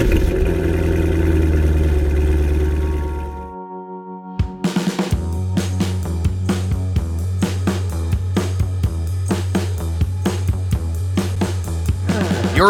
You're 0.00 0.06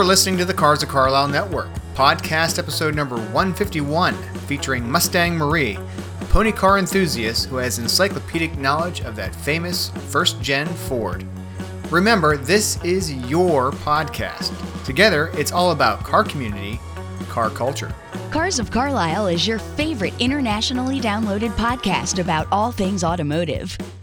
listening 0.05 0.39
to 0.39 0.45
the 0.45 0.53
Cars 0.53 0.83
of 0.83 0.89
Carlisle 0.89 1.29
Network, 1.29 1.69
podcast 1.95 2.59
episode 2.59 2.97
number 2.97 3.17
151, 3.17 4.15
featuring 4.49 4.91
Mustang 4.91 5.37
Marie, 5.37 5.79
a 6.21 6.25
pony 6.25 6.51
car 6.51 6.79
enthusiast 6.79 7.47
who 7.47 7.59
has 7.59 7.79
encyclopedic 7.79 8.59
knowledge 8.59 9.03
of 9.03 9.15
that 9.15 9.33
famous 9.33 9.91
first 10.09 10.41
gen 10.43 10.67
Ford. 10.67 11.25
Remember, 11.93 12.37
this 12.37 12.83
is 12.83 13.13
your 13.29 13.71
podcast. 13.71 14.53
Together, 14.85 15.31
it's 15.35 15.53
all 15.53 15.71
about 15.71 16.03
car 16.03 16.25
community, 16.25 16.81
car 17.31 17.49
culture. 17.49 17.95
Cars 18.31 18.59
of 18.59 18.71
Carlisle 18.71 19.29
is 19.29 19.47
your 19.47 19.59
favorite 19.59 20.15
internationally 20.21 21.01
downloaded 21.01 21.51
podcast 21.53 22.19
about 22.19 22.47
all 22.53 22.73
things 22.73 23.03
automotive. 23.03 23.77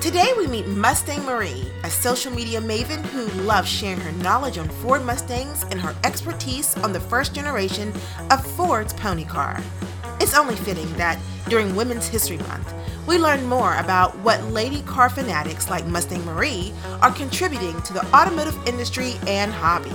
Today 0.00 0.32
we 0.38 0.46
meet 0.46 0.66
Mustang 0.66 1.22
Marie, 1.26 1.70
a 1.84 1.90
social 1.90 2.32
media 2.32 2.58
maven 2.58 3.04
who 3.08 3.26
loves 3.42 3.68
sharing 3.68 4.00
her 4.00 4.12
knowledge 4.22 4.56
on 4.56 4.66
Ford 4.66 5.04
Mustangs 5.04 5.64
and 5.64 5.78
her 5.78 5.94
expertise 6.04 6.74
on 6.78 6.94
the 6.94 7.00
first 7.00 7.34
generation 7.34 7.92
of 8.30 8.44
Ford's 8.56 8.94
pony 8.94 9.26
car. 9.26 9.62
It's 10.18 10.34
only 10.34 10.56
fitting 10.56 10.90
that 10.94 11.20
during 11.50 11.76
Women's 11.76 12.08
History 12.08 12.38
Month, 12.38 12.72
we 13.06 13.18
learn 13.18 13.44
more 13.44 13.76
about 13.76 14.18
what 14.20 14.42
lady 14.44 14.80
car 14.82 15.10
fanatics 15.10 15.68
like 15.68 15.86
Mustang 15.86 16.24
Marie 16.24 16.72
are 17.02 17.12
contributing 17.12 17.80
to 17.82 17.92
the 17.92 18.06
automotive 18.16 18.56
industry 18.66 19.16
and 19.26 19.52
hobby. 19.52 19.92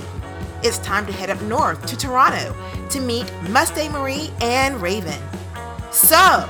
It's 0.62 0.78
time 0.80 1.08
to 1.08 1.14
head 1.14 1.31
up 1.31 1.42
north 1.42 1.84
to 1.88 1.97
Toronto 1.97 2.56
to 2.92 3.00
meet 3.00 3.34
Mustang 3.50 3.92
Marie 3.92 4.30
and 4.40 4.80
Raven. 4.80 5.19
So, 5.90 6.47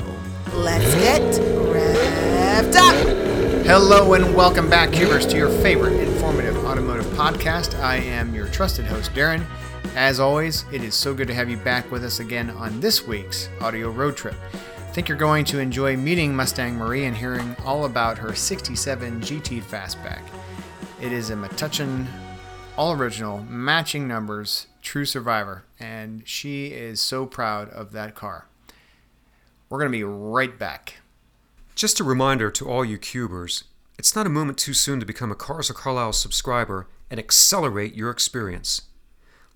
let's 0.54 0.94
get 0.96 1.22
revved 1.32 2.76
up! 2.76 3.25
Hello 3.66 4.14
and 4.14 4.36
welcome 4.36 4.70
back, 4.70 4.92
Cubers, 4.92 5.26
to 5.26 5.36
your 5.36 5.50
favorite 5.50 6.00
informative 6.00 6.56
automotive 6.66 7.08
podcast. 7.14 7.74
I 7.80 7.96
am 7.96 8.36
your 8.36 8.46
trusted 8.50 8.86
host, 8.86 9.12
Darren. 9.14 9.44
As 9.96 10.20
always, 10.20 10.66
it 10.72 10.84
is 10.84 10.94
so 10.94 11.16
good 11.16 11.28
to 11.30 11.34
have 11.34 11.50
you 11.50 11.58
back 11.58 11.90
with 11.90 12.04
us 12.04 12.20
again 12.20 12.52
on 12.52 12.80
this 12.80 13.08
week's 13.08 13.50
audio 13.60 13.90
road 13.90 14.16
trip. 14.16 14.36
I 14.54 14.92
think 14.92 15.10
you're 15.10 15.18
going 15.18 15.46
to 15.46 15.58
enjoy 15.58 15.98
meeting 15.98 16.36
Mustang 16.36 16.76
Marie 16.76 17.06
and 17.06 17.18
hearing 17.18 17.56
all 17.66 17.86
about 17.86 18.20
her 18.20 18.36
67 18.36 19.22
GT 19.22 19.64
Fastback. 19.64 20.22
It 21.02 21.12
is 21.12 21.32
a 21.32 21.36
Metuchen 21.36 22.06
all 22.78 22.92
original, 22.92 23.40
matching 23.50 24.08
numbers, 24.08 24.68
true 24.84 25.06
survivor, 25.06 25.64
and 25.80 26.22
she 26.28 26.68
is 26.68 27.02
so 27.02 27.26
proud 27.26 27.72
of 27.72 27.94
that 27.94 28.14
car. 28.14 28.46
We're 29.70 29.80
going 29.80 29.92
to 29.92 29.98
be 29.98 30.04
right 30.04 30.56
back. 30.60 30.98
Just 31.76 32.00
a 32.00 32.06
reminder 32.06 32.50
to 32.52 32.70
all 32.70 32.86
you 32.86 32.98
cubers 32.98 33.66
it's 34.00 34.16
not 34.16 34.26
a 34.26 34.30
moment 34.30 34.58
too 34.58 34.74
soon 34.74 35.02
to 35.02 35.06
become 35.06 35.30
a 35.30 35.36
Cars 35.36 35.70
of 35.70 35.76
Carlisle 35.76 36.14
subscriber 36.14 36.88
and 37.10 37.20
accelerate 37.20 37.96
your 37.96 38.10
experience. 38.10 38.84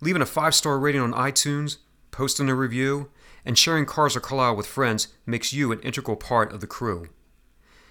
Leaving 0.02 0.22
a 0.22 0.26
five 0.26 0.54
star 0.54 0.78
rating 0.80 1.00
on 1.00 1.14
iTunes, 1.14 1.78
posting 2.12 2.50
a 2.50 2.56
review, 2.56 3.10
and 3.46 3.58
sharing 3.58 3.86
Cars 3.86 4.18
of 4.18 4.22
Carlisle 4.22 4.58
with 4.58 4.68
friends 4.68 5.08
makes 5.26 5.54
you 5.54 5.72
an 5.72 5.80
integral 5.80 6.18
part 6.18 6.52
of 6.52 6.60
the 6.60 6.68
crew. 6.68 7.08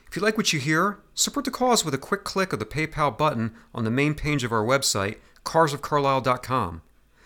If 0.06 0.16
you 0.16 0.20
like 0.20 0.36
what 0.36 0.52
you 0.52 0.60
hear, 0.60 0.98
support 1.14 1.46
the 1.46 1.50
cause 1.50 1.82
with 1.82 1.94
a 1.94 1.98
quick 1.98 2.24
click 2.24 2.52
of 2.52 2.58
the 2.58 2.66
PayPal 2.66 3.16
button 3.16 3.54
on 3.74 3.84
the 3.84 3.90
main 3.90 4.14
page 4.14 4.44
of 4.44 4.52
our 4.52 4.64
website, 4.64 5.16
carsofcarlisle.com. 5.44 6.82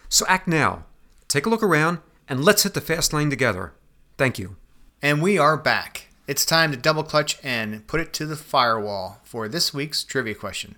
So 0.09 0.25
act 0.29 0.47
now. 0.47 0.85
Take 1.27 1.47
a 1.47 1.51
look 1.51 1.65
around 1.65 1.99
and 2.29 2.45
let's 2.45 2.63
hit 2.63 2.75
the 2.75 2.81
fast 2.81 3.13
lane 3.13 3.31
together. 3.31 3.73
Thank 4.17 4.39
you. 4.39 4.57
And 5.01 5.21
we 5.21 5.37
are 5.37 5.57
back. 5.57 6.12
It's 6.29 6.45
time 6.45 6.71
to 6.71 6.77
double 6.77 7.03
clutch 7.03 7.37
and 7.43 7.85
put 7.89 8.01
it 8.01 8.13
to 8.13 8.27
the 8.27 8.37
firewall 8.37 9.21
for 9.25 9.49
this 9.49 9.75
week's 9.75 10.05
trivia 10.05 10.37
question. 10.37 10.77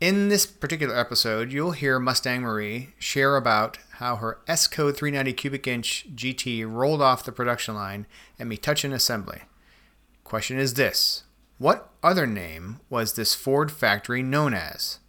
In 0.00 0.28
this 0.28 0.46
particular 0.46 0.96
episode, 0.96 1.50
you'll 1.50 1.72
hear 1.72 1.98
Mustang 1.98 2.42
Marie 2.42 2.90
share 2.96 3.36
about 3.36 3.78
how 3.94 4.14
her 4.16 4.38
S 4.46 4.68
Code 4.68 4.96
390 4.96 5.32
cubic 5.32 5.66
inch 5.66 6.06
GT 6.14 6.64
rolled 6.70 7.02
off 7.02 7.24
the 7.24 7.32
production 7.32 7.74
line 7.74 8.06
at 8.38 8.46
Metuchen 8.46 8.92
Assembly. 8.92 9.40
Question 10.22 10.56
is 10.60 10.74
this 10.74 11.24
What 11.58 11.90
other 12.00 12.26
name 12.26 12.78
was 12.88 13.14
this 13.14 13.34
Ford 13.34 13.72
factory 13.72 14.22
known 14.22 14.54
as? 14.54 15.00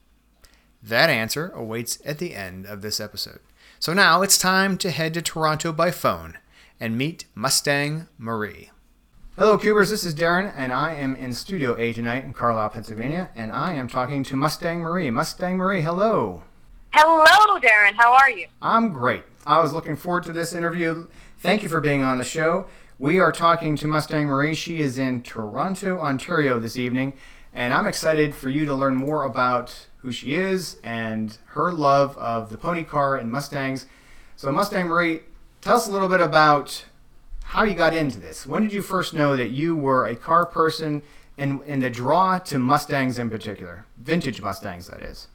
That 0.81 1.11
answer 1.11 1.51
awaits 1.53 1.99
at 2.03 2.17
the 2.17 2.33
end 2.33 2.65
of 2.65 2.81
this 2.81 2.99
episode. 2.99 3.41
So 3.79 3.93
now 3.93 4.23
it's 4.23 4.39
time 4.39 4.75
to 4.79 4.89
head 4.89 5.13
to 5.13 5.21
Toronto 5.21 5.71
by 5.71 5.91
phone 5.91 6.39
and 6.79 6.97
meet 6.97 7.25
Mustang 7.35 8.07
Marie. 8.17 8.71
Hello, 9.37 9.57
Cubers. 9.57 9.89
This 9.89 10.05
is 10.05 10.15
Darren, 10.15 10.53
and 10.55 10.71
I 10.71 10.93
am 10.93 11.13
in 11.17 11.33
Studio 11.33 11.75
A 11.77 11.91
tonight 11.91 12.23
in 12.23 12.31
Carlisle, 12.31 12.69
Pennsylvania, 12.69 13.31
and 13.35 13.51
I 13.51 13.73
am 13.73 13.89
talking 13.89 14.23
to 14.23 14.37
Mustang 14.37 14.79
Marie. 14.79 15.09
Mustang 15.09 15.57
Marie, 15.57 15.81
hello. 15.81 16.43
Hello, 16.93 17.59
Darren. 17.59 17.95
How 17.97 18.13
are 18.13 18.29
you? 18.29 18.47
I'm 18.61 18.93
great. 18.93 19.23
I 19.45 19.59
was 19.59 19.73
looking 19.73 19.97
forward 19.97 20.23
to 20.23 20.31
this 20.31 20.53
interview. 20.53 21.07
Thank 21.39 21.63
you 21.63 21.67
for 21.67 21.81
being 21.81 22.01
on 22.01 22.17
the 22.17 22.23
show. 22.23 22.67
We 22.97 23.19
are 23.19 23.33
talking 23.33 23.75
to 23.75 23.87
Mustang 23.87 24.27
Marie. 24.27 24.55
She 24.55 24.79
is 24.79 24.97
in 24.97 25.21
Toronto, 25.21 25.99
Ontario 25.99 26.57
this 26.57 26.77
evening, 26.77 27.11
and 27.53 27.73
I'm 27.73 27.87
excited 27.87 28.33
for 28.33 28.47
you 28.47 28.65
to 28.65 28.73
learn 28.73 28.95
more 28.95 29.25
about 29.25 29.87
who 29.97 30.13
she 30.13 30.35
is 30.35 30.77
and 30.81 31.37
her 31.47 31.73
love 31.73 32.17
of 32.17 32.51
the 32.51 32.57
pony 32.57 32.85
car 32.85 33.17
and 33.17 33.29
Mustangs. 33.29 33.85
So, 34.37 34.49
Mustang 34.53 34.87
Marie, 34.87 35.23
tell 35.59 35.75
us 35.75 35.89
a 35.89 35.91
little 35.91 36.07
bit 36.07 36.21
about 36.21 36.85
how 37.45 37.63
you 37.63 37.75
got 37.75 37.95
into 37.95 38.19
this. 38.19 38.45
When 38.45 38.63
did 38.63 38.73
you 38.73 38.81
first 38.81 39.13
know 39.13 39.37
that 39.37 39.51
you 39.51 39.75
were 39.75 40.07
a 40.07 40.15
car 40.15 40.45
person 40.45 41.03
and, 41.37 41.61
and 41.67 41.81
the 41.81 41.89
draw 41.89 42.39
to 42.39 42.57
Mustangs 42.59 43.19
in 43.19 43.29
particular? 43.29 43.85
Vintage 43.97 44.41
Mustangs, 44.41 44.87
that 44.87 45.01
is. 45.01 45.27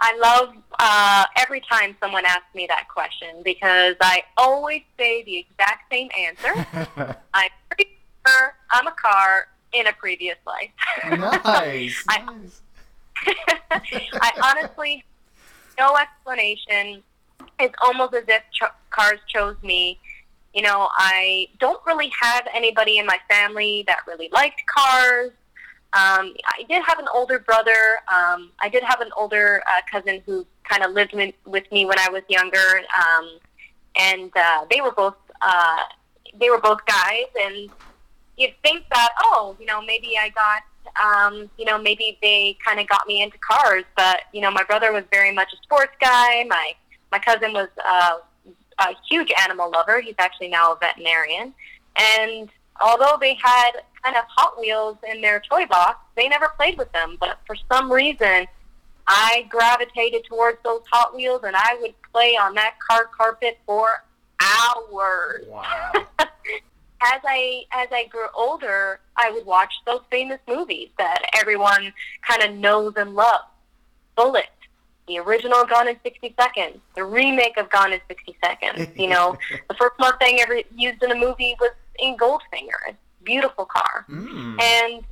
I 0.00 0.16
love 0.16 0.56
uh, 0.78 1.24
every 1.36 1.60
time 1.70 1.96
someone 2.00 2.24
asks 2.24 2.52
me 2.54 2.66
that 2.68 2.88
question 2.88 3.42
because 3.44 3.94
I 4.00 4.22
always 4.36 4.82
say 4.98 5.22
the 5.22 5.38
exact 5.38 5.92
same 5.92 6.08
answer. 6.18 7.16
I'm 7.34 7.50
pretty 7.68 7.90
sure 8.26 8.54
I'm 8.72 8.86
a 8.86 8.92
car 8.92 9.48
in 9.74 9.86
a 9.86 9.92
previous 9.92 10.38
life. 10.46 10.70
nice. 11.44 12.04
I, 12.08 12.24
nice. 12.24 12.62
I 14.20 14.32
honestly, 14.42 15.04
no 15.78 15.94
explanation. 15.96 17.02
It's 17.60 17.74
almost 17.82 18.14
as 18.14 18.24
if 18.26 18.42
cho- 18.52 18.74
cars 18.90 19.20
chose 19.28 19.56
me 19.62 20.00
you 20.54 20.62
know, 20.62 20.88
I 20.96 21.48
don't 21.58 21.84
really 21.84 22.10
have 22.20 22.46
anybody 22.54 22.98
in 22.98 23.06
my 23.06 23.18
family 23.28 23.84
that 23.88 23.98
really 24.06 24.28
liked 24.32 24.62
cars. 24.66 25.32
Um, 25.92 26.34
I 26.46 26.62
did 26.68 26.82
have 26.84 26.98
an 26.98 27.06
older 27.12 27.40
brother. 27.40 27.98
Um, 28.12 28.50
I 28.60 28.68
did 28.70 28.82
have 28.84 29.00
an 29.00 29.10
older 29.16 29.62
uh, 29.66 29.80
cousin 29.90 30.22
who 30.24 30.46
kind 30.68 30.84
of 30.84 30.92
lived 30.92 31.14
with 31.44 31.70
me 31.72 31.84
when 31.86 31.98
I 31.98 32.08
was 32.08 32.22
younger, 32.28 32.82
um, 32.96 33.38
and 33.98 34.30
uh, 34.36 34.64
they 34.70 34.80
were 34.80 34.92
both 34.92 35.16
uh, 35.42 35.80
they 36.38 36.50
were 36.50 36.60
both 36.60 36.84
guys. 36.86 37.26
And 37.40 37.70
you'd 38.36 38.54
think 38.62 38.84
that, 38.90 39.10
oh, 39.22 39.56
you 39.60 39.66
know, 39.66 39.82
maybe 39.82 40.14
I 40.20 40.30
got, 40.30 40.62
um, 41.02 41.50
you 41.58 41.64
know, 41.64 41.80
maybe 41.80 42.18
they 42.22 42.56
kind 42.64 42.80
of 42.80 42.88
got 42.88 43.06
me 43.06 43.22
into 43.22 43.38
cars. 43.38 43.84
But 43.96 44.22
you 44.32 44.40
know, 44.40 44.50
my 44.50 44.64
brother 44.64 44.92
was 44.92 45.04
very 45.12 45.32
much 45.32 45.52
a 45.52 45.56
sports 45.62 45.94
guy. 46.00 46.44
My 46.48 46.72
my 47.12 47.18
cousin 47.18 47.52
was 47.52 47.68
uh, 47.84 48.18
a 48.78 48.94
huge 49.08 49.32
animal 49.42 49.70
lover. 49.70 50.00
He's 50.00 50.14
actually 50.18 50.48
now 50.48 50.72
a 50.72 50.76
veterinarian. 50.76 51.54
And 51.96 52.48
although 52.80 53.16
they 53.20 53.34
had 53.34 53.72
kind 54.02 54.16
of 54.16 54.24
Hot 54.28 54.58
Wheels 54.60 54.98
in 55.10 55.20
their 55.20 55.40
toy 55.40 55.66
box, 55.66 55.98
they 56.16 56.28
never 56.28 56.48
played 56.56 56.76
with 56.78 56.90
them. 56.92 57.16
But 57.20 57.38
for 57.46 57.56
some 57.72 57.90
reason, 57.90 58.46
I 59.06 59.46
gravitated 59.48 60.24
towards 60.24 60.58
those 60.64 60.82
Hot 60.92 61.14
Wheels 61.14 61.42
and 61.44 61.54
I 61.56 61.76
would 61.80 61.94
play 62.12 62.36
on 62.40 62.54
that 62.54 62.74
car 62.80 63.08
carpet 63.16 63.58
for 63.66 63.88
hours. 64.40 65.46
Wow. 65.48 65.92
as 66.18 67.20
I 67.24 67.64
as 67.72 67.88
I 67.92 68.06
grew 68.06 68.26
older, 68.34 69.00
I 69.16 69.30
would 69.30 69.46
watch 69.46 69.72
those 69.86 70.00
famous 70.10 70.40
movies 70.48 70.88
that 70.98 71.22
everyone 71.38 71.92
kind 72.26 72.42
of 72.42 72.58
knows 72.58 72.94
and 72.96 73.14
loves. 73.14 73.44
Bullitt, 74.16 74.46
the 75.06 75.18
original 75.18 75.64
Gone 75.64 75.88
in 75.88 75.96
60 76.02 76.34
Seconds, 76.40 76.78
the 76.94 77.04
remake 77.04 77.56
of 77.56 77.70
Gone 77.70 77.92
in 77.92 78.00
60 78.08 78.36
Seconds. 78.42 78.88
You 78.96 79.08
know, 79.08 79.36
the 79.68 79.74
first 79.74 79.94
Mustang 79.98 80.40
ever 80.40 80.60
used 80.76 81.02
in 81.02 81.10
a 81.10 81.14
movie 81.14 81.54
was 81.60 81.72
in 81.98 82.16
Goldfinger. 82.16 82.96
beautiful 83.22 83.64
car. 83.64 84.04
Mm. 84.08 84.60
And 84.60 85.04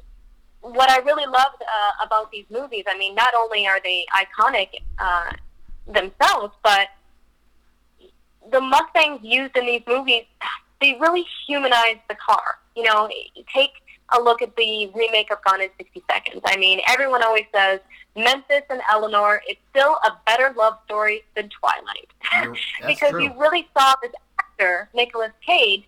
what 0.61 0.91
I 0.91 0.99
really 0.99 1.27
loved 1.27 1.63
uh, 1.63 2.07
about 2.07 2.31
these 2.31 2.45
movies, 2.51 2.85
I 2.87 2.97
mean, 2.97 3.15
not 3.15 3.35
only 3.35 3.67
are 3.67 3.81
they 3.83 4.07
iconic 4.15 4.69
uh, 4.99 5.33
themselves, 5.87 6.55
but 6.63 6.89
the 8.51 8.61
Mustangs 8.61 9.21
used 9.23 9.57
in 9.57 9.67
these 9.67 9.83
movies, 9.87 10.25
they 10.81 10.97
really 11.01 11.25
humanize 11.47 11.99
the 12.09 12.15
car. 12.15 12.59
You 12.77 12.85
know, 12.85 13.09
take 13.55 13.71
a 14.17 14.21
look 14.21 14.43
at 14.43 14.55
the 14.57 14.91
remake 14.95 15.31
of 15.31 15.39
Gone 15.45 15.61
in 15.63 15.69
60 15.79 16.03
Seconds. 16.11 16.41
I 16.45 16.57
mean, 16.57 16.81
everyone 16.89 17.23
always 17.23 17.45
says 17.55 17.81
Memphis 18.17 18.63
and 18.71 18.81
Eleanor, 18.91 19.41
it's 19.47 19.61
still 19.71 19.97
a 20.05 20.13
better 20.27 20.55
love 20.57 20.75
story 20.85 21.23
than 21.37 21.49
Twilight. 21.51 22.09
Because 22.87 23.11
true. 23.11 23.23
you 23.25 23.33
really 23.39 23.69
saw 23.77 23.95
this 24.03 24.13
actor, 24.39 24.89
Nicolas 24.95 25.31
Cage, 25.47 25.85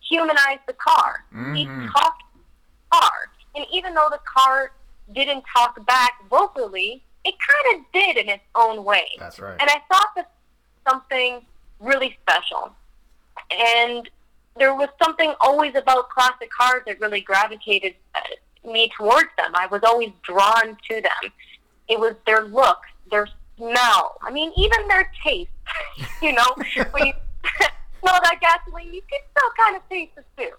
humanize 0.00 0.58
the 0.66 0.72
car. 0.74 1.24
He 1.54 1.66
Mhm. 1.66 1.90
talked 1.92 2.22
car. 2.90 3.30
And 3.54 3.66
even 3.72 3.92
though 3.94 4.08
the 4.10 4.20
car 4.24 4.72
didn't 5.12 5.44
talk 5.54 5.84
back 5.86 6.12
vocally, 6.30 7.02
it 7.24 7.34
kind 7.38 7.76
of 7.80 7.92
did 7.92 8.16
in 8.16 8.28
its 8.28 8.44
own 8.54 8.84
way. 8.84 9.08
That's 9.18 9.38
right. 9.40 9.56
And 9.60 9.68
I 9.68 9.82
thought 9.92 10.08
that 10.16 10.30
something 10.88 11.44
really 11.80 12.16
special. 12.22 12.74
And 13.50 14.08
there 14.58 14.74
was 14.74 14.88
something 15.02 15.34
always 15.40 15.74
about 15.74 16.10
classic 16.10 16.50
cars 16.50 16.82
that 16.86 17.00
really 17.00 17.20
gravitated 17.20 17.94
uh, 18.14 18.20
me 18.70 18.90
towards 18.96 19.28
them. 19.36 19.52
I 19.54 19.66
was 19.66 19.82
always 19.84 20.10
drawn 20.22 20.76
to 20.90 20.94
them. 21.00 21.32
It 21.88 21.98
was 21.98 22.14
their 22.26 22.42
look, 22.42 22.78
their 23.10 23.28
smell. 23.56 24.18
I 24.22 24.30
mean, 24.30 24.52
even 24.56 24.88
their 24.88 25.10
taste. 25.24 25.50
you 26.22 26.32
know, 26.32 26.54
when 26.90 27.06
you 27.06 27.12
smell 28.00 28.20
that 28.22 28.38
gasoline, 28.40 28.92
you 28.92 29.02
can 29.10 29.20
still 29.30 29.50
kind 29.64 29.76
of 29.76 29.82
taste 29.88 30.12
the 30.16 30.24
stew. 30.34 30.52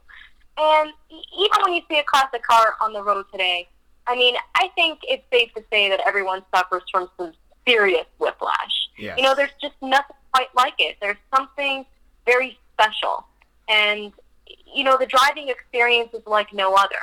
And 0.58 0.92
even 1.10 1.64
when 1.64 1.74
you 1.74 1.82
see 1.90 2.00
a 2.00 2.04
classic 2.04 2.44
car 2.44 2.76
on 2.82 2.94
the 2.94 3.02
road 3.02 3.26
today, 3.32 3.70
I 4.08 4.16
mean, 4.16 4.36
I 4.56 4.70
think 4.76 5.00
it's 5.04 5.24
safe 5.32 5.54
to 5.54 5.64
say 5.72 5.90
that 5.90 6.02
everyone 6.06 6.44
suffers 6.54 6.84
from 6.92 7.10
some 7.18 7.34
serious 7.68 8.06
whiplash. 8.18 8.90
Yes. 8.98 9.18
You 9.18 9.24
know, 9.24 9.36
there's 9.36 9.52
just 9.62 9.76
nothing 9.82 10.16
quite 10.34 10.48
like 10.56 10.74
it. 10.80 10.98
There's 11.02 11.18
something 11.34 11.86
very 12.26 12.58
special. 12.74 13.26
And, 13.70 14.12
you 14.74 14.84
know, 14.84 14.98
the 14.98 15.06
driving 15.06 15.50
experience 15.50 16.14
is 16.14 16.26
like 16.26 16.52
no 16.54 16.74
other. 16.74 16.96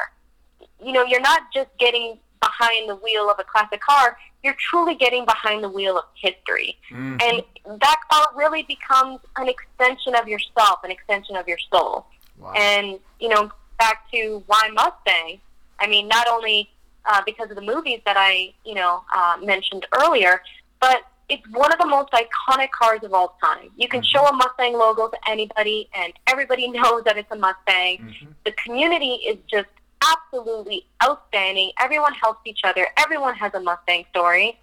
You 0.82 0.92
know, 0.92 1.04
you're 1.04 1.20
not 1.20 1.42
just 1.54 1.70
getting 1.78 2.18
behind 2.40 2.88
the 2.88 2.96
wheel 2.96 3.30
of 3.30 3.38
a 3.38 3.44
classic 3.44 3.80
car, 3.80 4.18
you're 4.42 4.56
truly 4.58 4.94
getting 4.94 5.24
behind 5.24 5.64
the 5.64 5.68
wheel 5.68 5.96
of 5.98 6.04
history. 6.14 6.78
Mhm. 6.90 7.22
And 7.22 7.80
that 7.80 8.00
car 8.10 8.28
really 8.34 8.62
becomes 8.62 9.20
an 9.36 9.48
extension 9.48 10.14
of 10.14 10.28
yourself, 10.28 10.84
an 10.84 10.90
extension 10.90 11.36
of 11.36 11.48
your 11.48 11.58
soul. 11.72 12.06
Wow. 12.38 12.52
And, 12.52 13.00
you 13.18 13.28
know, 13.28 13.50
back 13.78 14.10
to 14.12 14.42
why 14.46 14.68
Mustang, 14.72 15.40
I 15.80 15.86
mean, 15.86 16.08
not 16.08 16.28
only 16.28 16.70
uh, 17.06 17.22
because 17.24 17.48
of 17.50 17.56
the 17.56 17.62
movies 17.62 18.00
that 18.04 18.16
I, 18.18 18.52
you 18.64 18.74
know, 18.74 19.04
uh, 19.14 19.36
mentioned 19.42 19.86
earlier, 19.92 20.42
but 20.80 21.02
it's 21.28 21.42
one 21.50 21.72
of 21.72 21.78
the 21.78 21.86
most 21.86 22.10
iconic 22.12 22.70
cars 22.70 23.00
of 23.02 23.12
all 23.12 23.36
time. 23.42 23.70
You 23.76 23.88
can 23.88 24.02
show 24.02 24.24
a 24.24 24.32
Mustang 24.32 24.74
logo 24.74 25.08
to 25.08 25.18
anybody, 25.28 25.88
and 25.94 26.12
everybody 26.26 26.68
knows 26.78 27.02
that 27.04 27.16
it's 27.16 27.30
a 27.32 27.36
Mustang. 27.36 27.98
Mhm. 27.98 28.28
The 28.44 28.52
community 28.52 29.14
is 29.26 29.38
just 29.50 29.68
absolutely 30.12 30.86
outstanding. 31.02 31.72
Everyone 31.80 32.12
helps 32.14 32.40
each 32.44 32.60
other. 32.64 32.86
Everyone 32.96 33.34
has 33.34 33.52
a 33.54 33.60
Mustang 33.60 34.04
story. 34.10 34.58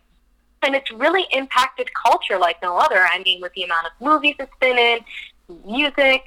And 0.62 0.74
it's 0.75 0.89
really 0.92 1.25
impacted 1.33 1.89
culture 2.06 2.38
like 2.38 2.62
no 2.62 2.77
other. 2.77 3.00
I 3.12 3.19
mean, 3.24 3.42
with 3.42 3.51
the 3.54 3.63
amount 3.63 3.86
of 3.88 3.92
movies 4.00 4.36
it's 4.39 4.56
been 4.62 4.77
in, 4.77 5.00
music, 5.65 6.24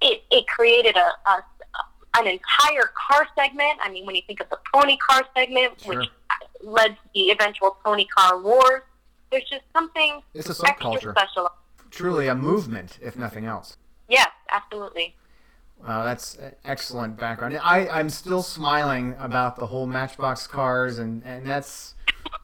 it, 0.00 0.22
it 0.30 0.46
created 0.46 0.96
a, 0.96 1.30
a 1.30 1.44
an 2.18 2.26
entire 2.28 2.90
car 3.08 3.26
segment. 3.34 3.78
I 3.82 3.90
mean, 3.90 4.04
when 4.06 4.14
you 4.14 4.22
think 4.26 4.38
of 4.40 4.48
the 4.50 4.58
pony 4.72 4.96
car 4.98 5.22
segment, 5.34 5.80
Sure. 5.80 5.98
which 5.98 6.08
led 6.62 6.90
to 6.92 6.98
the 7.14 7.30
eventual 7.30 7.76
pony 7.84 8.04
car 8.04 8.38
wars, 8.40 8.82
there's 9.32 9.48
just 9.50 9.64
something 9.72 10.22
It's 10.34 10.48
a 10.48 10.54
subculture. 10.54 11.12
special. 11.12 11.50
Truly 11.90 12.28
a 12.28 12.34
movement, 12.34 12.98
if 13.02 13.16
nothing 13.16 13.44
else. 13.46 13.76
Yes, 14.08 14.28
absolutely. 14.50 15.16
Wow, 15.86 16.04
that's 16.04 16.38
excellent 16.64 17.16
background. 17.18 17.58
I, 17.60 17.88
I'm 17.88 18.08
still 18.08 18.42
smiling 18.42 19.16
about 19.18 19.56
the 19.56 19.66
whole 19.66 19.86
Matchbox 19.86 20.46
cars, 20.46 20.98
and, 21.00 21.24
and 21.24 21.44
that's. 21.44 21.94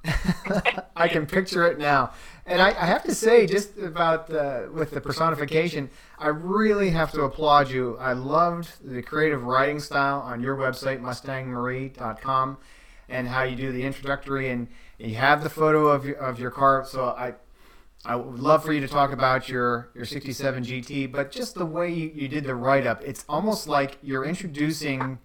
I 0.96 1.06
can 1.08 1.26
picture 1.26 1.66
it 1.66 1.78
now. 1.78 2.12
And 2.46 2.60
I, 2.60 2.68
I 2.70 2.86
have 2.86 3.04
to 3.04 3.14
say, 3.14 3.46
just 3.46 3.78
about 3.78 4.32
uh, 4.32 4.62
with 4.72 4.90
the 4.90 5.00
personification, 5.00 5.88
I 6.18 6.28
really 6.28 6.90
have 6.90 7.12
to 7.12 7.22
applaud 7.22 7.70
you. 7.70 7.96
I 7.98 8.12
loved 8.14 8.70
the 8.84 9.02
creative 9.02 9.44
writing 9.44 9.78
style 9.78 10.20
on 10.20 10.40
your 10.42 10.56
website, 10.56 11.00
mustangmarie.com, 11.00 12.56
and 13.08 13.28
how 13.28 13.42
you 13.44 13.54
do 13.56 13.70
the 13.70 13.82
introductory, 13.82 14.50
and 14.50 14.66
you 14.98 15.14
have 15.14 15.42
the 15.42 15.50
photo 15.50 15.88
of 15.88 16.04
your, 16.04 16.16
of 16.16 16.38
your 16.38 16.50
car. 16.50 16.84
So 16.84 17.06
I, 17.06 17.34
I 18.04 18.16
would 18.16 18.40
love 18.40 18.64
for 18.64 18.72
you 18.72 18.80
to 18.80 18.88
talk 18.88 19.12
about 19.12 19.48
your, 19.48 19.90
your 19.94 20.04
67 20.04 20.64
GT, 20.64 21.10
but 21.10 21.30
just 21.30 21.54
the 21.54 21.66
way 21.66 21.92
you, 21.92 22.10
you 22.14 22.28
did 22.28 22.44
the 22.44 22.54
write 22.54 22.86
up, 22.86 23.02
it's 23.04 23.24
almost 23.28 23.68
like 23.68 23.98
you're 24.02 24.24
introducing 24.24 25.18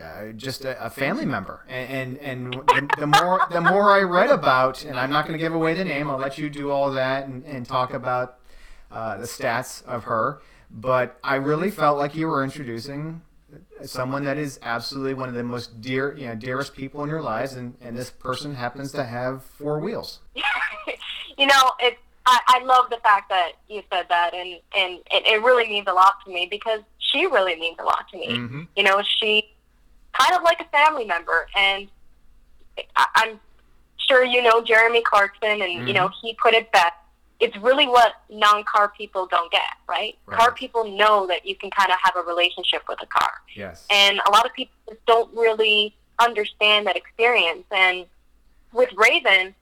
uh, 0.00 0.32
just 0.32 0.64
a, 0.64 0.84
a 0.84 0.90
family 0.90 1.26
member. 1.26 1.64
And, 1.68 2.18
and, 2.18 2.52
and 2.52 2.54
the, 2.54 2.88
the 2.98 3.06
more 3.06 3.40
the 3.50 3.60
more 3.60 3.92
I 3.92 4.02
read 4.02 4.30
about, 4.30 4.84
and 4.84 4.98
I'm 4.98 5.10
not 5.10 5.26
going 5.26 5.38
to 5.38 5.42
give 5.42 5.54
away 5.54 5.74
the 5.74 5.84
name, 5.84 6.10
I'll 6.10 6.18
let 6.18 6.38
you 6.38 6.50
do 6.50 6.70
all 6.70 6.90
that 6.92 7.26
and, 7.26 7.44
and 7.44 7.66
talk 7.66 7.92
about 7.92 8.38
uh, 8.90 9.16
the 9.18 9.26
stats 9.26 9.84
of 9.84 10.04
her. 10.04 10.40
But 10.70 11.18
I 11.22 11.36
really 11.36 11.70
felt 11.70 11.98
like 11.98 12.14
you 12.14 12.26
were 12.26 12.42
introducing 12.42 13.22
someone 13.84 14.24
that 14.24 14.38
is 14.38 14.58
absolutely 14.62 15.14
one 15.14 15.28
of 15.28 15.34
the 15.34 15.42
most 15.42 15.80
dear, 15.80 16.16
you 16.16 16.26
know, 16.26 16.34
dearest 16.34 16.74
people 16.74 17.02
in 17.02 17.08
your 17.08 17.22
lives, 17.22 17.54
and, 17.54 17.74
and 17.80 17.96
this 17.96 18.10
person 18.10 18.54
happens 18.54 18.92
to 18.92 19.04
have 19.04 19.42
four 19.44 19.78
wheels. 19.78 20.20
you 21.38 21.46
know, 21.46 21.72
it's 21.80 21.98
I, 22.26 22.40
I 22.46 22.64
love 22.64 22.88
the 22.88 22.96
fact 23.02 23.28
that 23.28 23.52
you 23.68 23.82
said 23.92 24.06
that, 24.08 24.34
and 24.34 24.58
and 24.76 25.00
it, 25.10 25.26
it 25.26 25.42
really 25.42 25.68
means 25.68 25.86
a 25.88 25.92
lot 25.92 26.14
to 26.24 26.32
me 26.32 26.48
because 26.50 26.80
she 26.98 27.26
really 27.26 27.56
means 27.56 27.76
a 27.78 27.84
lot 27.84 28.08
to 28.12 28.18
me. 28.18 28.28
Mhm. 28.28 28.66
You 28.76 28.82
know, 28.82 29.02
she 29.02 29.50
kind 30.12 30.34
of 30.34 30.42
like 30.42 30.60
a 30.60 30.64
family 30.64 31.04
member, 31.04 31.46
and 31.54 31.88
I, 32.96 33.06
I'm 33.16 33.40
sure 33.98 34.24
you 34.24 34.42
know 34.42 34.62
Jeremy 34.62 35.02
Clarkson, 35.02 35.60
and 35.60 35.86
you 35.86 35.92
know 35.92 36.10
he 36.22 36.34
put 36.42 36.54
it 36.54 36.72
best. 36.72 36.92
It's 37.44 37.56
really 37.58 37.86
what 37.86 38.14
non-car 38.30 38.92
people 38.96 39.26
don't 39.26 39.52
get, 39.52 39.60
right? 39.86 40.16
Right. 40.24 40.38
Car 40.38 40.52
people 40.52 40.96
know 40.96 41.26
that 41.26 41.44
you 41.44 41.54
can 41.54 41.70
kind 41.70 41.92
of 41.92 41.98
have 42.02 42.16
a 42.16 42.26
relationship 42.26 42.84
with 42.88 42.98
a 43.02 43.06
car. 43.06 43.32
Yes. 43.54 43.86
And 43.90 44.18
a 44.26 44.30
lot 44.30 44.46
of 44.46 44.54
people 44.54 44.72
just 44.88 45.04
don't 45.04 45.30
really 45.36 45.94
understand 46.18 46.86
that 46.86 46.96
experience. 46.96 47.66
And 47.70 48.06
with 48.72 48.88
Raven, 48.96 49.54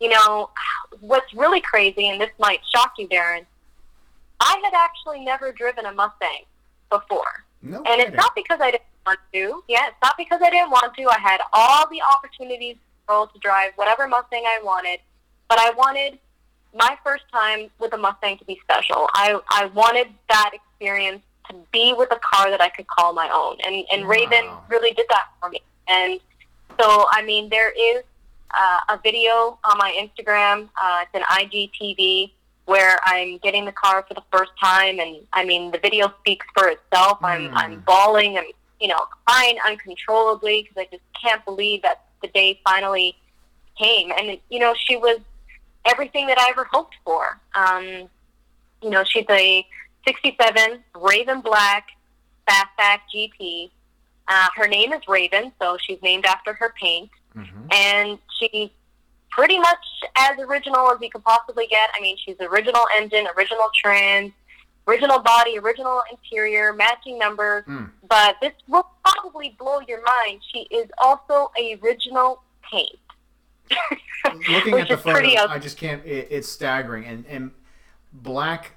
you 0.00 0.08
know, 0.08 0.50
what's 0.98 1.32
really 1.32 1.60
crazy, 1.60 2.08
and 2.08 2.20
this 2.20 2.30
might 2.40 2.58
shock 2.74 2.94
you, 2.98 3.06
Darren, 3.06 3.46
I 4.40 4.60
had 4.64 4.74
actually 4.74 5.24
never 5.24 5.52
driven 5.52 5.86
a 5.86 5.92
Mustang 5.92 6.42
before. 6.90 7.44
No 7.62 7.82
And 7.86 8.00
it's 8.00 8.16
not 8.16 8.34
because 8.34 8.58
I 8.60 8.72
didn't 8.72 8.82
want 9.06 9.20
to. 9.32 9.62
Yeah, 9.68 9.86
it's 9.86 9.96
not 10.02 10.16
because 10.18 10.40
I 10.42 10.50
didn't 10.50 10.70
want 10.70 10.92
to. 10.96 11.04
I 11.04 11.18
had 11.20 11.40
all 11.52 11.88
the 11.88 12.00
opportunities 12.16 12.74
in 12.74 12.80
the 13.06 13.12
world 13.12 13.30
to 13.32 13.38
drive 13.38 13.74
whatever 13.76 14.08
Mustang 14.08 14.42
I 14.44 14.60
wanted, 14.64 14.98
but 15.48 15.60
I 15.60 15.70
wanted 15.70 16.18
my 16.74 16.96
first 17.04 17.24
time 17.32 17.70
with 17.78 17.92
a 17.92 17.96
Mustang 17.96 18.38
to 18.38 18.44
be 18.44 18.58
special. 18.62 19.08
I 19.14 19.38
I 19.50 19.66
wanted 19.66 20.08
that 20.28 20.50
experience 20.52 21.22
to 21.48 21.54
be 21.72 21.94
with 21.96 22.10
a 22.12 22.20
car 22.22 22.50
that 22.50 22.60
I 22.60 22.68
could 22.68 22.86
call 22.86 23.12
my 23.12 23.28
own, 23.30 23.56
and 23.66 23.84
and 23.92 24.08
Raven 24.08 24.48
really 24.68 24.92
did 24.92 25.06
that 25.08 25.26
for 25.40 25.48
me. 25.48 25.60
And 25.88 26.20
so, 26.78 27.06
I 27.10 27.22
mean, 27.22 27.48
there 27.48 27.70
is 27.70 28.04
uh, 28.56 28.80
a 28.90 29.00
video 29.02 29.58
on 29.64 29.78
my 29.78 29.92
Instagram. 29.98 30.68
Uh, 30.80 31.04
it's 31.04 31.14
an 31.14 31.22
IGTV 31.22 32.32
where 32.66 32.98
I'm 33.04 33.38
getting 33.38 33.64
the 33.64 33.72
car 33.72 34.04
for 34.06 34.14
the 34.14 34.22
first 34.30 34.52
time, 34.62 35.00
and 35.00 35.16
I 35.32 35.44
mean, 35.44 35.70
the 35.70 35.78
video 35.78 36.12
speaks 36.20 36.46
for 36.54 36.68
itself. 36.68 37.18
I'm 37.22 37.48
Mm. 37.48 37.52
I'm 37.54 37.80
bawling 37.86 38.36
and 38.36 38.46
you 38.80 38.88
know 38.88 39.00
crying 39.26 39.58
uncontrollably 39.66 40.62
because 40.62 40.76
I 40.76 40.88
just 40.90 41.02
can't 41.20 41.44
believe 41.44 41.82
that 41.82 42.04
the 42.22 42.28
day 42.28 42.60
finally 42.64 43.16
came. 43.78 44.12
And 44.12 44.38
you 44.50 44.58
know, 44.58 44.74
she 44.76 44.96
was 44.96 45.18
everything 45.88 46.26
that 46.26 46.38
I 46.38 46.50
ever 46.50 46.66
hoped 46.70 46.94
for. 47.04 47.40
Um, 47.54 48.08
you 48.82 48.90
know, 48.90 49.04
she's 49.04 49.26
a 49.30 49.66
67 50.06 50.82
Raven 50.94 51.40
Black 51.40 51.88
Fastback 52.48 53.00
GT. 53.14 53.70
Uh, 54.28 54.48
her 54.56 54.68
name 54.68 54.92
is 54.92 55.00
Raven, 55.08 55.52
so 55.60 55.76
she's 55.80 56.00
named 56.02 56.24
after 56.26 56.52
her 56.54 56.74
paint 56.80 57.10
Mhm. 57.36 57.72
and 57.72 58.18
she's 58.38 58.70
pretty 59.30 59.58
much 59.58 59.84
as 60.16 60.38
original 60.38 60.90
as 60.90 60.98
you 61.00 61.10
could 61.10 61.24
possibly 61.24 61.66
get. 61.66 61.90
I 61.94 62.00
mean, 62.00 62.16
she's 62.24 62.36
original 62.40 62.86
engine, 62.96 63.26
original 63.36 63.70
trans, 63.74 64.32
original 64.86 65.18
body, 65.18 65.58
original 65.58 66.02
interior, 66.10 66.72
matching 66.72 67.18
numbers. 67.18 67.64
Mm. 67.66 67.90
But 68.08 68.36
this 68.40 68.52
will 68.66 68.86
probably 69.04 69.50
blow 69.58 69.80
your 69.86 70.02
mind. 70.02 70.40
She 70.52 70.60
is 70.70 70.90
also 70.98 71.52
a 71.58 71.78
original 71.82 72.42
paint. 72.62 72.98
Looking 74.50 74.78
at 74.78 74.88
the 74.88 74.94
is 74.94 75.00
pretty 75.00 75.36
photos, 75.36 75.36
out- 75.36 75.50
I 75.50 75.58
just 75.58 75.76
can't. 75.76 76.04
It, 76.04 76.28
it's 76.30 76.48
staggering, 76.48 77.04
and 77.04 77.24
and 77.26 77.50
black, 78.12 78.72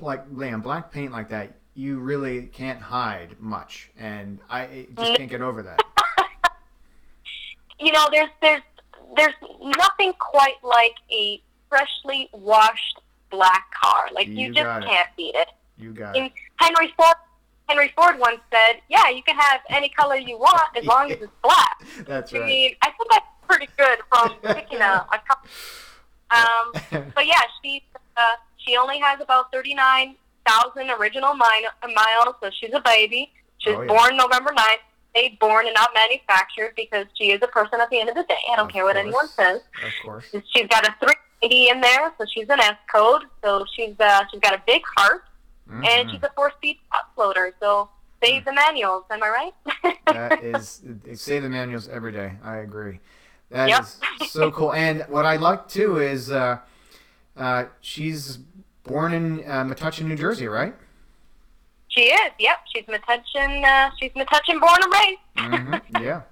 like 0.00 0.30
man, 0.30 0.60
black 0.60 0.90
paint 0.92 1.12
like 1.12 1.28
that. 1.30 1.52
you 1.74 1.98
really 1.98 2.46
can't 2.46 2.80
hide 2.80 3.36
much, 3.38 3.90
and 3.98 4.38
I 4.48 4.86
just 4.96 5.12
mm. 5.12 5.16
can't 5.16 5.30
get 5.30 5.42
over 5.42 5.62
that. 5.62 5.80
you 7.80 7.92
know, 7.92 8.08
there's 8.12 8.30
there's 8.40 8.62
there's 9.16 9.34
nothing 9.60 10.12
quite 10.18 10.62
like 10.62 10.94
a 11.10 11.42
freshly 11.68 12.28
washed 12.32 13.00
black 13.30 13.72
car. 13.82 14.08
Like 14.12 14.28
you, 14.28 14.48
You 14.48 14.52
just 14.52 14.86
can't 14.86 15.08
beat 15.16 15.34
it. 15.34 15.48
You 15.78 15.92
got 15.92 16.16
And 16.16 16.26
it. 16.26 16.32
Henry 16.56 16.92
Ford 16.96 17.16
Henry 17.68 17.92
Ford 17.96 18.18
once 18.18 18.40
said, 18.52 18.80
"Yeah, 18.88 19.08
you 19.08 19.22
can 19.22 19.36
have 19.36 19.60
any 19.70 19.88
color 19.88 20.16
you 20.16 20.36
want 20.38 20.76
as 20.76 20.84
long 20.84 21.10
as 21.10 21.18
it's 21.20 21.32
black." 21.42 21.82
That's 22.06 22.32
I 22.34 22.38
right. 22.38 22.46
mean, 22.46 22.74
I 22.82 22.86
think 22.90 23.10
that's 23.10 23.26
pretty 23.48 23.68
good 23.78 23.98
from 24.10 24.36
picking 24.54 24.80
a, 24.80 25.06
a 25.12 25.18
color. 25.26 25.40
Um, 26.32 26.72
but 27.14 27.26
yeah, 27.26 27.40
she 27.62 27.82
uh, 28.16 28.22
she 28.56 28.74
only 28.78 28.98
has 29.00 29.20
about 29.20 29.52
thirty 29.52 29.74
nine 29.74 30.14
thousand 30.46 30.90
original 30.98 31.34
mi- 31.34 31.92
miles, 31.94 32.36
so 32.42 32.48
she's 32.58 32.72
a 32.72 32.80
baby. 32.80 33.30
She 33.58 33.68
was 33.70 33.80
Oh, 33.80 33.82
yeah. 33.82 33.88
born 33.88 34.16
November 34.16 34.50
9th. 34.56 34.76
They 35.14 35.36
born 35.38 35.66
and 35.66 35.74
not 35.74 35.90
manufactured 35.94 36.72
because 36.74 37.04
she 37.18 37.32
is 37.32 37.40
a 37.42 37.46
person 37.48 37.80
at 37.82 37.90
the 37.90 38.00
end 38.00 38.08
of 38.08 38.14
the 38.14 38.22
day. 38.24 38.38
I 38.50 38.56
don't 38.56 38.66
Of 38.68 38.72
care 38.72 38.84
what 38.84 38.96
anyone 38.96 39.28
says. 39.28 39.60
Of 39.84 39.92
course. 40.02 40.24
She's 40.32 40.66
got 40.68 40.88
a 40.88 40.94
380 41.00 41.68
in 41.68 41.80
there, 41.82 42.12
so 42.18 42.24
she's 42.34 42.48
an 42.48 42.60
S 42.60 42.76
code. 42.90 43.24
So 43.44 43.66
she's 43.76 43.94
uh, 44.00 44.24
she's 44.30 44.40
got 44.40 44.54
a 44.54 44.62
big 44.66 44.80
heart, 44.96 45.24
and 45.82 46.06
Mhm. 46.06 46.10
she's 46.10 46.22
a 46.22 46.30
four-speed 46.36 46.78
toploader. 46.92 47.52
So 47.60 47.88
save 48.22 48.44
the 48.44 48.52
manuals. 48.52 49.04
Am 49.10 49.22
I 49.22 49.28
right? 49.28 49.96
that 50.06 50.40
is 50.40 50.82
they 51.04 51.14
say 51.14 51.38
the 51.38 51.48
manuals 51.48 51.88
every 51.88 52.12
day. 52.12 52.34
I 52.42 52.56
agree. 52.58 53.00
That 53.50 53.68
is 53.70 53.98
Yep. 54.00 54.08
so 54.16 54.50
cool. 54.50 54.72
And 54.72 55.02
what 55.08 55.24
I 55.26 55.36
like 55.36 55.68
too 55.68 55.98
is 56.00 56.30
uh, 56.30 56.58
uh, 57.36 57.64
she's 57.80 58.38
born 58.84 59.12
in 59.12 59.40
uh, 59.48 59.64
Metuchen, 59.64 60.06
New 60.06 60.16
Jersey, 60.16 60.48
right? 60.48 60.74
she 61.88 62.02
is. 62.02 62.32
Yep, 62.38 62.56
she's 62.74 62.84
Metuchen. 62.86 63.64
Uh, 63.64 63.90
she's 64.00 64.12
Metuchen 64.12 64.60
born 64.60 64.78
and 64.82 64.92
raised. 64.92 65.20
hmm 65.36 65.76
yeah. 65.90 66.22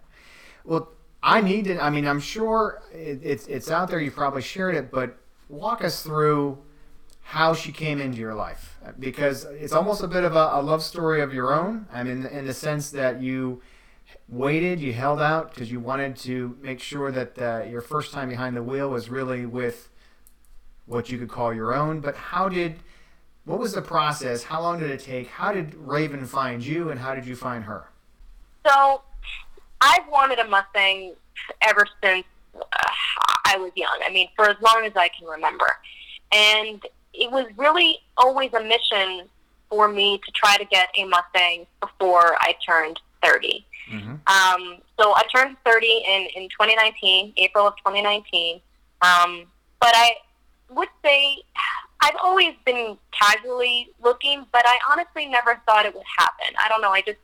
Well, 0.65 0.89
I 1.23 1.41
need 1.41 1.67
to. 1.67 1.79
I 1.83 1.91
mean, 1.91 2.07
I'm 2.07 2.21
sure 2.21 2.83
it, 2.93 3.21
it's 3.23 3.47
it's 3.47 3.71
out 3.71 3.91
there. 3.91 4.01
You 4.01 4.11
probably 4.11 4.43
shared 4.43 4.75
it, 4.75 4.91
but 4.91 5.17
walk 5.49 5.85
us 5.85 6.03
through 6.03 6.59
how 7.23 7.55
she 7.55 7.73
came 7.73 8.01
into 8.01 8.19
your 8.19 8.35
life 8.35 8.70
because 8.99 9.45
it's 9.45 9.73
almost 9.73 10.03
a 10.03 10.09
bit 10.09 10.25
of 10.25 10.35
a, 10.35 10.51
a 10.53 10.63
love 10.63 10.83
story 10.83 11.21
of 11.21 11.35
your 11.35 11.53
own. 11.53 11.87
I 11.93 12.03
mean, 12.03 12.27
in 12.27 12.47
the 12.47 12.55
sense 12.55 12.91
that 12.91 13.21
you 13.21 13.63
waited, 14.29 14.81
you 14.81 14.93
held 14.93 15.21
out 15.21 15.53
because 15.53 15.71
you 15.71 15.81
wanted 15.81 16.17
to 16.17 16.57
make 16.63 16.81
sure 16.81 17.11
that 17.13 17.39
uh, 17.39 17.65
your 17.69 17.81
first 17.81 18.13
time 18.13 18.29
behind 18.29 18.57
the 18.57 18.63
wheel 18.63 18.89
was 18.91 19.09
really 19.09 19.47
with 19.47 19.91
what 20.87 21.11
you 21.11 21.19
could 21.19 21.29
call 21.29 21.55
your 21.55 21.75
own. 21.75 22.01
But 22.01 22.17
how 22.17 22.49
did 22.49 22.77
what 23.45 23.59
was 23.59 23.73
the 23.73 23.83
process? 23.83 24.45
How 24.45 24.61
long 24.63 24.79
did 24.79 24.91
it 24.91 25.01
take? 25.01 25.29
How 25.29 25.53
did 25.53 25.75
Raven 25.75 26.25
find 26.27 26.65
you, 26.65 26.91
and 26.91 27.01
how 27.01 27.15
did 27.15 27.27
you 27.27 27.35
find 27.35 27.65
her? 27.65 27.89
So 28.67 29.03
I've 29.81 30.07
wanted 30.11 30.39
a 30.39 30.47
Mustang 30.47 31.15
ever 31.63 31.87
since 32.03 32.25
uh, 32.55 32.91
I 33.47 33.57
was 33.57 33.73
young. 33.75 33.99
I 34.05 34.13
mean, 34.13 34.29
for 34.37 34.49
as 34.49 34.57
long 34.61 34.85
as 34.85 34.93
I 34.95 35.09
can 35.09 35.27
remember. 35.27 35.67
And 36.33 36.85
it 37.13 37.31
was 37.31 37.47
really 37.57 37.99
always 38.17 38.53
a 38.55 38.63
mission 38.63 39.29
for 39.69 39.89
me 39.89 40.19
to 40.19 40.33
try 40.33 40.57
to 40.57 40.65
get 40.65 40.89
a 40.97 41.05
Mustang 41.05 41.67
before 41.81 42.37
I 42.41 42.55
turned 42.67 42.99
30. 43.23 43.65
Mm-hmm. 43.91 44.11
Um, 44.11 44.79
so 44.99 45.13
I 45.15 45.23
turned 45.35 45.57
30 45.65 45.87
in, 45.87 46.29
in 46.35 46.49
2019, 46.49 47.35
April 47.37 47.67
of 47.67 47.77
2019. 47.79 48.61
Um, 49.03 49.47
but 49.81 49.93
I 49.95 50.15
would 50.71 50.89
say 51.05 51.39
I've 52.03 52.17
always 52.23 52.55
been 52.65 52.97
casually 53.13 53.91
looking, 54.03 54.47
but 54.53 54.63
I 54.67 54.79
honestly 54.91 55.27
never 55.27 55.61
thought 55.67 55.87
it 55.87 55.95
would 55.95 56.05
happen. 56.19 56.55
I 56.63 56.69
don't 56.69 56.81
know. 56.81 56.91
I 56.91 57.03
just 57.03 57.19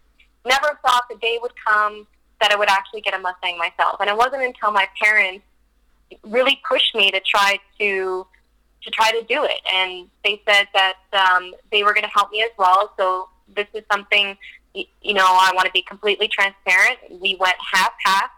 never 0.44 0.78
thought 0.84 1.04
the 1.10 1.16
day 1.16 1.38
would 1.40 1.52
come 1.64 2.06
that 2.40 2.52
I 2.52 2.56
would 2.56 2.68
actually 2.68 3.00
get 3.00 3.14
a 3.14 3.18
Mustang 3.18 3.58
myself. 3.58 3.96
And 4.00 4.10
it 4.10 4.16
wasn't 4.16 4.42
until 4.42 4.70
my 4.70 4.86
parents 5.02 5.44
really 6.24 6.60
pushed 6.68 6.94
me 6.94 7.10
to 7.10 7.20
try 7.20 7.58
to 7.78 8.26
to 8.86 8.90
try 8.92 9.10
to 9.10 9.22
do 9.26 9.44
it. 9.44 9.60
And 9.72 10.08
they 10.24 10.40
said 10.48 10.68
that 10.72 10.94
um, 11.12 11.52
they 11.70 11.82
were 11.82 11.92
going 11.92 12.04
to 12.04 12.10
help 12.10 12.30
me 12.30 12.42
as 12.42 12.50
well. 12.56 12.92
So 12.96 13.28
this 13.54 13.66
is 13.74 13.82
something, 13.90 14.36
you 14.74 15.14
know, 15.14 15.26
I 15.26 15.50
want 15.54 15.66
to 15.66 15.72
be 15.72 15.82
completely 15.82 16.28
transparent. 16.28 16.98
We 17.10 17.36
went 17.38 17.56
half 17.72 17.92
half. 18.04 18.30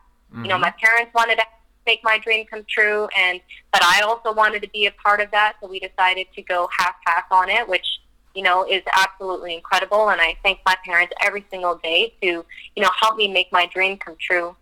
You 0.42 0.48
know, 0.48 0.58
my 0.58 0.72
parents 0.78 1.12
wanted 1.14 1.36
to 1.36 1.44
make 1.86 2.00
my 2.04 2.18
dream 2.18 2.44
come 2.46 2.64
true, 2.68 3.08
and 3.18 3.40
but 3.72 3.82
I 3.82 4.02
also 4.02 4.32
wanted 4.32 4.60
to 4.62 4.68
be 4.68 4.86
a 4.86 4.92
part 4.92 5.20
of 5.20 5.30
that. 5.30 5.54
So 5.60 5.68
we 5.68 5.80
decided 5.80 6.26
to 6.34 6.42
go 6.42 6.68
half 6.78 6.94
half 7.06 7.24
on 7.30 7.48
it, 7.48 7.66
which 7.66 7.86
you 8.34 8.42
know 8.42 8.66
is 8.68 8.82
absolutely 8.92 9.54
incredible. 9.54 10.10
And 10.10 10.20
I 10.20 10.36
thank 10.42 10.60
my 10.66 10.76
parents 10.84 11.14
every 11.24 11.46
single 11.50 11.76
day 11.76 12.12
to 12.20 12.44
you 12.76 12.82
know 12.82 12.90
help 13.00 13.16
me 13.16 13.26
make 13.26 13.50
my 13.52 13.66
dream 13.72 13.96
come 13.96 14.16
true. 14.20 14.54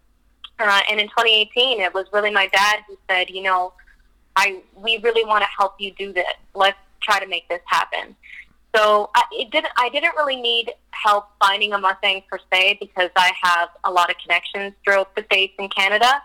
Uh, 0.59 0.81
and 0.88 1.00
in 1.00 1.09
2018, 1.09 1.81
it 1.81 1.93
was 1.93 2.07
really 2.12 2.31
my 2.31 2.47
dad 2.47 2.78
who 2.88 2.97
said, 3.11 3.28
you 3.28 3.43
know, 3.43 3.75
I 4.37 4.62
we 4.76 4.99
really 4.99 5.25
want 5.25 5.43
to 5.43 5.49
help 5.57 5.75
you 5.78 5.93
do 5.93 6.12
this. 6.12 6.26
Let's 6.55 6.78
try 7.00 7.19
to 7.21 7.26
make 7.26 7.49
this 7.49 7.61
happen. 7.66 8.14
So 8.75 9.11
I, 9.14 9.23
it 9.33 9.50
didn't. 9.50 9.73
I 9.78 9.88
didn't 9.88 10.14
really 10.16 10.37
need 10.37 10.73
help 10.90 11.28
finding 11.40 11.73
a 11.73 11.78
Mustang 11.78 12.23
per 12.31 12.38
se 12.52 12.78
because 12.81 13.11
I 13.16 13.33
have 13.43 13.71
a 13.85 13.90
lot 13.90 14.11
of 14.11 14.16
connections 14.23 14.75
throughout 14.85 15.14
the 15.16 15.23
states 15.25 15.55
and 15.59 15.75
Canada. 15.75 16.23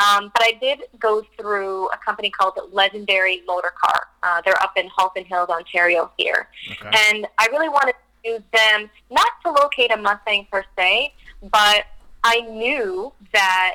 Um, 0.00 0.30
but 0.32 0.42
I 0.42 0.52
did 0.62 0.84
go 0.98 1.22
through 1.38 1.88
a 1.88 1.98
company 1.98 2.30
called 2.30 2.58
Legendary 2.72 3.42
Motor 3.46 3.72
Car. 3.78 4.06
Uh, 4.22 4.40
they're 4.42 4.60
up 4.62 4.72
in 4.76 4.88
Halton 4.96 5.26
Hills, 5.26 5.50
Ontario 5.50 6.10
here, 6.16 6.48
Okay. 6.72 6.90
and 7.10 7.26
I 7.38 7.48
really 7.48 7.68
wanted 7.68 7.94
to 8.24 8.30
use 8.30 8.42
them 8.54 8.88
not 9.10 9.28
to 9.44 9.50
locate 9.50 9.92
a 9.92 9.98
Mustang 9.98 10.46
per 10.50 10.64
se, 10.78 11.12
but 11.50 11.84
I 12.24 12.40
knew 12.40 13.12
that 13.34 13.74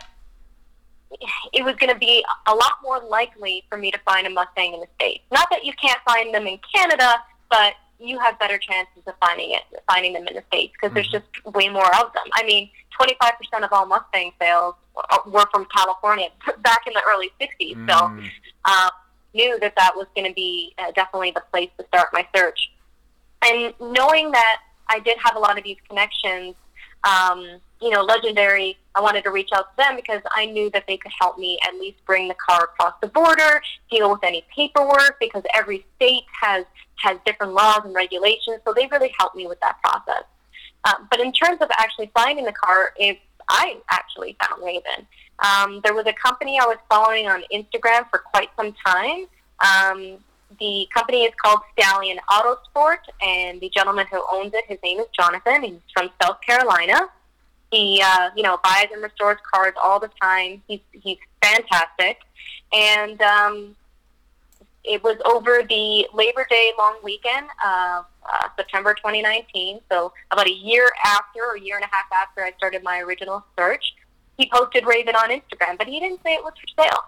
it 1.54 1.64
was 1.64 1.76
going 1.76 1.92
to 1.94 2.00
be 2.00 2.24
a 2.48 2.54
lot 2.54 2.74
more 2.84 3.00
likely 3.00 3.64
for 3.70 3.78
me 3.78 3.92
to 3.92 4.00
find 4.00 4.28
a 4.28 4.30
Mustang 4.30 4.74
in 4.74 4.80
the 4.80 4.88
States. 4.96 5.24
Not 5.32 5.48
that 5.52 5.64
you 5.64 5.74
can't 5.82 6.00
find 6.06 6.34
them 6.34 6.48
in 6.48 6.60
Canada, 6.74 7.16
but 7.50 7.74
you 8.00 8.20
have 8.20 8.38
better 8.40 8.58
chances 8.58 9.02
of 9.08 9.14
finding 9.22 9.52
it, 9.52 9.62
finding 9.88 10.14
them 10.14 10.28
in 10.28 10.36
the 10.36 10.44
States 10.48 10.74
because 10.74 10.94
there's 10.94 11.08
just 11.08 11.26
way 11.46 11.70
more 11.70 11.88
of 11.96 12.12
them. 12.14 12.26
I 12.34 12.44
mean, 12.44 12.70
25% 13.00 13.64
of 13.64 13.72
all 13.72 13.86
Mustang 13.86 14.32
sales 14.42 14.76
were 15.26 15.46
from 15.54 15.66
California 15.74 16.28
back 16.62 16.82
in 16.88 16.94
the 16.94 17.02
early 17.08 17.32
60s. 17.40 17.76
So 17.90 17.96
Mm. 17.96 18.30
uh, 18.66 18.90
knew 19.34 19.58
that 19.60 19.74
that 19.78 19.94
was 19.96 20.08
going 20.16 20.28
to 20.28 20.34
be 20.34 20.74
uh, 20.78 20.92
definitely 20.92 21.32
the 21.32 21.44
place 21.52 21.70
to 21.78 21.86
start 21.88 22.08
my 22.14 22.28
search. 22.36 22.72
And 23.42 23.74
knowing 23.80 24.32
that 24.32 24.58
I 24.90 25.00
did 25.00 25.18
have 25.24 25.36
a 25.36 25.40
lot 25.40 25.58
of 25.58 25.64
these 25.64 25.78
connections, 25.90 26.56
um, 27.06 27.60
you 27.82 27.90
know, 27.90 28.02
legendary, 28.02 28.78
I 28.96 29.02
wanted 29.02 29.24
to 29.26 29.32
reach 29.32 29.50
out 29.54 29.72
to 29.72 29.78
them 29.78 29.96
because 29.96 30.22
I 30.36 30.46
knew 30.46 30.70
that 30.72 30.86
they 30.88 30.98
could 30.98 31.12
help 31.20 31.38
me 31.38 31.60
at 31.68 31.76
least 31.76 32.04
bring 32.06 32.28
the 32.28 32.36
car 32.36 32.64
across 32.64 32.94
the 33.02 33.08
border, 33.08 33.62
deal 33.92 34.10
with 34.12 34.24
any 34.24 34.46
paperwork 34.54 35.18
because 35.20 35.44
every 35.54 35.86
state 35.96 36.24
has 36.42 36.66
has 36.98 37.18
different 37.26 37.54
laws 37.54 37.82
and 37.84 37.94
regulations. 37.94 38.62
So 38.66 38.74
they 38.74 38.88
really 38.88 39.14
helped 39.20 39.36
me 39.36 39.48
with 39.48 39.60
that 39.60 39.78
process. 39.84 40.24
Uh, 40.86 40.94
but 41.12 41.20
in 41.20 41.32
terms 41.34 41.60
of 41.62 41.70
actually 41.78 42.10
finding 42.14 42.46
the 42.46 42.54
car, 42.54 42.94
I 43.50 43.78
actually 43.90 44.38
found 44.42 44.64
Raven. 44.64 45.06
Um, 45.40 45.82
there 45.84 45.94
was 45.94 46.06
a 46.08 46.14
company 46.14 46.58
I 46.60 46.66
was 46.66 46.78
following 46.90 47.28
on 47.28 47.44
Instagram 47.54 48.10
for 48.10 48.20
quite 48.20 48.50
some 48.56 48.74
time. 48.86 49.26
Um, 49.60 50.18
the 50.60 50.88
company 50.94 51.24
is 51.24 51.34
called 51.42 51.60
Stallion 51.78 52.18
Autosport, 52.30 53.00
and 53.22 53.60
the 53.60 53.70
gentleman 53.70 54.06
who 54.12 54.24
owns 54.32 54.54
it, 54.54 54.66
his 54.68 54.78
name 54.84 55.00
is 55.00 55.08
Jonathan. 55.18 55.64
He's 55.64 55.80
from 55.94 56.10
South 56.22 56.40
Carolina. 56.42 57.10
He, 57.72 58.02
uh, 58.04 58.30
you 58.36 58.44
know, 58.44 58.60
buys 58.64 58.88
and 58.94 59.02
restores 59.02 59.38
cars 59.52 59.74
all 59.82 60.00
the 60.00 60.10
time. 60.22 60.62
He's 60.68 60.82
he's 60.92 61.18
fantastic, 61.42 62.20
and 62.72 63.22
um, 63.22 63.76
it 64.84 65.04
was 65.04 65.18
over 65.26 65.64
the 65.68 66.08
Labor 66.14 66.46
Day 66.50 66.72
long 66.78 66.98
weekend 67.04 67.48
of 67.66 68.06
uh, 68.32 68.48
September 68.56 68.94
2019. 68.94 69.82
So 69.92 70.14
about 70.32 70.48
a 70.48 70.54
year 70.54 70.90
after, 71.04 71.44
or 71.44 71.56
a 71.56 71.60
year 71.60 71.76
and 71.76 71.84
a 71.84 71.90
half 71.92 72.06
after 72.14 72.44
I 72.44 72.52
started 72.58 72.84
my 72.84 73.00
original 73.00 73.44
search, 73.58 73.96
he 74.38 74.50
posted 74.54 74.86
Raven 74.86 75.16
on 75.16 75.30
Instagram, 75.30 75.78
but 75.78 75.88
he 75.88 76.00
didn't 76.00 76.22
say 76.24 76.36
it 76.36 76.44
was 76.44 76.54
for 76.60 76.84
sale. 76.84 77.04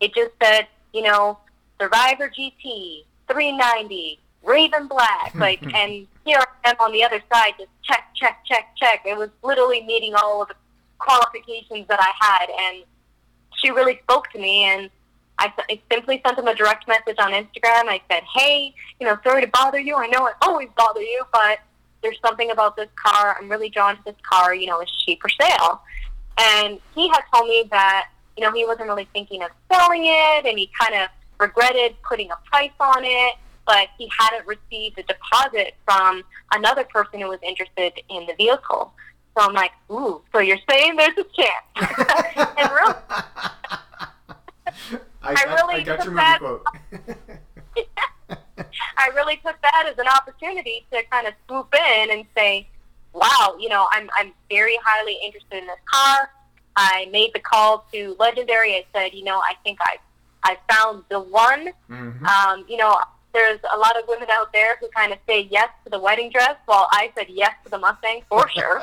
It 0.00 0.14
just 0.14 0.32
said, 0.42 0.66
you 0.92 1.02
know, 1.02 1.38
Survivor 1.80 2.28
GT, 2.28 3.04
390, 3.28 4.18
Raven 4.42 4.88
Black, 4.88 5.32
like, 5.34 5.62
and 5.74 6.06
here 6.24 6.38
I 6.38 6.70
am 6.70 6.76
on 6.80 6.92
the 6.92 7.04
other 7.04 7.22
side, 7.32 7.52
just 7.58 7.70
check, 7.82 8.08
check, 8.14 8.44
check, 8.44 8.74
check. 8.76 9.02
It 9.04 9.16
was 9.16 9.30
literally 9.42 9.82
meeting 9.82 10.14
all 10.14 10.42
of 10.42 10.48
the 10.48 10.54
qualifications 10.98 11.86
that 11.88 12.00
I 12.00 12.12
had, 12.20 12.46
and 12.50 12.84
she 13.56 13.70
really 13.70 14.00
spoke 14.02 14.30
to 14.30 14.38
me, 14.38 14.64
and 14.64 14.90
I 15.38 15.52
simply 15.90 16.22
sent 16.24 16.38
him 16.38 16.46
a 16.46 16.54
direct 16.54 16.86
message 16.86 17.16
on 17.18 17.32
Instagram. 17.32 17.88
I 17.88 18.00
said, 18.10 18.22
hey, 18.36 18.74
you 19.00 19.06
know, 19.06 19.18
sorry 19.24 19.42
to 19.42 19.48
bother 19.48 19.80
you. 19.80 19.96
I 19.96 20.06
know 20.06 20.26
I 20.26 20.32
always 20.42 20.68
bother 20.76 21.02
you, 21.02 21.24
but 21.32 21.58
there's 22.02 22.18
something 22.24 22.50
about 22.50 22.76
this 22.76 22.88
car. 22.94 23.36
I'm 23.40 23.48
really 23.48 23.68
drawn 23.68 23.96
to 23.96 24.04
this 24.04 24.14
car. 24.22 24.54
You 24.54 24.68
know, 24.68 24.80
is 24.80 24.88
she 25.04 25.18
for 25.20 25.28
sale? 25.28 25.82
And 26.38 26.78
he 26.94 27.08
had 27.08 27.22
told 27.32 27.48
me 27.48 27.66
that, 27.70 28.10
you 28.36 28.44
know, 28.44 28.52
he 28.52 28.64
wasn't 28.64 28.88
really 28.88 29.08
thinking 29.12 29.42
of 29.42 29.50
selling 29.72 30.04
it 30.04 30.46
and 30.46 30.58
he 30.58 30.70
kind 30.78 30.94
of 30.94 31.08
regretted 31.40 31.96
putting 32.08 32.30
a 32.30 32.36
price 32.50 32.70
on 32.80 33.02
it. 33.04 33.34
but 33.66 33.88
he 33.96 34.10
hadn't 34.18 34.46
received 34.46 34.98
a 34.98 35.02
deposit 35.04 35.74
from 35.86 36.22
another 36.52 36.84
person 36.84 37.20
who 37.20 37.28
was 37.28 37.38
interested 37.42 37.92
in 38.10 38.26
the 38.26 38.34
vehicle. 38.36 38.92
So 39.36 39.42
I'm 39.42 39.54
like, 39.54 39.72
ooh, 39.90 40.20
so 40.32 40.38
you're 40.40 40.58
saying 40.68 40.96
there's 40.96 41.16
a 41.18 41.24
chance? 41.34 41.66
and 42.58 42.70
really, 42.70 42.94
I, 45.22 45.24
I 45.34 45.44
really 45.54 45.74
I 45.76 45.82
got 45.82 45.96
took 45.96 46.04
your 46.04 46.14
that- 46.14 46.38
quote. 46.40 46.62
I 48.96 49.08
really 49.14 49.36
took 49.36 49.60
that 49.62 49.86
as 49.90 49.98
an 49.98 50.06
opportunity 50.06 50.86
to 50.92 51.02
kind 51.10 51.26
of 51.26 51.34
swoop 51.48 51.74
in 51.74 52.10
and 52.10 52.24
say, 52.36 52.68
wow, 53.12 53.56
you 53.58 53.68
know, 53.68 53.86
I'm, 53.92 54.08
I'm 54.16 54.32
very 54.48 54.78
highly 54.84 55.18
interested 55.24 55.58
in 55.58 55.66
this 55.66 55.78
car. 55.92 56.30
I 56.76 57.08
made 57.10 57.32
the 57.34 57.40
call 57.40 57.86
to 57.92 58.16
Legendary. 58.18 58.74
I 58.74 58.84
said, 58.94 59.12
you 59.14 59.24
know, 59.24 59.38
I 59.38 59.54
think 59.64 59.78
I, 59.80 59.96
I 60.44 60.58
found 60.70 61.04
the 61.08 61.20
one. 61.20 61.70
Mhm. 61.90 62.22
Um, 62.26 62.64
you 62.68 62.76
know, 62.76 62.96
there's 63.32 63.58
a 63.72 63.76
lot 63.78 63.98
of 63.98 64.06
women 64.06 64.28
out 64.30 64.52
there 64.52 64.76
who 64.80 64.88
kind 64.90 65.12
of 65.12 65.18
say 65.26 65.48
yes 65.50 65.68
to 65.84 65.90
the 65.90 65.98
wedding 65.98 66.30
dress, 66.30 66.56
while 66.66 66.86
I 66.92 67.10
said 67.16 67.26
yes 67.28 67.52
to 67.64 67.70
the 67.70 67.78
Mustang 67.78 68.22
for 68.28 68.48
sure. 68.54 68.82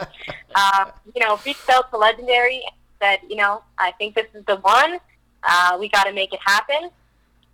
uh, 0.55 0.85
you 1.15 1.25
know, 1.25 1.39
reached 1.45 1.69
out 1.69 1.89
to 1.91 1.97
Legendary 1.97 2.55
and 2.55 2.75
said, 2.99 3.19
you 3.29 3.37
know, 3.37 3.63
I 3.77 3.91
think 3.91 4.15
this 4.15 4.27
is 4.33 4.43
the 4.45 4.57
one. 4.57 4.99
Uh, 5.47 5.77
we 5.79 5.87
got 5.89 6.03
to 6.03 6.13
make 6.13 6.33
it 6.33 6.39
happen. 6.45 6.89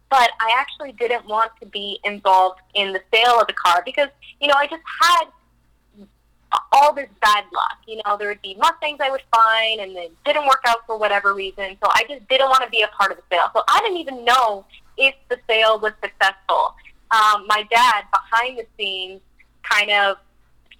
But 0.10 0.32
I 0.40 0.56
actually 0.58 0.94
didn't 0.94 1.26
want 1.28 1.52
to 1.60 1.66
be 1.68 2.00
involved 2.06 2.62
in 2.74 2.94
the 2.94 3.02
sale 3.14 3.40
of 3.42 3.48
the 3.48 3.54
car 3.54 3.82
because, 3.86 4.08
you 4.40 4.48
know, 4.48 4.54
I 4.58 4.66
just 4.66 4.82
had 5.02 5.26
all 6.72 6.94
this 6.94 7.10
bad 7.22 7.46
luck. 7.54 7.77
You 7.86 8.01
know, 8.06 8.18
there 8.18 8.30
would 8.30 8.42
be 8.42 8.56
Mustangs 8.56 9.00
I 9.01 9.10
would 9.10 9.24
find 9.32 9.82
and 9.82 9.92
it 9.96 10.12
didn't 10.25 10.46
work 10.46 10.62
out 10.66 10.86
for 10.86 10.98
whatever 10.98 11.34
reason. 11.34 11.77
So 11.84 11.89
I 11.94 12.04
just 12.08 12.27
didn't 12.30 12.50
want 12.50 12.63
to 12.63 12.70
be 12.70 12.82
a 12.82 12.88
part 12.88 13.12
of 13.12 13.18
the 13.18 13.24
sale. 13.30 13.50
So 13.54 13.63
I 13.68 13.80
didn't 13.82 13.98
even 13.98 14.24
know 14.24 14.66
if 14.98 15.16
the 15.30 15.39
sale 15.48 15.80
was 15.80 15.94
successful. 16.01 16.74
Um, 17.12 17.46
my 17.48 17.66
dad, 17.70 18.04
behind 18.12 18.60
the 18.60 18.66
scenes, 18.77 19.22
kind 19.63 19.92
of 19.92 20.18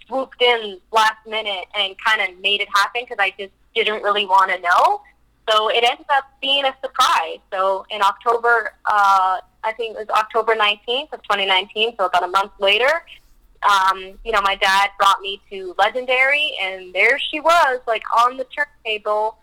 swooped 0.08 0.42
in 0.42 0.80
last 0.92 1.26
minute 1.28 1.66
and 1.76 1.96
kind 2.04 2.22
of 2.22 2.40
made 2.42 2.62
it 2.62 2.68
happen 2.74 3.04
because 3.04 3.18
I 3.20 3.34
just 3.38 3.54
didn't 3.76 4.04
really 4.04 4.26
want 4.26 4.52
to 4.52 4.60
know. 4.60 5.02
So 5.50 5.70
it 5.70 5.84
ended 5.84 6.06
up 6.10 6.26
being 6.42 6.66
a 6.66 6.76
surprise. 6.82 7.40
So 7.52 7.86
in 7.90 8.02
October, 8.02 8.74
uh, 8.86 9.40
I 9.64 9.74
think 9.74 9.96
it 9.96 10.00
was 10.00 10.10
October 10.10 10.56
19th 10.56 11.14
of 11.14 11.22
2019, 11.24 11.96
so 11.98 12.06
about 12.06 12.24
a 12.24 12.28
month 12.28 12.52
later, 12.60 13.04
um, 13.64 14.18
you 14.24 14.32
know, 14.32 14.42
my 14.42 14.56
dad 14.56 14.90
brought 15.00 15.20
me 15.22 15.42
to 15.50 15.74
Legendary, 15.78 16.52
and 16.62 16.94
there 16.94 17.18
she 17.20 17.40
was, 17.40 17.80
like 17.88 18.04
on 18.18 18.38
the 18.38 18.46
turntable, 18.46 19.38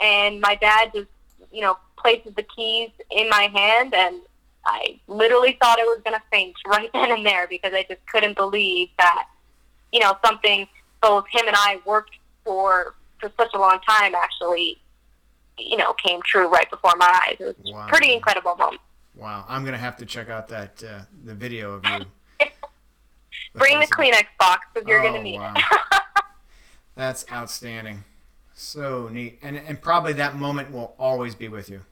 and 0.00 0.40
my 0.40 0.54
dad 0.56 0.90
just, 0.94 1.08
you 1.52 1.60
know, 1.60 1.76
places 1.96 2.32
the 2.36 2.44
keys 2.44 2.90
in 3.10 3.28
my 3.28 3.50
hand, 3.54 3.94
and 3.94 4.20
I 4.66 5.00
literally 5.06 5.56
thought 5.60 5.78
I 5.80 5.84
was 5.84 6.00
going 6.04 6.16
to 6.16 6.22
faint 6.30 6.54
right 6.66 6.90
then 6.94 7.10
and 7.10 7.26
there 7.26 7.46
because 7.48 7.72
I 7.72 7.84
just 7.88 8.04
couldn't 8.06 8.36
believe 8.36 8.88
that, 8.98 9.26
you 9.92 10.00
know, 10.00 10.16
something 10.24 10.66
both 11.00 11.24
him 11.30 11.46
and 11.46 11.56
I 11.56 11.80
worked 11.86 12.16
for 12.44 12.94
for 13.20 13.32
such 13.36 13.50
a 13.54 13.58
long 13.58 13.78
time 13.88 14.14
actually, 14.14 14.78
you 15.58 15.76
know, 15.76 15.92
came 15.94 16.20
true 16.24 16.48
right 16.48 16.70
before 16.70 16.92
my 16.96 17.22
eyes. 17.26 17.36
It 17.40 17.44
was 17.44 17.54
a 17.66 17.72
Wow. 17.72 17.86
pretty 17.88 18.12
incredible 18.12 18.54
moment. 18.56 18.80
Wow, 19.14 19.44
I'm 19.48 19.64
gonna 19.64 19.76
have 19.78 19.96
to 19.96 20.06
check 20.06 20.28
out 20.28 20.46
that 20.48 20.84
uh, 20.84 21.00
the 21.24 21.34
video 21.34 21.72
of 21.72 21.84
you. 21.84 22.06
Bring 23.58 23.80
the. 23.80 23.86
Kleenex 23.86 24.24
box 24.38 24.66
because 24.72 24.88
you're 24.88 25.00
going 25.02 25.14
Oh, 25.14 25.18
to 25.18 25.22
need 25.22 25.38
wow. 25.38 25.54
it. 25.56 25.64
That's 26.94 27.24
outstanding. 27.30 28.04
So 28.54 29.08
neat, 29.12 29.38
and 29.42 29.56
and 29.56 29.80
probably 29.80 30.12
that 30.14 30.34
moment 30.36 30.72
will 30.72 30.94
always 30.98 31.34
be 31.34 31.48
with 31.48 31.68
you. 31.70 31.82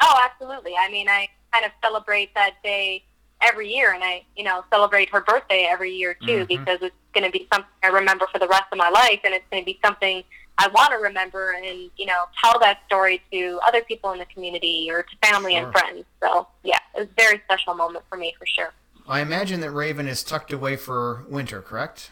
Oh, 0.00 0.20
absolutely. 0.24 0.74
I 0.78 0.90
mean, 0.90 1.08
I 1.08 1.28
kind 1.52 1.64
of 1.64 1.70
celebrate 1.82 2.34
that 2.34 2.54
day 2.64 3.04
every 3.40 3.72
year, 3.72 3.92
and 3.92 4.02
I, 4.02 4.24
you 4.34 4.42
know, 4.44 4.64
celebrate 4.70 5.08
her 5.10 5.20
birthday 5.20 5.66
every 5.70 5.92
year 5.92 6.14
too, 6.14 6.44
Mhm. 6.44 6.48
because 6.48 6.78
it's 6.82 6.94
going 7.14 7.24
to 7.24 7.30
be 7.30 7.46
something 7.52 7.70
I 7.82 7.88
remember 7.88 8.26
for 8.32 8.38
the 8.38 8.48
rest 8.48 8.64
of 8.72 8.78
my 8.78 8.88
life, 8.88 9.20
and 9.24 9.32
it's 9.34 9.44
going 9.50 9.62
to 9.62 9.64
be 9.66 9.78
something 9.84 10.24
I 10.58 10.68
want 10.68 10.90
to 10.90 10.96
remember 10.96 11.52
and 11.52 11.90
you 11.96 12.06
know 12.06 12.24
tell 12.42 12.58
that 12.60 12.80
story 12.86 13.22
to 13.30 13.60
other 13.66 13.82
people 13.82 14.12
in 14.12 14.18
the 14.18 14.24
community 14.26 14.88
or 14.90 15.02
to 15.04 15.16
family 15.28 15.52
Sure. 15.52 15.64
and 15.64 15.72
friends. 15.72 16.04
So 16.20 16.48
yeah, 16.64 16.78
it 16.94 17.00
was 17.00 17.08
a 17.08 17.14
very 17.22 17.40
special 17.44 17.74
moment 17.74 18.04
for 18.08 18.16
me 18.16 18.34
for 18.38 18.46
sure. 18.46 18.72
I 19.08 19.20
imagine 19.20 19.60
that 19.60 19.70
Raven 19.70 20.08
is 20.08 20.24
tucked 20.24 20.52
away 20.52 20.76
for 20.76 21.24
winter, 21.28 21.62
correct? 21.62 22.10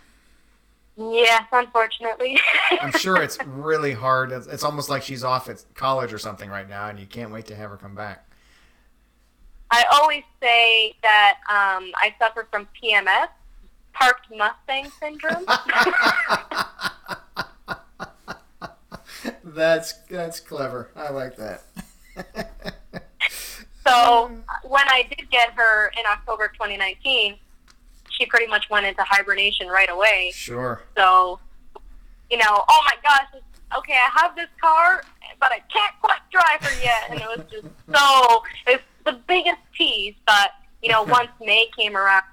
Yes, 0.97 1.43
unfortunately. 1.51 2.39
I'm 2.81 2.93
sure 2.93 3.21
it's 3.21 3.37
really 3.45 3.93
hard. 3.93 4.31
It's, 4.31 4.63
almost 4.63 4.89
like 4.89 5.03
she's 5.03 5.25
off 5.25 5.49
at 5.49 5.65
college 5.75 6.13
or 6.13 6.19
something 6.19 6.49
right 6.49 6.69
now, 6.69 6.89
and 6.89 7.01
you 7.01 7.07
can't 7.07 7.33
wait 7.33 7.47
to 7.47 7.57
have 7.57 7.71
her 7.71 7.77
come 7.77 7.97
back. 7.97 8.29
I 9.71 9.85
always 9.93 10.23
say 10.41 10.95
that 11.03 11.39
um, 11.51 11.91
I 11.97 12.15
suffer 12.21 12.47
from 12.49 12.69
PMS, 12.81 13.27
parked 13.93 14.29
Mustang 14.31 14.89
syndrome. 15.01 15.45
that's 19.45 19.95
that's 20.09 20.39
clever. 20.39 20.91
I 20.95 21.11
like 21.11 21.37
that. 21.37 21.65
So 23.87 24.31
when 24.63 24.89
I 24.89 25.07
did 25.09 25.31
get 25.31 25.53
her 25.53 25.89
in 25.89 26.05
October 26.11 26.49
2019, 26.49 27.37
she 28.11 28.27
pretty 28.27 28.47
much 28.47 28.71
went 28.71 28.87
into 28.87 29.03
hibernation 29.03 29.69
right 29.69 29.91
away. 29.91 30.31
Sure. 30.35 30.83
So, 30.97 31.41
you 32.31 32.39
know, 32.39 32.65
oh 32.69 32.83
my 32.87 32.95
gosh, 33.03 33.43
okay, 33.79 33.95
I 33.95 34.21
have 34.21 34.37
this 34.37 34.49
car, 34.61 35.03
but 35.41 35.53
I 35.53 35.61
can't 35.73 35.95
quite 36.01 36.21
drive 36.31 36.61
her 36.61 36.83
yet, 36.83 37.11
and 37.11 37.21
it 37.21 37.27
was 37.27 37.47
just 37.51 37.67
so 37.93 38.43
it's 38.67 38.83
the 39.05 39.21
biggest 39.27 39.61
tease. 39.77 40.15
But 40.27 40.53
you 40.83 40.91
know, 40.91 41.03
once 41.09 41.31
May 41.41 41.69
came 41.77 41.97
around, 41.97 42.25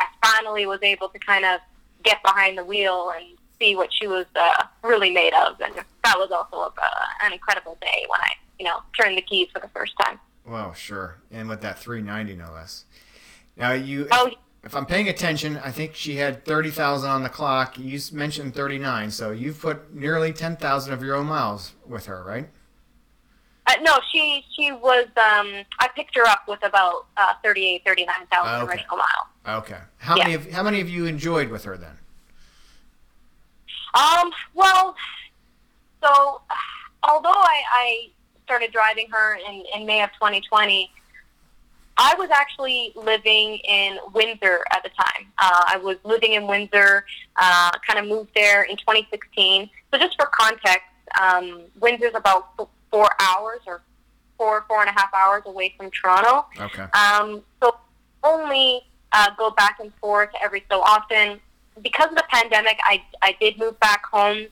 I 0.00 0.06
finally 0.24 0.66
was 0.66 0.80
able 0.82 1.08
to 1.10 1.18
kind 1.18 1.44
of 1.44 1.60
get 2.02 2.22
behind 2.22 2.58
the 2.58 2.64
wheel 2.64 3.12
and 3.16 3.26
see 3.58 3.76
what 3.76 3.92
she 3.92 4.06
was 4.06 4.26
uh, 4.34 4.64
really 4.82 5.10
made 5.10 5.32
of, 5.34 5.60
and 5.60 5.74
that 6.04 6.18
was 6.18 6.30
also 6.30 6.56
a, 6.56 6.66
uh, 6.66 7.04
an 7.22 7.32
incredible 7.32 7.76
day 7.80 8.04
when 8.08 8.20
I, 8.20 8.30
you 8.58 8.64
know, 8.64 8.80
turned 8.98 9.16
the 9.16 9.22
keys 9.22 9.48
for 9.52 9.60
the 9.60 9.68
first 9.68 9.94
time. 10.02 10.18
Well, 10.46 10.72
sure. 10.74 11.18
And 11.30 11.48
with 11.48 11.60
that 11.62 11.78
390, 11.78 12.36
no 12.36 12.52
less. 12.52 12.84
Now 13.56 13.72
you. 13.72 14.06
Oh, 14.12 14.30
If 14.62 14.74
I'm 14.76 14.86
paying 14.86 15.08
attention, 15.08 15.58
I 15.58 15.70
think 15.70 15.94
she 15.94 16.16
had 16.16 16.44
30,000 16.44 17.08
on 17.08 17.22
the 17.22 17.28
clock. 17.28 17.78
You 17.78 17.98
mentioned 18.12 18.54
39, 18.54 19.10
so 19.10 19.30
you've 19.30 19.60
put 19.60 19.94
nearly 19.94 20.32
10,000 20.32 20.92
of 20.92 21.02
your 21.02 21.14
own 21.16 21.26
miles 21.26 21.72
with 21.86 22.06
her, 22.06 22.22
right? 22.24 22.48
Uh, 23.68 23.74
no, 23.82 23.98
she 24.12 24.44
she 24.54 24.70
was. 24.70 25.06
Um, 25.16 25.64
I 25.80 25.88
picked 25.96 26.14
her 26.14 26.24
up 26.28 26.42
with 26.46 26.64
about 26.64 27.06
uh, 27.16 27.32
thirty-eight, 27.42 27.82
thirty-nine 27.84 28.26
thousand 28.30 28.60
Oh, 28.60 28.62
okay. 28.62 28.74
original 28.74 28.96
mile. 28.96 29.58
Okay. 29.58 29.78
How 29.98 30.14
Yeah. 30.16 30.22
many 30.22 30.34
of 30.34 30.52
how 30.52 30.62
many 30.62 30.80
of 30.80 30.88
you 30.88 31.06
enjoyed 31.06 31.48
with 31.48 31.64
her 31.64 31.76
then? 31.76 31.98
Um, 33.94 34.30
well, 34.54 34.94
so 36.00 36.42
although 37.02 37.28
I, 37.30 37.60
I 37.72 38.08
started 38.46 38.72
driving 38.72 39.08
her 39.10 39.34
in, 39.34 39.64
in 39.74 39.86
May 39.86 40.02
of 40.02 40.10
2020, 40.14 40.90
I 41.98 42.14
was 42.18 42.30
actually 42.30 42.92
living 42.94 43.58
in 43.68 43.98
Windsor 44.14 44.64
at 44.72 44.82
the 44.82 44.90
time. 44.90 45.26
Uh, 45.38 45.64
I 45.66 45.76
was 45.78 45.96
living 46.04 46.34
in 46.34 46.46
Windsor, 46.46 47.04
uh, 47.36 47.70
kind 47.86 47.98
of 47.98 48.06
moved 48.06 48.30
there 48.34 48.62
in 48.62 48.76
2016. 48.76 49.68
So 49.90 49.98
just 49.98 50.16
for 50.16 50.26
context, 50.26 50.86
um, 51.20 51.62
Windsor's 51.80 52.14
about 52.14 52.48
f- 52.60 52.68
four 52.90 53.08
hours 53.18 53.60
or 53.66 53.82
four, 54.36 54.64
four 54.68 54.80
and 54.80 54.90
a 54.90 54.92
half 54.92 55.12
hours 55.14 55.42
away 55.46 55.74
from 55.76 55.90
Toronto. 55.90 56.46
Okay. 56.60 56.82
Um, 56.92 57.42
so 57.62 57.76
only 58.22 58.82
uh, 59.12 59.30
go 59.38 59.50
back 59.50 59.78
and 59.80 59.92
forth 59.94 60.30
every 60.42 60.64
so 60.70 60.82
often. 60.82 61.40
Because 61.82 62.10
of 62.10 62.16
the 62.16 62.24
pandemic, 62.30 62.78
I, 62.84 63.02
I 63.22 63.36
did 63.40 63.58
move 63.58 63.78
back 63.80 64.04
home 64.04 64.46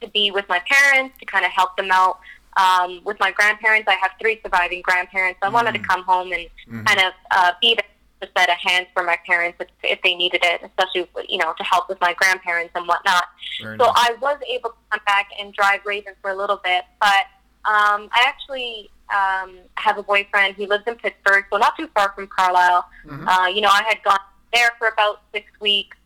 to 0.00 0.08
be 0.08 0.30
with 0.30 0.48
my 0.48 0.60
parents 0.68 1.18
to 1.18 1.26
kind 1.26 1.44
of 1.44 1.50
help 1.50 1.76
them 1.76 1.90
out. 1.90 2.20
Um, 2.56 3.00
with 3.04 3.18
my 3.20 3.30
grandparents, 3.30 3.88
I 3.88 3.94
have 3.94 4.10
three 4.20 4.40
surviving 4.42 4.82
grandparents. 4.82 5.38
I 5.42 5.48
wanted 5.48 5.72
to 5.74 5.78
Mhm. 5.78 5.86
come 5.88 6.02
home 6.04 6.32
and 6.32 6.48
Mhm. 6.66 6.86
kind 6.86 7.00
of 7.00 7.12
uh, 7.30 7.52
be 7.60 7.74
the 7.76 8.28
set 8.36 8.50
of 8.50 8.56
hands 8.58 8.86
for 8.92 9.02
my 9.02 9.16
parents 9.26 9.56
if, 9.60 9.68
if 9.82 10.02
they 10.02 10.14
needed 10.14 10.44
it, 10.44 10.60
especially 10.62 11.08
you 11.28 11.38
know 11.38 11.52
to 11.54 11.64
help 11.64 11.88
with 11.88 11.98
my 12.00 12.12
grandparents 12.14 12.72
and 12.74 12.86
whatnot. 12.86 13.24
Very 13.62 13.78
So 13.78 13.86
nice. 13.86 13.94
I 13.96 14.12
was 14.20 14.38
able 14.46 14.70
to 14.70 14.76
come 14.90 15.00
back 15.06 15.28
and 15.38 15.54
drive 15.54 15.80
Raven 15.86 16.14
for 16.20 16.30
a 16.30 16.34
little 16.34 16.60
bit, 16.62 16.84
but 17.00 17.26
um, 17.64 18.08
I 18.12 18.24
actually 18.26 18.90
um, 19.14 19.58
have 19.76 19.98
a 19.98 20.02
boyfriend. 20.02 20.54
He 20.56 20.66
lives 20.66 20.84
in 20.86 20.94
Pittsburgh, 20.96 21.44
so 21.50 21.56
not 21.56 21.76
too 21.76 21.88
far 21.94 22.12
from 22.12 22.26
Carlisle. 22.28 22.88
Mhm. 23.06 23.26
Uh, 23.26 23.46
you 23.48 23.60
know, 23.60 23.68
I 23.70 23.82
had 23.82 24.02
gone 24.04 24.20
there 24.52 24.70
for 24.78 24.88
about 24.88 25.22
six 25.32 25.50
weeks, 25.60 25.96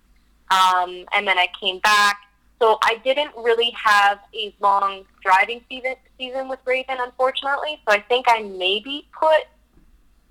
um, 0.50 1.04
and 1.12 1.26
then 1.28 1.38
I 1.38 1.48
came 1.61 1.80
back. 1.80 2.18
So 2.61 2.79
I 2.83 3.01
didn't 3.05 3.33
really 3.37 3.71
have 3.73 4.21
a 4.35 4.55
long 4.61 5.05
driving 5.23 5.61
season 5.69 5.95
season 6.19 6.49
with 6.49 6.61
Raven, 6.64 6.97
unfortunately. 7.01 7.81
So 7.87 7.95
I 7.95 8.01
think 8.01 8.27
I 8.29 8.43
maybe 8.43 9.09
put 9.19 9.43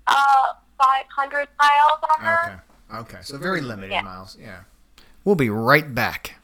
uh, 0.06 0.54
500 0.80 1.48
miles 1.60 1.98
on 2.18 2.24
her. 2.24 2.62
Okay. 2.90 2.98
Okay. 3.00 3.18
So 3.22 3.38
very 3.38 3.60
limited 3.60 3.90
Yeah. 3.92 4.02
miles. 4.02 4.36
Yeah. 4.40 4.60
We'll 5.24 5.34
be 5.36 5.50
right 5.50 5.94
back. 5.94 6.36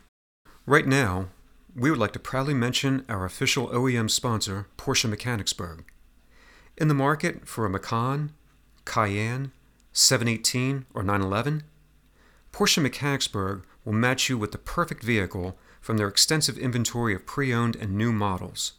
Right 0.66 0.86
now, 0.86 1.28
we 1.74 1.90
would 1.90 1.98
like 1.98 2.12
to 2.12 2.18
proudly 2.18 2.54
mention 2.54 3.04
our 3.08 3.24
official 3.24 3.68
OEM 3.68 4.10
sponsor, 4.10 4.66
Porsche 4.76 5.08
Mechanicsburg. 5.08 5.84
In 6.76 6.88
the 6.88 6.94
market 6.94 7.46
for 7.46 7.66
a 7.66 7.70
Macan, 7.70 8.32
Cayenne, 8.84 9.52
718, 9.92 10.86
or 10.94 11.02
911? 11.02 11.64
Porsche 12.52 12.82
Mechanicsburg 12.82 13.64
will 13.84 13.92
match 13.92 14.28
you 14.28 14.38
with 14.38 14.52
the 14.52 14.58
perfect 14.58 15.02
vehicle 15.02 15.56
from 15.90 15.96
their 15.96 16.06
extensive 16.06 16.56
inventory 16.56 17.16
of 17.16 17.26
pre 17.26 17.52
owned 17.52 17.74
and 17.74 17.96
new 17.96 18.12
models. 18.12 18.74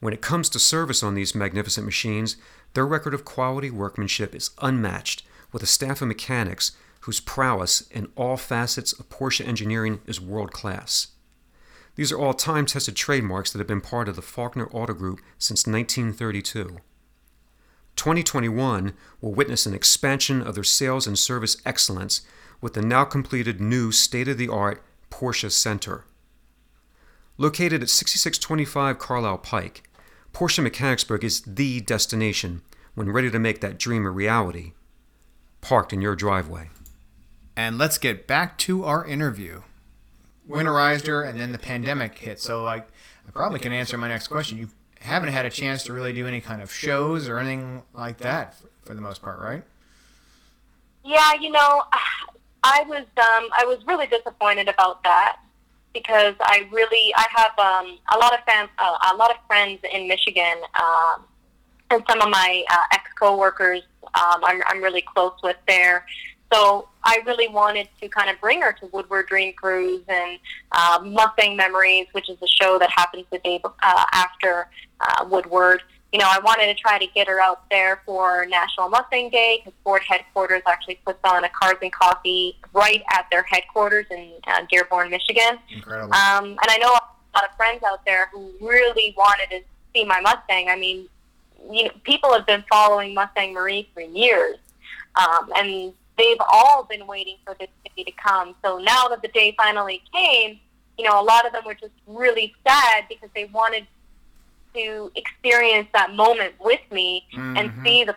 When 0.00 0.14
it 0.14 0.22
comes 0.22 0.48
to 0.48 0.58
service 0.58 1.02
on 1.02 1.14
these 1.14 1.34
magnificent 1.34 1.84
machines, 1.84 2.38
their 2.72 2.86
record 2.86 3.12
of 3.12 3.26
quality 3.26 3.70
workmanship 3.70 4.34
is 4.34 4.48
unmatched, 4.62 5.24
with 5.52 5.62
a 5.62 5.66
staff 5.66 6.00
of 6.00 6.08
mechanics 6.08 6.72
whose 7.00 7.20
prowess 7.20 7.82
in 7.90 8.08
all 8.16 8.38
facets 8.38 8.94
of 8.94 9.10
Porsche 9.10 9.46
engineering 9.46 10.00
is 10.06 10.18
world 10.18 10.52
class. 10.52 11.08
These 11.96 12.10
are 12.12 12.18
all 12.18 12.32
time 12.32 12.64
tested 12.64 12.96
trademarks 12.96 13.52
that 13.52 13.58
have 13.58 13.66
been 13.66 13.82
part 13.82 14.08
of 14.08 14.16
the 14.16 14.22
Faulkner 14.22 14.68
Auto 14.68 14.94
Group 14.94 15.20
since 15.36 15.66
1932. 15.66 16.78
2021 17.96 18.94
will 19.20 19.34
witness 19.34 19.66
an 19.66 19.74
expansion 19.74 20.40
of 20.40 20.54
their 20.54 20.64
sales 20.64 21.06
and 21.06 21.18
service 21.18 21.58
excellence 21.66 22.22
with 22.62 22.72
the 22.72 22.80
now 22.80 23.04
completed 23.04 23.60
new 23.60 23.92
state 23.92 24.28
of 24.28 24.38
the 24.38 24.48
art 24.48 24.82
Porsche 25.10 25.50
Center. 25.50 26.04
Located 27.38 27.82
at 27.82 27.90
6625 27.90 28.98
Carlisle 28.98 29.38
Pike, 29.38 29.88
Porsche 30.32 30.62
Mechanicsburg 30.62 31.24
is 31.24 31.42
the 31.42 31.80
destination 31.80 32.62
when 32.94 33.10
ready 33.10 33.30
to 33.30 33.38
make 33.38 33.60
that 33.60 33.78
dream 33.78 34.06
a 34.06 34.10
reality, 34.10 34.72
parked 35.60 35.92
in 35.92 36.00
your 36.00 36.16
driveway. 36.16 36.70
And 37.56 37.78
let's 37.78 37.98
get 37.98 38.26
back 38.26 38.58
to 38.58 38.84
our 38.84 39.06
interview. 39.06 39.62
Winterized 40.48 41.06
her, 41.06 41.22
and 41.22 41.40
then 41.40 41.52
the 41.52 41.58
pandemic 41.58 42.18
hit. 42.18 42.40
So, 42.40 42.62
like, 42.62 42.88
I 43.26 43.30
probably 43.30 43.58
can 43.58 43.72
answer 43.72 43.98
my 43.98 44.08
next 44.08 44.28
question. 44.28 44.58
You 44.58 44.68
haven't 45.00 45.30
had 45.30 45.44
a 45.46 45.50
chance 45.50 45.82
to 45.84 45.92
really 45.92 46.12
do 46.12 46.26
any 46.26 46.40
kind 46.40 46.62
of 46.62 46.72
shows 46.72 47.28
or 47.28 47.38
anything 47.38 47.82
like 47.94 48.18
that 48.18 48.54
for, 48.54 48.68
for 48.82 48.94
the 48.94 49.00
most 49.00 49.22
part, 49.22 49.40
right? 49.40 49.62
Yeah, 51.04 51.34
you 51.40 51.50
know, 51.50 51.82
I 52.66 52.82
was 52.88 53.06
um, 53.16 53.48
I 53.56 53.64
was 53.64 53.78
really 53.86 54.08
disappointed 54.08 54.68
about 54.68 55.00
that 55.04 55.36
because 55.94 56.34
I 56.40 56.68
really 56.72 57.14
I 57.14 57.26
have 57.30 57.58
um, 57.58 57.98
a 58.12 58.18
lot 58.18 58.34
of 58.34 58.40
fam- 58.44 58.68
uh, 58.78 59.12
a 59.12 59.16
lot 59.16 59.30
of 59.30 59.36
friends 59.46 59.78
in 59.92 60.08
Michigan, 60.08 60.58
um, 60.74 61.24
and 61.90 62.02
some 62.10 62.20
of 62.20 62.28
my 62.28 62.64
uh, 62.68 62.82
ex 62.92 63.04
coworkers 63.18 63.82
um, 64.02 64.42
I'm 64.44 64.62
I'm 64.66 64.82
really 64.82 65.02
close 65.02 65.34
with 65.44 65.56
there. 65.68 66.06
So 66.52 66.88
I 67.04 67.20
really 67.24 67.48
wanted 67.48 67.88
to 68.00 68.08
kind 68.08 68.30
of 68.30 68.40
bring 68.40 68.62
her 68.62 68.72
to 68.80 68.86
Woodward 68.86 69.28
Dream 69.28 69.54
Cruise 69.54 70.02
and 70.08 70.38
uh, 70.72 71.00
Mustang 71.04 71.56
Memories, 71.56 72.06
which 72.12 72.28
is 72.28 72.36
a 72.42 72.46
show 72.48 72.78
that 72.80 72.90
happens 72.90 73.26
the 73.30 73.38
day 73.38 73.60
uh, 73.64 74.04
after 74.12 74.68
uh, 75.00 75.24
Woodward. 75.28 75.82
You 76.16 76.22
know, 76.22 76.30
I 76.32 76.38
wanted 76.38 76.74
to 76.74 76.74
try 76.74 76.96
to 76.98 77.06
get 77.08 77.28
her 77.28 77.42
out 77.42 77.68
there 77.68 78.00
for 78.06 78.46
National 78.46 78.88
Mustang 78.88 79.28
Day 79.28 79.60
because 79.62 79.78
Ford 79.84 80.00
headquarters 80.08 80.62
actually 80.66 80.98
puts 81.04 81.18
on 81.24 81.44
a 81.44 81.48
Cars 81.50 81.76
and 81.82 81.92
Coffee 81.92 82.56
right 82.72 83.02
at 83.12 83.26
their 83.30 83.42
headquarters 83.42 84.06
in 84.10 84.32
uh, 84.46 84.62
Dearborn, 84.70 85.10
Michigan. 85.10 85.58
Incredible. 85.70 86.14
Um, 86.14 86.44
and 86.46 86.58
I 86.70 86.78
know 86.78 86.88
a 86.88 87.36
lot 87.36 87.44
of 87.46 87.54
friends 87.58 87.82
out 87.86 88.02
there 88.06 88.30
who 88.32 88.50
really 88.62 89.14
wanted 89.14 89.50
to 89.50 89.60
see 89.94 90.06
my 90.06 90.22
Mustang. 90.22 90.70
I 90.70 90.76
mean, 90.76 91.06
you 91.70 91.84
know, 91.84 91.90
people 92.02 92.32
have 92.32 92.46
been 92.46 92.64
following 92.66 93.12
Mustang 93.12 93.52
Marie 93.52 93.86
for 93.92 94.00
years, 94.00 94.56
um, 95.16 95.52
and 95.54 95.92
they've 96.16 96.40
all 96.50 96.84
been 96.84 97.06
waiting 97.06 97.36
for 97.44 97.54
this 97.60 97.68
day 97.94 98.04
to 98.04 98.12
come. 98.12 98.54
So 98.64 98.78
now 98.78 99.08
that 99.08 99.20
the 99.20 99.28
day 99.28 99.54
finally 99.58 100.02
came, 100.14 100.60
you 100.96 101.04
know, 101.04 101.20
a 101.20 101.22
lot 101.22 101.44
of 101.44 101.52
them 101.52 101.64
were 101.66 101.74
just 101.74 101.92
really 102.06 102.54
sad 102.66 103.04
because 103.06 103.28
they 103.34 103.44
wanted 103.52 103.86
to 104.76 105.10
experience 105.14 105.88
that 105.94 106.14
moment 106.14 106.54
with 106.60 106.80
me 106.90 107.26
mm-hmm. 107.32 107.56
and 107.56 107.72
see 107.84 108.04
the 108.04 108.14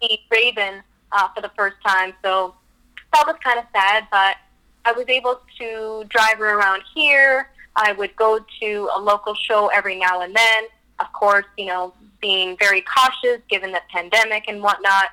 see 0.00 0.20
Raven 0.30 0.82
uh, 1.12 1.28
for 1.34 1.40
the 1.40 1.50
first 1.56 1.76
time. 1.84 2.14
So 2.22 2.54
that 3.12 3.24
was 3.26 3.36
kind 3.42 3.58
of 3.58 3.64
sad, 3.74 4.06
but 4.10 4.36
I 4.84 4.92
was 4.92 5.06
able 5.08 5.40
to 5.58 6.04
drive 6.08 6.38
her 6.38 6.58
around 6.58 6.82
here. 6.94 7.50
I 7.76 7.92
would 7.92 8.14
go 8.16 8.44
to 8.60 8.90
a 8.94 9.00
local 9.00 9.34
show 9.34 9.68
every 9.68 9.96
now 9.96 10.20
and 10.22 10.34
then. 10.34 10.64
Of 10.98 11.12
course, 11.12 11.46
you 11.56 11.66
know, 11.66 11.94
being 12.20 12.56
very 12.58 12.82
cautious 12.82 13.40
given 13.48 13.70
the 13.72 13.80
pandemic 13.92 14.44
and 14.48 14.62
whatnot. 14.62 15.10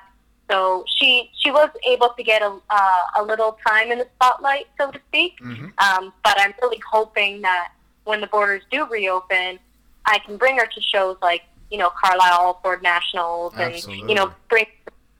So 0.50 0.84
she 0.96 1.30
she 1.38 1.50
was 1.50 1.70
able 1.86 2.10
to 2.16 2.22
get 2.22 2.42
a 2.42 2.58
uh, 2.70 3.20
a 3.20 3.22
little 3.22 3.58
time 3.66 3.90
in 3.90 3.98
the 3.98 4.08
spotlight, 4.16 4.66
so 4.78 4.90
to 4.90 5.00
speak. 5.08 5.38
Mm-hmm. 5.40 5.66
Um, 5.78 6.12
but 6.22 6.40
I'm 6.40 6.54
really 6.62 6.80
hoping 6.90 7.42
that 7.42 7.72
when 8.04 8.20
the 8.20 8.28
borders 8.28 8.62
do 8.70 8.86
reopen, 8.86 9.58
I 10.06 10.18
can 10.18 10.36
bring 10.36 10.56
her 10.58 10.66
to 10.66 10.80
shows 10.80 11.16
like 11.22 11.42
you 11.70 11.78
know 11.78 11.90
Carlisle 11.90 12.60
Ford 12.62 12.82
Nationals 12.82 13.52
and 13.54 13.74
Absolutely. 13.74 14.08
you 14.08 14.14
know 14.14 14.32
bring 14.48 14.66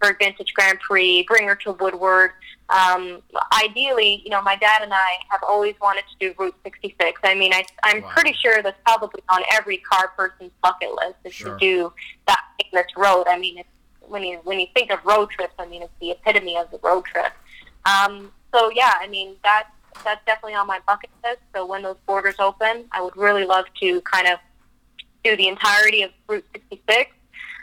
her 0.02 0.16
Vintage 0.18 0.52
Grand 0.54 0.78
Prix, 0.80 1.24
bring 1.26 1.46
her 1.46 1.56
to 1.56 1.72
Woodward. 1.72 2.32
Um, 2.68 3.22
ideally, 3.62 4.22
you 4.24 4.30
know, 4.30 4.42
my 4.42 4.56
dad 4.56 4.82
and 4.82 4.92
I 4.92 5.18
have 5.30 5.40
always 5.48 5.74
wanted 5.80 6.04
to 6.10 6.16
do 6.18 6.34
Route 6.38 6.54
66. 6.64 7.20
I 7.22 7.34
mean, 7.34 7.52
I, 7.52 7.64
I'm 7.84 8.02
wow. 8.02 8.10
pretty 8.10 8.32
sure 8.32 8.60
that's 8.62 8.78
probably 8.84 9.22
on 9.28 9.42
every 9.52 9.78
car 9.78 10.12
person's 10.16 10.50
bucket 10.62 10.90
list 10.90 11.14
is 11.24 11.32
sure. 11.32 11.52
to 11.52 11.58
do 11.58 11.92
that 12.26 12.40
famous 12.60 12.86
road. 12.96 13.24
I 13.28 13.38
mean, 13.38 13.58
it's, 13.58 13.68
when 14.08 14.22
you 14.22 14.38
when 14.44 14.60
you 14.60 14.66
think 14.74 14.90
of 14.90 15.04
road 15.04 15.30
trips, 15.30 15.54
I 15.58 15.66
mean, 15.66 15.82
it's 15.82 15.92
the 16.00 16.12
epitome 16.12 16.56
of 16.56 16.70
the 16.70 16.78
road 16.82 17.04
trip. 17.04 17.32
Um, 17.84 18.32
so 18.52 18.70
yeah, 18.70 18.94
I 19.00 19.08
mean 19.08 19.36
that's 19.42 19.70
that's 20.04 20.24
definitely 20.26 20.54
on 20.54 20.66
my 20.66 20.80
bucket 20.86 21.10
list. 21.24 21.40
So 21.54 21.66
when 21.66 21.82
those 21.82 21.96
borders 22.06 22.36
open, 22.38 22.84
I 22.92 23.02
would 23.02 23.16
really 23.16 23.44
love 23.44 23.64
to 23.80 24.00
kind 24.02 24.28
of 24.28 24.38
do 25.26 25.36
the 25.36 25.48
entirety 25.48 26.02
of 26.02 26.10
Route 26.28 26.44
66. 26.52 27.10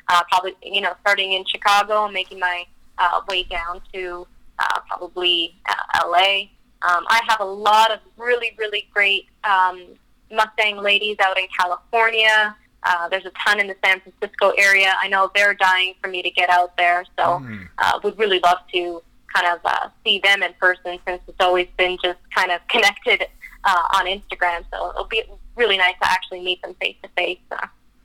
Uh, 0.09 0.21
probably, 0.29 0.55
you 0.61 0.81
know, 0.81 0.93
starting 1.01 1.33
in 1.33 1.45
Chicago 1.45 2.05
and 2.05 2.13
making 2.13 2.39
my 2.39 2.65
uh, 2.97 3.21
way 3.29 3.43
down 3.43 3.81
to 3.93 4.27
uh, 4.59 4.79
probably 4.87 5.55
uh, 5.67 6.07
LA. 6.07 6.49
Um, 6.81 7.05
I 7.07 7.21
have 7.27 7.39
a 7.39 7.45
lot 7.45 7.91
of 7.91 7.99
really, 8.17 8.53
really 8.57 8.87
great 8.93 9.27
um, 9.45 9.81
Mustang 10.29 10.77
ladies 10.77 11.17
out 11.21 11.37
in 11.37 11.47
California. 11.57 12.55
Uh, 12.83 13.07
there's 13.07 13.25
a 13.25 13.31
ton 13.45 13.61
in 13.61 13.67
the 13.67 13.75
San 13.83 14.01
Francisco 14.01 14.51
area. 14.57 14.93
I 15.01 15.07
know 15.07 15.31
they're 15.33 15.53
dying 15.53 15.93
for 16.01 16.09
me 16.09 16.21
to 16.21 16.29
get 16.29 16.49
out 16.49 16.75
there, 16.75 17.05
so 17.17 17.39
mm. 17.39 17.67
uh, 17.77 17.99
would 18.03 18.19
really 18.19 18.39
love 18.39 18.57
to 18.73 19.01
kind 19.33 19.47
of 19.47 19.59
uh, 19.63 19.87
see 20.03 20.19
them 20.19 20.43
in 20.43 20.53
person 20.59 20.99
since 21.07 21.21
it's 21.27 21.39
always 21.39 21.67
been 21.77 21.97
just 22.03 22.19
kind 22.35 22.51
of 22.51 22.59
connected 22.67 23.25
uh, 23.63 23.83
on 23.95 24.05
Instagram. 24.05 24.65
So 24.69 24.89
it'll 24.89 25.05
be 25.05 25.23
really 25.55 25.77
nice 25.77 25.95
to 26.01 26.09
actually 26.09 26.41
meet 26.41 26.61
them 26.61 26.75
face 26.81 26.95
to 27.03 27.09
face. 27.09 27.39
So 27.49 27.57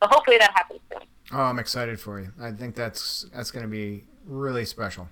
hopefully 0.02 0.38
that 0.38 0.52
happens 0.54 0.80
soon. 0.92 1.02
Oh, 1.32 1.42
I'm 1.42 1.58
excited 1.58 2.00
for 2.00 2.20
you. 2.20 2.32
I 2.40 2.52
think 2.52 2.74
that's 2.74 3.26
that's 3.34 3.50
going 3.50 3.64
to 3.64 3.70
be 3.70 4.04
really 4.26 4.64
special. 4.64 5.08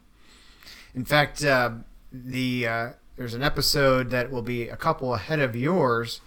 In 0.95 1.05
fact, 1.05 1.45
uh, 1.45 1.71
the 2.13 2.67
uh, 2.67 2.89
there's 3.17 3.35
an 3.35 3.43
episode 3.43 4.11
that 4.11 4.31
will 4.31 4.43
be 4.43 4.69
a 4.69 4.77
couple 4.77 5.15
ahead 5.15 5.41
of 5.41 5.55
yours 5.57 6.21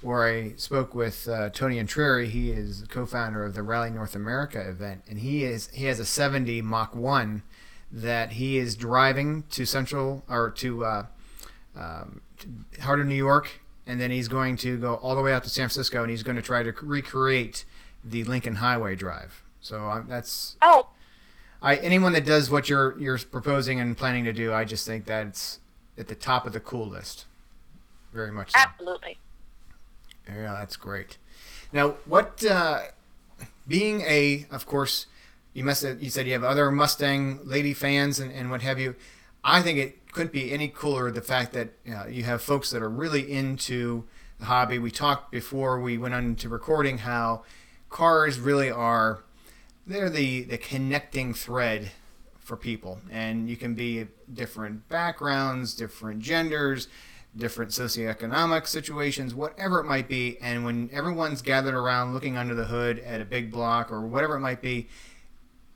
where 0.00 0.24
I 0.24 0.54
spoke 0.56 0.94
with 0.94 1.28
uh, 1.28 1.50
Tony 1.50 1.82
Antreri. 1.82 2.28
He 2.28 2.50
is 2.50 2.84
co-founder 2.88 3.44
of 3.44 3.54
the 3.54 3.62
Rally 3.62 3.90
North 3.90 4.14
America 4.14 4.60
event, 4.68 5.02
and 5.08 5.18
he 5.18 5.44
is 5.44 5.68
he 5.72 5.86
has 5.86 5.98
a 6.00 6.04
70 6.04 6.62
Mach 6.62 6.94
One 6.94 7.42
that 7.90 8.32
he 8.32 8.58
is 8.58 8.76
driving 8.76 9.44
to 9.50 9.64
Central 9.64 10.24
or 10.28 10.50
to, 10.50 10.84
uh, 10.84 11.06
um, 11.74 12.20
to 12.38 12.48
of 12.92 13.06
New 13.06 13.14
York, 13.14 13.60
and 13.88 13.98
then 14.00 14.10
he's 14.10 14.28
going 14.28 14.56
to 14.58 14.76
go 14.76 14.94
all 14.96 15.16
the 15.16 15.22
way 15.22 15.32
out 15.32 15.42
to 15.44 15.50
San 15.50 15.62
Francisco, 15.62 16.02
and 16.02 16.10
he's 16.10 16.22
going 16.22 16.36
to 16.36 16.42
try 16.42 16.62
to 16.62 16.72
recreate 16.82 17.64
the 18.04 18.22
Lincoln 18.24 18.56
Highway 18.56 18.94
Drive. 18.94 19.42
So 19.60 19.90
um, 19.90 20.06
that's 20.08 20.56
oh. 20.62 20.88
I 21.60 21.76
anyone 21.76 22.12
that 22.12 22.24
does 22.24 22.50
what 22.50 22.68
you're 22.68 22.96
you're 23.00 23.18
proposing 23.18 23.80
and 23.80 23.96
planning 23.96 24.24
to 24.24 24.32
do, 24.32 24.52
I 24.52 24.64
just 24.64 24.86
think 24.86 25.06
that's 25.06 25.58
at 25.96 26.06
the 26.06 26.14
top 26.14 26.46
of 26.46 26.52
the 26.52 26.60
cool 26.60 26.86
list. 26.86 27.24
Very 28.12 28.30
much 28.30 28.52
so. 28.52 28.58
Absolutely. 28.60 29.18
Yeah, 30.28 30.52
that's 30.52 30.76
great. 30.76 31.16
Now, 31.72 31.96
what 32.04 32.44
uh, 32.44 32.82
being 33.66 34.02
a, 34.02 34.46
of 34.50 34.66
course, 34.66 35.06
you 35.54 35.64
must 35.64 35.82
have, 35.82 36.02
you 36.02 36.10
said 36.10 36.26
you 36.26 36.34
have 36.34 36.44
other 36.44 36.70
Mustang 36.70 37.40
lady 37.44 37.74
fans 37.74 38.20
and, 38.20 38.30
and 38.32 38.50
what 38.50 38.62
have 38.62 38.78
you. 38.78 38.94
I 39.42 39.62
think 39.62 39.78
it 39.78 39.97
couldn't 40.12 40.32
be 40.32 40.52
any 40.52 40.68
cooler 40.68 41.10
the 41.10 41.20
fact 41.20 41.52
that 41.52 41.70
you, 42.08 42.24
have 42.24 42.42
folks 42.42 42.70
that 42.70 42.82
are 42.82 42.88
really 42.88 43.30
into 43.30 44.04
the 44.38 44.46
hobby. 44.46 44.78
We 44.78 44.90
talked 44.90 45.30
before 45.30 45.80
we 45.80 45.98
went 45.98 46.14
on 46.14 46.36
to 46.36 46.48
recording 46.48 46.98
how 46.98 47.44
cars 47.90 48.38
really 48.38 48.70
are 48.70 49.22
they're 49.86 50.10
the 50.10 50.42
the 50.42 50.58
connecting 50.58 51.32
thread 51.32 51.92
for 52.38 52.56
people, 52.56 53.00
and 53.10 53.48
you 53.48 53.56
can 53.56 53.74
be 53.74 54.06
different 54.32 54.88
backgrounds, 54.88 55.74
different 55.74 56.20
genders 56.20 56.88
different 57.36 57.70
socioeconomic 57.70 58.66
situations, 58.66 59.34
whatever 59.34 59.80
it 59.80 59.84
might 59.84 60.08
be. 60.08 60.38
And 60.40 60.64
when 60.64 60.90
everyone's 60.92 61.42
gathered 61.42 61.74
around 61.74 62.14
looking 62.14 62.36
under 62.36 62.54
the 62.54 62.64
hood 62.64 62.98
at 63.00 63.20
a 63.20 63.24
big 63.24 63.50
block 63.50 63.90
or 63.92 64.00
whatever 64.00 64.36
it 64.36 64.40
might 64.40 64.60
be, 64.60 64.88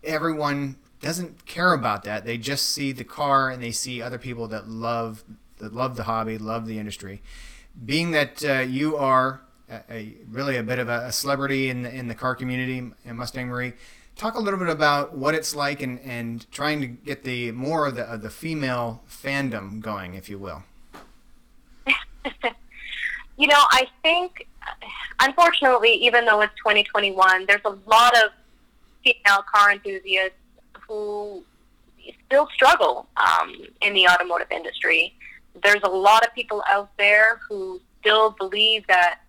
everyone 0.03 0.77
doesn't 1.02 1.44
care 1.46 1.74
about 1.74 2.04
that. 2.04 2.24
They 2.24 2.38
just 2.38 2.70
see 2.70 2.92
the 2.92 3.04
car 3.04 3.50
and 3.50 3.62
they 3.62 3.72
see 3.72 4.00
other 4.00 4.18
people 4.18 4.48
that 4.48 4.68
love 4.68 5.24
that 5.58 5.74
love 5.74 5.96
the 5.96 6.04
hobby, 6.04 6.38
love 6.38 6.66
the 6.66 6.78
industry. 6.78 7.20
Being 7.84 8.12
that 8.12 8.44
uh, 8.44 8.60
you 8.60 8.96
are 8.96 9.42
a, 9.68 9.80
a, 9.90 10.14
really 10.30 10.56
a 10.56 10.62
bit 10.62 10.78
of 10.78 10.88
a, 10.88 11.12
celebrity 11.12 11.68
in 11.68 11.82
the, 11.82 11.94
in 11.94 12.08
the 12.08 12.14
car 12.14 12.34
community, 12.34 12.90
and 13.04 13.18
Mustang 13.18 13.48
Marie, 13.48 13.72
talk 14.16 14.34
a 14.34 14.40
little 14.40 14.58
bit 14.58 14.68
about 14.68 15.16
what 15.16 15.34
it's 15.34 15.54
like 15.54 15.80
and, 15.82 16.00
and 16.00 16.50
trying 16.50 16.80
to 16.80 16.86
get 16.86 17.24
the 17.24 17.52
more 17.52 17.86
of 17.86 17.94
the 17.96 18.02
of 18.02 18.22
the 18.22 18.30
female 18.30 19.02
fandom 19.08 19.80
going, 19.80 20.14
if 20.14 20.28
you 20.28 20.38
will. 20.38 20.62
you 23.36 23.46
know, 23.46 23.64
I 23.70 23.86
think, 24.02 24.46
unfortunately, 25.20 25.92
even 25.94 26.26
though 26.26 26.40
it's 26.42 26.54
2021, 26.56 27.46
there's 27.46 27.60
a 27.64 27.76
lot 27.86 28.14
of 28.16 28.30
female 29.04 29.44
car 29.52 29.72
enthusiasts 29.72 30.36
who 30.92 31.42
still 32.26 32.46
struggle 32.55 33.07
um, 33.16 33.55
in 33.81 33.94
the 33.94 34.07
automotive 34.07 34.48
industry. 34.50 35.14
There's 35.62 35.83
a 35.85 35.88
lot 35.88 36.26
of 36.26 36.35
people 36.35 36.62
out 36.68 36.90
there 36.98 37.40
who 37.48 37.81
still 38.00 38.31
believe 38.31 38.87
that 38.88 39.20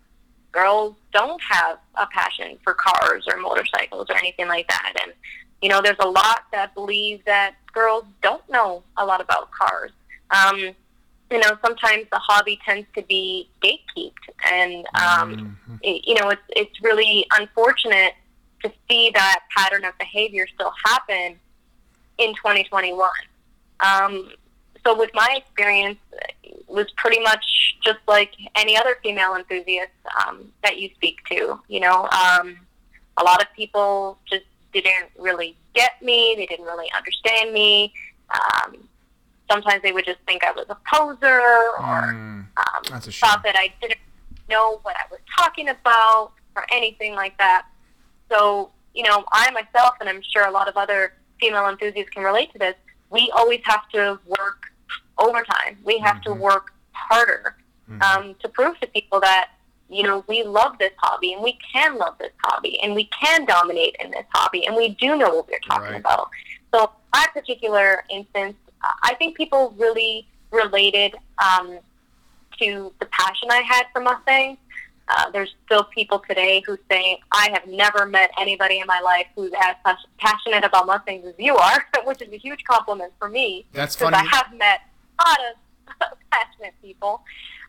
girls 0.52 0.96
don't 1.14 1.42
have 1.42 1.78
a 1.96 2.06
passion 2.08 2.58
for 2.64 2.74
cars 2.74 3.26
or 3.30 3.38
motorcycles 3.38 4.08
or 4.10 4.16
anything 4.18 4.48
like 4.48 4.68
that. 4.68 4.94
And, 5.02 5.14
you 5.62 5.70
know, 5.70 5.82
there's 5.82 5.98
a 6.00 6.08
lot 6.08 6.44
that 6.52 6.74
believe 6.76 7.24
that 7.26 7.56
girls 7.72 8.04
don't 8.22 8.48
know 8.50 8.84
a 8.98 9.06
lot 9.06 9.22
about 9.22 9.50
cars. 9.52 9.92
Um, 10.32 10.58
you 11.32 11.40
know, 11.40 11.58
sometimes 11.66 12.06
the 12.12 12.20
hobby 12.20 12.60
tends 12.66 12.88
to 12.96 13.02
be 13.04 13.50
gatekeeped, 13.64 14.12
and 14.52 14.86
um, 14.94 15.36
mm-hmm. 15.36 15.76
it, 15.82 16.04
you 16.06 16.14
know, 16.16 16.30
it's 16.30 16.42
it's 16.50 16.84
really 16.84 17.26
unfortunate 17.40 18.14
to 18.64 18.72
see 18.88 19.10
that 19.16 19.40
pattern 19.56 19.84
of 19.84 19.98
behavior 19.98 20.46
still 20.54 20.72
happen 20.86 21.40
in 22.18 22.34
2021. 22.36 23.10
Um, 23.80 24.32
so, 24.86 24.98
with 24.98 25.12
my 25.14 25.36
experience, 25.38 26.00
it 26.44 26.66
was 26.68 26.88
pretty 26.98 27.22
much 27.22 27.78
just 27.84 28.00
like 28.08 28.34
any 28.56 28.76
other 28.78 28.98
female 29.02 29.36
enthusiast 29.36 29.92
um, 30.26 30.52
that 30.64 30.80
you 30.80 30.90
speak 30.96 31.20
to. 31.32 31.60
You 31.68 31.80
know, 31.80 32.10
um, 32.10 32.58
a 33.18 33.24
lot 33.24 33.42
of 33.42 33.48
people 33.56 34.18
just 34.30 34.46
didn't 34.74 35.10
really 35.18 35.56
get 35.74 36.02
me. 36.02 36.34
They 36.38 36.46
didn't 36.46 36.66
really 36.66 36.92
understand 36.96 37.54
me. 37.54 37.94
Um, 38.34 38.78
sometimes 39.50 39.82
they 39.84 39.92
would 39.92 40.06
just 40.06 40.20
think 40.26 40.44
I 40.44 40.52
was 40.52 40.66
a 40.70 40.78
poser 40.92 41.40
or 41.80 42.14
mm, 42.14 42.46
um, 42.58 43.02
thought 43.02 43.44
that 43.44 43.56
I 43.56 43.74
didn't 43.82 44.00
know 44.50 44.80
what 44.84 44.96
I 44.96 45.04
was 45.12 45.20
talking 45.38 45.70
about 45.70 46.32
or 46.56 46.66
anything 46.72 47.14
like 47.14 47.38
that. 47.38 47.66
So, 48.32 48.72
you 48.94 49.04
know, 49.04 49.24
I 49.32 49.52
myself, 49.52 49.96
and 50.00 50.10
I'm 50.10 50.22
sure 50.22 50.46
a 50.46 50.52
lot 50.52 50.68
of 50.68 50.78
other 50.78 51.14
female 51.44 51.68
enthusiasts 51.68 52.10
can 52.12 52.24
relate 52.24 52.52
to 52.54 52.60
this, 52.60 52.76
we 53.10 53.32
always 53.36 53.60
have 53.64 53.88
to 53.90 54.20
work 54.26 54.72
overtime. 55.18 55.78
We 55.84 55.98
have 56.00 56.18
mm-hmm. 56.18 56.34
to 56.34 56.40
work 56.40 56.74
harder 56.92 57.56
mm-hmm. 57.90 58.02
um, 58.02 58.36
to 58.42 58.48
prove 58.50 58.80
to 58.80 58.88
people 58.88 59.20
that 59.20 59.50
you 59.90 60.04
know 60.04 60.24
we 60.28 60.44
love 60.44 60.78
this 60.80 60.94
hobby 60.98 61.34
and 61.34 61.44
we 61.44 61.58
can 61.74 61.98
love 61.98 62.18
this 62.18 62.32
hobby 62.44 62.80
and 62.82 62.96
we 62.96 63.10
can 63.22 63.46
dominate 63.46 63.96
in 64.04 64.10
this 64.12 64.26
hobby 64.34 64.66
and 64.66 64.76
we 64.76 64.90
do 64.90 65.16
know 65.18 65.36
what 65.36 65.48
we're 65.50 65.60
talking 65.68 65.92
right. 65.92 66.00
about. 66.00 66.30
So 66.74 66.92
my 67.14 67.26
particular 67.34 68.04
instance, 68.10 68.56
I 69.04 69.14
think 69.16 69.38
people 69.38 69.76
really 69.78 70.28
related 70.52 71.16
um, 71.38 71.80
to 72.60 72.94
the 73.00 73.06
passion 73.08 73.50
I 73.52 73.62
had 73.62 73.86
for 73.92 74.02
Mustangs. 74.02 74.58
Uh, 75.10 75.30
there's 75.32 75.54
still 75.66 75.84
people 75.86 76.24
today 76.28 76.64
who 76.66 76.78
say, 76.90 77.20
I 77.32 77.50
have 77.52 77.68
never 77.68 78.06
met 78.06 78.32
anybody 78.40 78.80
in 78.80 78.88
my 78.88 79.00
life 79.02 79.28
who's 79.36 79.52
as 79.86 79.98
passionate 80.18 80.64
about 80.64 80.86
Mustangs 80.86 81.26
as 81.26 81.34
you 81.38 81.56
are, 81.56 81.86
which 82.06 82.22
is 82.22 82.32
a 82.32 82.38
huge 82.38 82.64
compliment 82.64 83.12
for 83.20 83.30
me. 83.30 83.66
That's 83.74 83.96
funny. 83.96 84.16
I 84.16 84.24
have 84.24 84.54
met 84.54 84.82
a 85.20 85.30
lot 85.30 85.40
of 86.12 86.18
passionate 86.32 86.74
people. 86.82 87.22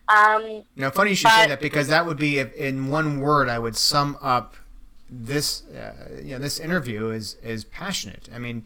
Um, 0.07 0.63
know, 0.75 0.91
funny 0.91 1.11
you 1.11 1.15
should 1.15 1.25
but, 1.25 1.41
say 1.41 1.47
that 1.47 1.59
because 1.59 1.87
that 1.87 2.05
would 2.05 2.17
be, 2.17 2.39
in 2.39 2.89
one 2.89 3.19
word, 3.19 3.49
I 3.49 3.59
would 3.59 3.75
sum 3.75 4.17
up 4.21 4.55
this 5.07 5.63
uh, 5.67 6.19
you 6.23 6.31
know 6.31 6.39
this 6.39 6.59
interview 6.59 7.09
is 7.09 7.35
is 7.43 7.63
passionate. 7.63 8.27
I 8.33 8.39
mean, 8.39 8.65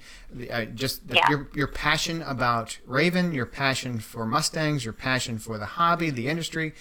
uh, 0.49 0.65
just 0.65 1.01
yeah. 1.09 1.29
your 1.29 1.49
your 1.53 1.67
passion 1.67 2.21
about 2.21 2.79
Raven, 2.85 3.33
your 3.33 3.45
passion 3.45 3.99
for 3.99 4.25
Mustangs, 4.25 4.85
your 4.85 4.93
passion 4.93 5.37
for 5.37 5.57
the 5.57 5.65
hobby, 5.65 6.09
the 6.09 6.27
industry, 6.27 6.73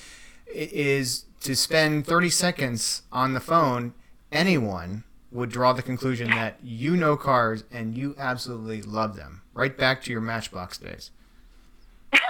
is 0.47 1.25
to 1.41 1.55
spend 1.55 2.07
30 2.07 2.31
seconds 2.31 3.03
on 3.13 3.35
the 3.35 3.41
phone. 3.41 3.95
Anyone 4.31 5.05
would 5.31 5.51
draw 5.51 5.73
the 5.73 5.83
conclusion 5.83 6.31
that 6.31 6.57
you 6.63 6.97
know 6.97 7.17
cars 7.17 7.65
and 7.71 7.97
you 7.97 8.15
absolutely 8.19 8.83
love 8.83 9.17
them. 9.17 9.43
Right 9.53 9.77
back 9.77 10.03
to 10.05 10.13
your 10.13 10.21
Matchbox 10.21 10.79
days. 10.79 11.11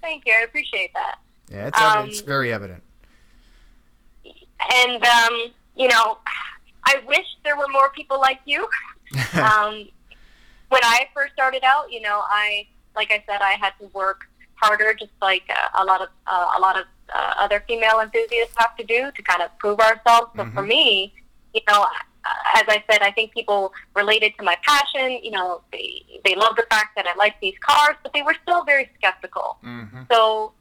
Thank 0.00 0.24
you. 0.26 0.32
I 0.32 0.44
appreciate 0.44 0.92
that. 0.94 1.16
Yeah, 1.50 1.68
it's, 1.68 1.80
um, 1.80 2.08
it's 2.08 2.20
very 2.20 2.52
evident. 2.52 2.82
And 4.24 5.04
um, 5.04 5.52
you 5.76 5.88
know, 5.88 6.18
I 6.84 7.02
wish 7.06 7.26
there 7.44 7.56
were 7.56 7.68
more 7.70 7.90
people 7.90 8.20
like 8.20 8.40
you. 8.46 8.62
um, 9.34 9.88
when 10.68 10.80
I 10.82 11.08
first 11.14 11.32
started 11.32 11.62
out, 11.64 11.92
you 11.92 12.00
know, 12.00 12.22
I 12.28 12.66
like 12.94 13.10
I 13.10 13.22
said, 13.28 13.42
I 13.42 13.52
had 13.52 13.72
to 13.80 13.86
work 13.92 14.22
harder, 14.54 14.94
just 14.94 15.12
like 15.20 15.44
uh, 15.50 15.82
a 15.82 15.84
lot 15.84 16.00
of 16.00 16.08
uh, 16.26 16.48
a 16.56 16.60
lot 16.60 16.78
of 16.78 16.86
uh, 17.14 17.34
other 17.38 17.62
female 17.66 18.00
enthusiasts 18.00 18.54
have 18.58 18.76
to 18.76 18.84
do 18.84 19.10
to 19.12 19.22
kind 19.22 19.42
of 19.42 19.56
prove 19.58 19.80
ourselves. 19.80 20.32
So 20.36 20.42
mm-hmm. 20.42 20.54
for 20.54 20.62
me, 20.62 21.14
you 21.54 21.60
know, 21.68 21.82
uh, 21.82 22.56
as 22.56 22.64
I 22.68 22.82
said, 22.90 23.02
I 23.02 23.10
think 23.10 23.32
people 23.32 23.72
related 23.94 24.34
to 24.38 24.44
my 24.44 24.56
passion. 24.62 25.20
You 25.22 25.30
know, 25.32 25.62
they 25.72 26.02
they 26.24 26.34
love 26.34 26.56
the 26.56 26.66
fact 26.68 26.96
that 26.96 27.06
I 27.06 27.14
like 27.16 27.40
these 27.40 27.56
cars, 27.60 27.96
but 28.02 28.12
they 28.12 28.22
were 28.22 28.34
still 28.42 28.64
very 28.64 28.90
skeptical. 28.96 29.58
Mm-hmm. 29.64 30.02
So 30.10 30.52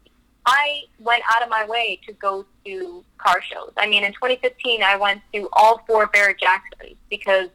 I 0.45 0.84
went 0.99 1.23
out 1.34 1.43
of 1.43 1.49
my 1.49 1.65
way 1.65 1.99
to 2.05 2.13
go 2.13 2.45
to 2.65 3.03
car 3.17 3.41
shows. 3.41 3.71
I 3.77 3.88
mean, 3.88 4.03
in 4.03 4.13
2015, 4.13 4.84
I 4.84 4.95
went 4.95 5.21
to 5.34 5.49
all 5.53 5.84
four 5.88 6.08
Barrett 6.08 6.39
Jacksons 6.39 6.97
because, 7.10 7.49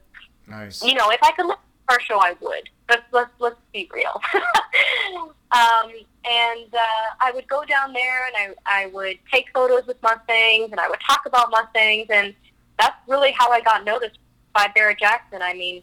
nice. 0.49 0.83
you 0.83 0.95
know, 0.95 1.11
if 1.11 1.23
I 1.23 1.31
could 1.33 1.47
look 1.47 1.59
at 1.59 1.95
a 1.95 1.99
car 1.99 2.01
show, 2.01 2.19
I 2.19 2.35
would. 2.41 2.69
Let's 2.89 3.03
let's 3.13 3.31
let's 3.39 3.61
be 3.73 3.89
real. 3.93 4.21
um, 5.53 5.91
and 6.25 6.75
uh, 6.75 7.15
I 7.21 7.33
would 7.35 7.49
go 7.49 7.65
down 7.65 7.93
there 7.93 8.27
and 8.27 8.55
I 8.67 8.83
I 8.83 8.87
would 8.89 9.19
take 9.33 9.47
photos 9.53 9.87
with 9.87 10.01
Mustangs 10.03 10.71
and 10.71 10.79
I 10.79 10.89
would 10.89 11.01
talk 11.01 11.23
about 11.27 11.51
Mustangs 11.51 12.09
and 12.11 12.35
that's 12.79 12.97
really 13.09 13.33
how 13.33 13.51
I 13.51 13.61
got 13.61 13.85
noticed 13.85 14.19
by 14.55 14.69
Barrett 14.75 14.99
Jackson. 14.99 15.43
I 15.43 15.53
mean, 15.55 15.83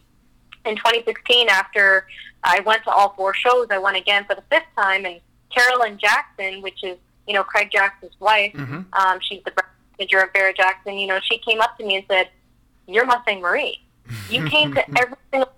in 0.64 0.76
2016, 0.76 1.48
after 1.48 2.06
I 2.44 2.60
went 2.60 2.84
to 2.84 2.90
all 2.90 3.14
four 3.16 3.34
shows, 3.34 3.68
I 3.70 3.78
went 3.78 3.96
again 3.96 4.24
for 4.24 4.34
the 4.34 4.42
fifth 4.50 4.66
time 4.76 5.04
and 5.04 5.20
Carolyn 5.50 5.98
Jackson, 5.98 6.62
which 6.62 6.82
is 6.84 6.98
you 7.26 7.34
know 7.34 7.42
Craig 7.42 7.70
Jackson's 7.72 8.18
wife. 8.20 8.52
Mm-hmm. 8.52 8.80
Um, 8.92 9.18
she's 9.20 9.42
the 9.44 9.52
manager 9.98 10.20
of 10.20 10.32
Barrett 10.32 10.56
Jackson. 10.56 10.98
You 10.98 11.06
know, 11.06 11.18
she 11.22 11.38
came 11.38 11.60
up 11.60 11.76
to 11.78 11.84
me 11.84 11.96
and 11.96 12.04
said, 12.08 12.28
"You're 12.86 13.06
Mustang 13.06 13.40
Marie. 13.40 13.82
You 14.30 14.46
came 14.48 14.74
to 14.74 14.88
every 14.98 15.16
single 15.30 15.52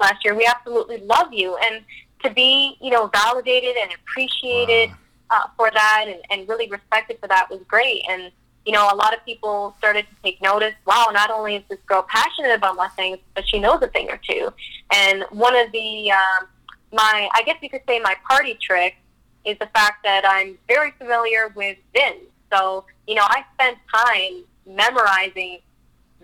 last 0.00 0.24
year. 0.24 0.34
We 0.34 0.46
absolutely 0.46 0.98
love 0.98 1.32
you." 1.32 1.56
And 1.56 1.84
to 2.22 2.30
be 2.30 2.76
you 2.80 2.90
know 2.90 3.08
validated 3.08 3.76
and 3.76 3.90
appreciated 3.92 4.90
wow. 5.30 5.42
uh, 5.44 5.46
for 5.56 5.70
that, 5.70 6.06
and, 6.08 6.20
and 6.30 6.48
really 6.48 6.68
respected 6.68 7.18
for 7.20 7.28
that 7.28 7.48
was 7.50 7.60
great. 7.68 8.02
And 8.08 8.32
you 8.66 8.72
know, 8.72 8.88
a 8.92 8.94
lot 8.94 9.14
of 9.14 9.24
people 9.24 9.74
started 9.78 10.06
to 10.08 10.14
take 10.22 10.40
notice. 10.42 10.74
Wow, 10.86 11.08
not 11.12 11.30
only 11.30 11.56
is 11.56 11.62
this 11.68 11.78
girl 11.86 12.04
passionate 12.08 12.54
about 12.54 12.76
Mustangs, 12.76 13.18
but 13.34 13.48
she 13.48 13.58
knows 13.58 13.80
a 13.82 13.88
thing 13.88 14.10
or 14.10 14.20
two. 14.28 14.52
And 14.92 15.24
one 15.30 15.56
of 15.56 15.72
the 15.72 16.12
um, 16.12 16.46
my, 16.92 17.28
I 17.34 17.42
guess 17.42 17.56
you 17.62 17.70
could 17.70 17.82
say 17.88 18.00
my 18.00 18.16
party 18.28 18.58
trick 18.60 18.96
is 19.44 19.58
the 19.58 19.66
fact 19.66 20.02
that 20.04 20.24
I'm 20.26 20.58
very 20.68 20.92
familiar 20.98 21.52
with 21.54 21.78
VIN. 21.94 22.18
So, 22.52 22.84
you 23.06 23.14
know, 23.14 23.24
I 23.24 23.44
spent 23.54 23.78
time 23.94 24.44
memorizing 24.66 25.60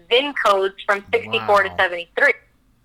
VIN 0.09 0.35
codes 0.45 0.75
from 0.85 1.05
64 1.13 1.47
wow. 1.47 1.63
to 1.63 1.75
73. 1.79 2.33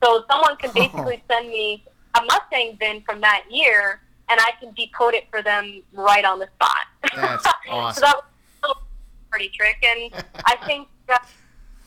So 0.04 0.24
someone 0.30 0.56
can 0.58 0.72
basically 0.76 1.24
send 1.30 1.50
me 1.50 1.84
a 2.16 2.22
Mustang 2.24 2.78
VIN 2.78 3.02
from 3.02 3.22
that 3.22 3.44
year, 3.50 4.02
and 4.30 4.40
I 4.40 4.52
can 4.60 4.74
decode 4.74 5.14
it 5.14 5.26
for 5.30 5.42
them 5.42 5.84
right 5.94 6.26
on 6.26 6.40
the 6.40 6.48
spot. 6.56 7.14
That's 7.16 7.48
awesome. 7.70 7.96
so 8.02 8.02
that 8.02 8.16
was 8.16 8.24
a 8.64 8.68
little 8.68 8.82
pretty 9.30 9.50
trick, 9.50 9.78
and 9.84 10.24
I 10.46 10.56
think 10.66 10.88
that 11.08 11.28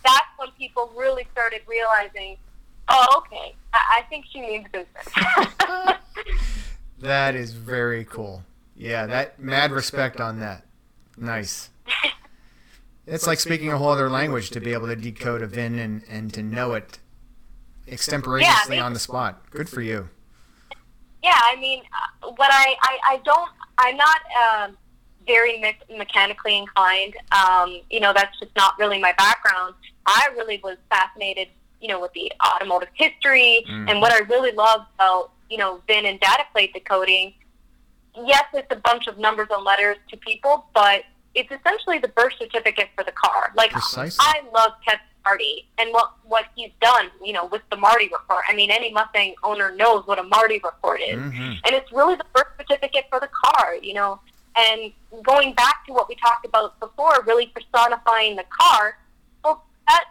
that's 0.04 0.26
when 0.36 0.50
people 0.58 0.92
really 0.96 1.26
started 1.32 1.62
realizing 1.66 2.36
Oh, 2.88 3.22
okay. 3.26 3.54
I, 3.72 3.98
I 3.98 4.02
think 4.08 4.26
she 4.30 4.40
means 4.40 4.66
business. 4.72 5.08
that 7.00 7.34
is 7.34 7.52
very 7.52 8.04
cool. 8.04 8.44
Yeah, 8.76 9.06
that 9.06 9.40
mad 9.40 9.70
respect 9.72 10.20
on 10.20 10.40
that. 10.40 10.64
Nice. 11.16 11.70
It's 13.06 13.26
like 13.26 13.38
speaking 13.38 13.70
a 13.70 13.78
whole 13.78 13.90
other 13.90 14.10
language 14.10 14.50
to 14.50 14.60
be 14.60 14.72
able 14.72 14.88
to 14.88 14.96
decode 14.96 15.42
a 15.42 15.46
VIN 15.46 15.78
and, 15.78 16.02
and 16.08 16.32
to 16.34 16.42
know 16.42 16.72
it 16.72 16.98
extemporaneously 17.86 18.76
yeah, 18.76 18.84
on 18.84 18.92
the 18.92 18.98
spot. 18.98 19.50
Good 19.50 19.68
for 19.68 19.82
you. 19.82 20.08
Yeah, 21.24 21.38
I 21.42 21.56
mean, 21.56 21.80
uh, 21.80 22.28
what 22.36 22.50
I, 22.52 22.76
I, 22.82 22.98
I 23.12 23.20
don't, 23.24 23.50
I'm 23.78 23.96
not 23.96 24.20
um, 24.44 24.76
very 25.26 25.58
me- 25.60 25.96
mechanically 25.96 26.56
inclined. 26.56 27.14
Um, 27.32 27.80
you 27.90 27.98
know, 27.98 28.12
that's 28.14 28.38
just 28.38 28.54
not 28.56 28.78
really 28.78 29.00
my 29.00 29.14
background. 29.18 29.74
I 30.06 30.28
really 30.36 30.60
was 30.62 30.76
fascinated 30.90 31.48
you 31.84 31.88
know, 31.88 32.00
with 32.00 32.12
the 32.14 32.32
automotive 32.42 32.88
history. 32.94 33.62
Mm. 33.68 33.90
And 33.90 34.00
what 34.00 34.10
I 34.10 34.20
really 34.20 34.52
love 34.52 34.86
about, 34.94 35.32
you 35.50 35.58
know, 35.58 35.82
VIN 35.86 36.06
and 36.06 36.18
data 36.18 36.44
plate 36.50 36.72
decoding, 36.72 37.34
yes, 38.16 38.44
it's 38.54 38.72
a 38.72 38.76
bunch 38.76 39.06
of 39.06 39.18
numbers 39.18 39.48
and 39.50 39.62
letters 39.62 39.98
to 40.08 40.16
people, 40.16 40.64
but 40.74 41.02
it's 41.34 41.50
essentially 41.52 41.98
the 41.98 42.08
birth 42.08 42.32
certificate 42.38 42.88
for 42.96 43.04
the 43.04 43.12
car. 43.12 43.52
Like, 43.54 43.72
Precisely. 43.72 44.16
I 44.18 44.40
love 44.54 44.72
catching 44.82 45.04
Marti 45.24 45.66
and 45.78 45.90
what 45.92 46.12
what 46.24 46.46
he's 46.54 46.70
done, 46.80 47.10
you 47.22 47.32
know, 47.32 47.46
with 47.46 47.62
the 47.70 47.76
Marti 47.76 48.04
report. 48.04 48.44
I 48.48 48.54
mean, 48.54 48.70
any 48.70 48.92
Mustang 48.92 49.34
owner 49.42 49.74
knows 49.74 50.06
what 50.06 50.18
a 50.18 50.22
Marti 50.22 50.60
report 50.62 51.00
is, 51.00 51.18
Mhm. 51.18 51.60
and 51.64 51.74
it's 51.74 51.90
really 51.92 52.14
the 52.16 52.24
birth 52.34 52.48
certificate 52.58 53.06
for 53.10 53.20
the 53.20 53.28
car, 53.28 53.74
you 53.76 53.94
know. 53.94 54.20
And 54.56 54.92
going 55.22 55.52
back 55.54 55.84
to 55.86 55.92
what 55.92 56.08
we 56.08 56.14
talked 56.16 56.46
about 56.46 56.78
before, 56.78 57.22
really 57.26 57.46
personifying 57.46 58.36
the 58.36 58.44
car. 58.44 58.98
Well, 59.42 59.64
that 59.88 60.04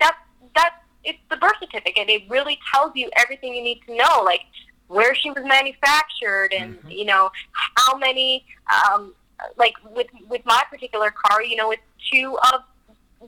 that 0.00 0.16
that 0.54 0.82
it's 1.04 1.18
the 1.30 1.36
birth 1.36 1.58
certificate. 1.60 2.08
It 2.08 2.24
really 2.28 2.58
tells 2.72 2.92
you 2.94 3.10
everything 3.16 3.54
you 3.54 3.62
need 3.62 3.80
to 3.86 3.94
know, 3.94 4.22
like 4.22 4.42
where 4.88 5.14
she 5.14 5.30
was 5.30 5.44
manufactured, 5.44 6.52
and 6.52 6.82
Mhm. 6.84 6.90
you 6.98 7.04
know 7.04 7.30
how 7.76 7.96
many. 7.96 8.44
Um, 8.84 9.14
like 9.56 9.74
with 9.90 10.08
with 10.28 10.44
my 10.46 10.62
particular 10.70 11.10
car, 11.10 11.42
you 11.42 11.56
know, 11.56 11.70
it's 11.70 11.82
two 12.10 12.38
of 12.52 12.62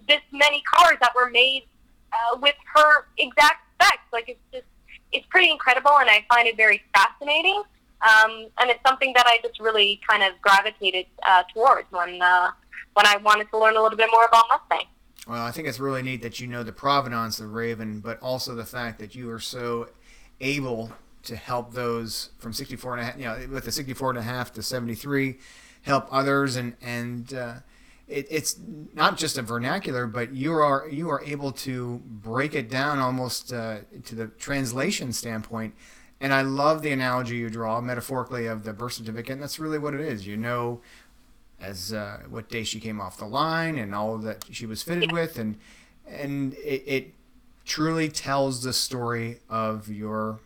this 0.07 0.21
many 0.33 0.63
cars 0.63 0.97
that 1.01 1.13
were 1.15 1.31
made 1.31 1.65
uh, 2.13 2.39
with 2.41 2.55
her 2.75 3.07
exact 3.19 3.63
specs. 3.75 4.03
Like 4.13 4.29
it's 4.29 4.41
just 4.53 4.65
it's 5.13 5.27
pretty 5.27 5.51
incredible, 5.51 5.93
and 6.01 6.09
I 6.11 6.25
find 6.29 6.47
it 6.47 6.57
very 6.57 6.83
fascinating. 6.95 7.63
Um, 8.01 8.47
and 8.59 8.71
it's 8.71 8.81
something 8.87 9.13
that 9.15 9.27
I 9.27 9.39
just 9.43 9.59
really 9.59 10.01
kind 10.09 10.23
of 10.23 10.41
gravitated 10.41 11.07
uh, 11.27 11.43
towards 11.53 11.91
when 11.91 12.21
uh, 12.23 12.51
when 12.95 13.07
I 13.07 13.17
wanted 13.19 13.51
to 13.51 13.59
learn 13.59 13.77
a 13.77 13.83
little 13.83 13.99
bit 13.99 14.09
more 14.13 14.25
about 14.25 14.45
Mustang. 14.49 14.87
Well, 15.27 15.45
I 15.45 15.51
think 15.51 15.69
it's 15.69 15.81
really 15.81 16.03
neat 16.03 16.23
that 16.23 16.41
you 16.41 16.47
know 16.47 16.63
the 16.63 16.73
provenance 16.73 17.41
of 17.41 17.53
Raven, 17.53 18.01
but 18.01 18.21
also 18.21 18.55
the 18.55 18.65
fact 18.65 18.99
that 19.01 19.15
you 19.15 19.31
are 19.31 19.41
so 19.41 19.89
able 20.41 20.93
to 21.25 21.37
help 21.37 21.75
those 21.75 22.31
from 22.39 22.53
64 22.53 22.93
and 22.95 23.03
a 23.03 23.05
half, 23.05 23.19
you 23.19 23.25
know, 23.25 23.47
with 23.53 23.65
the 23.65 23.73
64 23.73 24.11
and 24.11 24.19
a 24.19 24.23
half 24.23 24.53
to 24.55 24.63
73, 24.63 25.39
help 25.83 26.07
others, 26.11 26.57
and 26.57 26.77
and 26.81 27.35
uh, 27.35 27.55
it, 28.09 28.27
it's 28.31 28.59
not 28.95 29.19
just 29.19 29.39
a 29.39 29.43
vernacular, 29.43 30.07
but 30.07 30.35
you 30.35 30.53
are 30.53 30.89
you 30.91 31.11
are 31.11 31.23
able 31.25 31.53
to 31.53 32.03
break 32.07 32.55
it 32.55 32.71
down 32.71 32.99
almost 32.99 33.53
uh, 33.53 33.79
to 34.05 34.15
the 34.15 34.27
translation 34.27 35.13
standpoint. 35.13 35.75
And 36.21 36.35
I 36.35 36.43
love 36.43 36.83
the 36.83 36.91
analogy 36.91 37.37
you 37.37 37.49
draw 37.49 37.81
metaphorically 37.81 38.47
of 38.47 38.65
the 38.65 38.73
birth 38.73 38.95
certificate, 38.95 39.35
and 39.35 39.43
that's 39.43 39.61
really 39.61 39.79
what 39.79 39.95
it 39.95 40.01
is. 40.01 40.27
You 40.27 40.37
know 40.37 40.81
as 41.61 41.93
uh, 41.93 42.21
what 42.29 42.49
day 42.49 42.65
she 42.65 42.81
came 42.81 43.01
off 43.01 43.19
the 43.19 43.27
line 43.27 43.79
and 43.79 43.95
all 43.95 44.17
that 44.19 44.45
she 44.51 44.67
was 44.67 44.83
fitted 44.83 45.13
with, 45.13 45.39
and 45.39 45.57
and 46.07 46.55
it, 46.55 46.83
it 46.87 47.15
truly 47.65 48.09
tells 48.09 48.63
the 48.63 48.73
story 48.73 49.41
of 49.49 49.89
your 49.89 50.41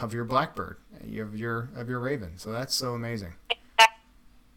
of 0.00 0.12
your 0.12 0.24
Blackbird, 0.24 0.76
of 1.18 1.36
your 1.36 1.70
of 1.74 1.88
your 1.88 2.00
Raven. 2.00 2.32
So 2.36 2.52
that's 2.52 2.74
so 2.74 2.94
amazing. 2.94 3.34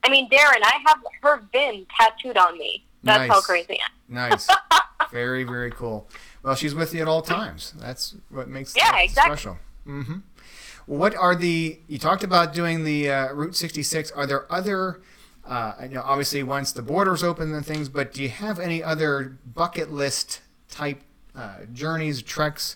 I 0.09 0.11
mean, 0.11 0.27
Darren, 0.29 0.61
I 0.63 0.79
have 0.87 0.97
her 1.21 1.43
VIN 1.53 1.85
tattooed 1.99 2.35
on 2.35 2.57
me. 2.57 2.83
That's 3.03 3.31
how 3.31 3.41
crazy 3.41 3.79
I 3.79 3.85
am. 3.85 3.91
Nice, 4.31 4.47
very 5.11 5.43
very 5.43 5.69
cool. 5.69 6.09
Well, 6.41 6.55
she's 6.55 6.73
with 6.73 6.95
you 6.95 7.01
at 7.03 7.07
all 7.07 7.21
times. 7.21 7.73
That's 7.77 8.15
what 8.29 8.47
makes 8.47 8.75
Yeah, 8.75 8.97
exactly. 8.97 9.35
special. 9.35 9.57
hmm 9.85 10.17
What 10.87 11.15
are 11.15 11.35
the? 11.35 11.79
You 11.87 11.99
talked 11.99 12.23
about 12.23 12.53
doing 12.53 12.83
the 12.85 13.11
uh, 13.11 13.33
Route 13.33 13.55
66. 13.55 14.09
Are 14.11 14.25
there 14.25 14.51
other? 14.51 14.99
Uh, 15.45 15.73
I 15.79 15.87
know 15.87 16.01
obviously 16.03 16.41
once 16.43 16.71
the 16.71 16.81
borders 16.81 17.23
open 17.23 17.53
and 17.53 17.63
things, 17.65 17.87
but 17.87 18.11
do 18.13 18.23
you 18.23 18.29
have 18.29 18.59
any 18.59 18.83
other 18.83 19.37
bucket 19.45 19.91
list 19.91 20.41
type 20.69 21.01
uh, 21.35 21.65
journeys, 21.71 22.21
treks, 22.23 22.75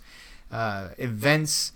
uh, 0.52 0.90
events, 1.00 1.72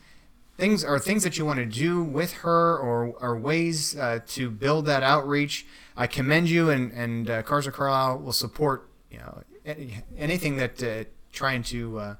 things 0.57 0.83
or 0.83 0.99
things 0.99 1.23
that 1.23 1.37
you 1.37 1.45
want 1.45 1.59
to 1.59 1.65
do 1.65 2.01
with 2.03 2.33
her, 2.33 2.77
or, 2.77 3.13
or 3.19 3.37
ways 3.37 3.95
uh, 3.97 4.19
to 4.27 4.49
build 4.49 4.85
that 4.85 5.03
outreach? 5.03 5.65
I 5.95 6.07
commend 6.07 6.49
you, 6.49 6.69
and 6.69 6.91
and 6.91 7.29
uh, 7.29 7.43
Carlisle 7.43 8.19
will 8.19 8.33
support 8.33 8.89
you 9.11 9.19
know 9.19 9.43
any, 9.65 9.99
anything 10.17 10.57
that 10.57 10.83
uh, 10.83 11.03
trying 11.31 11.63
to 11.63 11.99
uh, 11.99 12.15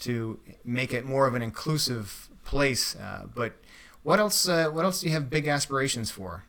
to 0.00 0.38
make 0.64 0.92
it 0.92 1.04
more 1.04 1.26
of 1.26 1.34
an 1.34 1.42
inclusive 1.42 2.28
place. 2.44 2.96
Uh, 2.96 3.26
but 3.34 3.54
what 4.02 4.18
else? 4.18 4.48
Uh, 4.48 4.68
what 4.68 4.84
else 4.84 5.00
do 5.00 5.06
you 5.06 5.12
have 5.12 5.28
big 5.28 5.46
aspirations 5.46 6.10
for? 6.10 6.44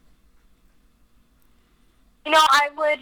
You 2.25 2.31
know, 2.31 2.41
I 2.41 2.69
would. 2.77 2.99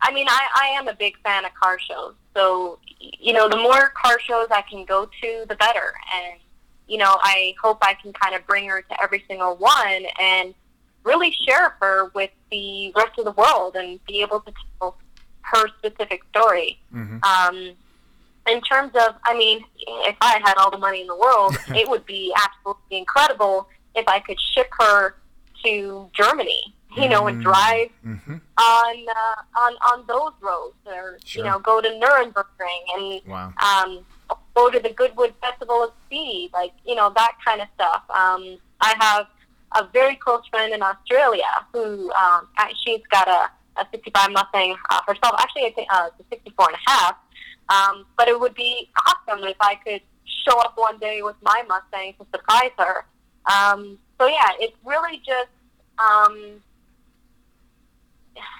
I 0.00 0.12
mean, 0.12 0.26
I, 0.28 0.48
I 0.54 0.66
am 0.78 0.88
a 0.88 0.94
big 0.94 1.18
fan 1.22 1.44
of 1.44 1.52
car 1.54 1.78
shows. 1.78 2.14
So, 2.34 2.78
you 2.98 3.32
know, 3.32 3.48
the 3.48 3.56
more 3.56 3.92
car 4.00 4.18
shows 4.20 4.46
I 4.50 4.62
can 4.62 4.84
go 4.84 5.06
to, 5.06 5.44
the 5.48 5.56
better. 5.56 5.92
And, 6.14 6.40
you 6.88 6.96
know, 6.98 7.16
I 7.20 7.54
hope 7.62 7.78
I 7.82 7.94
can 7.94 8.12
kind 8.12 8.34
of 8.34 8.46
bring 8.46 8.68
her 8.68 8.82
to 8.82 9.02
every 9.02 9.22
single 9.28 9.56
one 9.56 10.06
and 10.20 10.54
really 11.04 11.32
share 11.46 11.76
her 11.80 12.10
with 12.14 12.30
the 12.50 12.92
rest 12.96 13.18
of 13.18 13.24
the 13.24 13.32
world 13.32 13.76
and 13.76 14.04
be 14.06 14.20
able 14.22 14.40
to 14.40 14.52
tell 14.80 14.96
her 15.42 15.68
specific 15.78 16.22
story. 16.30 16.78
Mhm. 16.94 17.22
Um, 17.24 17.76
in 18.46 18.60
terms 18.62 18.92
of, 18.96 19.14
I 19.24 19.36
mean, 19.36 19.64
if 19.78 20.16
I 20.22 20.40
had 20.44 20.56
all 20.56 20.70
the 20.70 20.78
money 20.78 21.02
in 21.02 21.06
the 21.06 21.16
world, 21.16 21.56
it 21.68 21.88
would 21.88 22.06
be 22.06 22.34
absolutely 22.44 22.96
incredible 22.98 23.68
if 23.94 24.08
I 24.08 24.20
could 24.20 24.40
ship 24.40 24.70
her 24.80 25.14
to 25.64 26.10
Germany, 26.14 26.74
you 26.96 27.08
know, 27.08 27.26
and 27.26 27.38
Mm. 27.38 27.42
drive 27.42 27.90
Mm-hmm. 28.06 28.36
on 28.58 29.06
uh, 29.16 29.60
on 29.60 29.72
on 29.92 30.06
those 30.06 30.32
roads, 30.40 30.76
or 30.86 31.18
Sure. 31.24 31.44
you 31.44 31.50
know, 31.50 31.58
go 31.58 31.80
to 31.80 31.98
Nuremberg 31.98 32.46
and 32.94 33.20
Wow. 33.26 33.52
um, 33.62 34.04
go 34.54 34.70
to 34.70 34.78
the 34.78 34.90
Goodwood 34.90 35.34
Festival 35.40 35.84
of 35.84 35.92
Speed, 36.06 36.50
like 36.52 36.72
you 36.84 36.94
know 36.94 37.12
that 37.14 37.32
kind 37.44 37.60
of 37.60 37.68
stuff. 37.74 38.02
Um, 38.10 38.58
I 38.80 38.94
have 38.98 39.26
a 39.76 39.88
very 39.92 40.16
close 40.16 40.46
friend 40.50 40.72
in 40.72 40.82
Australia 40.82 41.44
who 41.72 42.10
um, 42.12 42.48
she's 42.84 43.02
got 43.10 43.28
a, 43.28 43.50
a 43.80 43.86
65 43.90 44.30
Mustang 44.32 44.76
uh, 44.90 45.00
herself. 45.06 45.34
Actually, 45.38 45.66
I 45.66 45.72
think 45.72 45.88
uh, 45.90 46.08
it's 46.18 46.26
a 46.26 46.30
64 46.30 46.68
and 46.68 46.76
a 46.76 46.90
half. 46.90 47.16
Um, 47.68 48.06
but 48.16 48.28
it 48.28 48.40
would 48.40 48.54
be 48.54 48.88
awesome 49.06 49.44
if 49.44 49.56
I 49.60 49.74
could 49.74 50.00
show 50.24 50.58
up 50.60 50.72
one 50.76 50.98
day 50.98 51.22
with 51.22 51.36
my 51.42 51.62
Mustang 51.68 52.14
to 52.18 52.26
surprise 52.32 52.70
her. 52.78 53.04
Um, 53.46 53.98
so 54.18 54.26
yeah, 54.26 54.50
it's 54.58 54.76
really 54.84 55.18
just 55.18 55.50
um, 55.98 56.62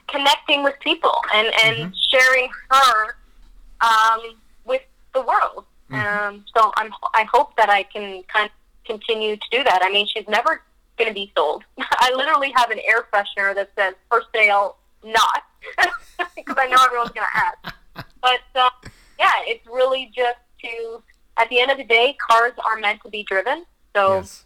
connecting 0.09 0.63
with 0.63 0.75
people 0.81 1.15
and, 1.35 1.49
and 1.65 1.95
sharing 2.11 2.49
her 2.71 3.17
um, 3.81 4.21
with 4.65 4.83
the 5.15 5.23
world. 5.23 5.65
Um, 5.91 6.45
so 6.57 6.73
I'm, 6.77 6.93
I 7.15 7.25
hope 7.33 7.57
that 7.57 7.69
I 7.71 7.83
can 7.83 8.23
kind 8.33 8.47
of 8.47 8.53
continue 8.87 9.37
to 9.37 9.47
do 9.51 9.65
that. 9.65 9.81
I 9.83 9.91
mean, 9.91 10.07
she's 10.07 10.27
never 10.29 10.63
going 10.99 11.09
to 11.09 11.15
be 11.15 11.33
sold. 11.37 11.65
I 11.79 12.13
literally 12.15 12.53
have 12.57 12.71
an 12.71 12.79
air 12.87 13.07
freshener 13.13 13.55
that 13.55 13.71
says 13.77 13.95
for 14.11 14.23
sale, 14.35 14.77
not, 15.05 15.45
because 16.37 16.57
I 16.59 16.67
know 16.67 16.77
everyone's 16.85 17.11
going 17.11 17.27
to 17.33 17.39
ask. 17.39 17.75
But 18.21 18.41
uh, 18.55 18.71
yeah, 19.19 19.33
it's 19.47 19.67
really 19.67 20.11
just 20.15 20.39
to, 20.65 21.03
at 21.37 21.49
the 21.49 21.61
end 21.61 21.71
of 21.71 21.79
the 21.79 21.85
day, 21.85 22.17
cars 22.31 22.53
are 22.65 22.79
meant 22.79 23.01
to 23.05 23.11
be 23.11 23.23
driven. 23.25 23.65
So 23.95 24.17
Yes. 24.17 24.45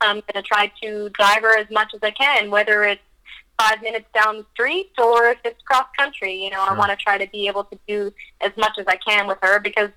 I'm 0.00 0.16
going 0.16 0.34
to 0.34 0.42
try 0.42 0.70
to 0.82 1.08
drive 1.10 1.42
her 1.42 1.58
as 1.58 1.70
much 1.70 1.92
as 1.94 2.00
I 2.02 2.10
can, 2.10 2.50
whether 2.50 2.84
it's 2.84 3.00
five 3.58 3.80
minutes 3.82 4.06
down 4.14 4.38
the 4.38 4.46
street 4.52 4.90
or 4.98 5.26
if 5.28 5.38
it's 5.44 5.62
cross 5.62 5.86
country. 5.96 6.34
You 6.42 6.50
know, 6.50 6.60
I 6.62 6.76
want 6.76 6.90
to 6.90 6.96
try 6.96 7.16
to 7.18 7.30
be 7.30 7.46
able 7.46 7.64
to 7.64 7.78
do 7.86 8.12
as 8.40 8.52
much 8.56 8.72
as 8.78 8.86
I 8.88 8.96
can 8.96 9.26
with 9.26 9.38
her 9.42 9.60
because, 9.60 9.90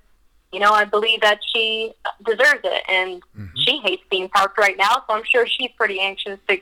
you 0.52 0.60
know, 0.60 0.70
I 0.70 0.84
believe 0.84 1.20
that 1.20 1.38
she 1.54 1.92
deserves 2.24 2.60
it, 2.64 2.82
and 2.88 3.22
Mhm. 3.38 3.50
she 3.56 3.78
hates 3.78 4.02
being 4.10 4.28
parked 4.28 4.58
right 4.58 4.76
now. 4.76 5.04
So 5.06 5.14
I'm 5.14 5.24
sure 5.24 5.46
she's 5.46 5.70
pretty 5.76 6.00
anxious 6.00 6.38
to 6.48 6.60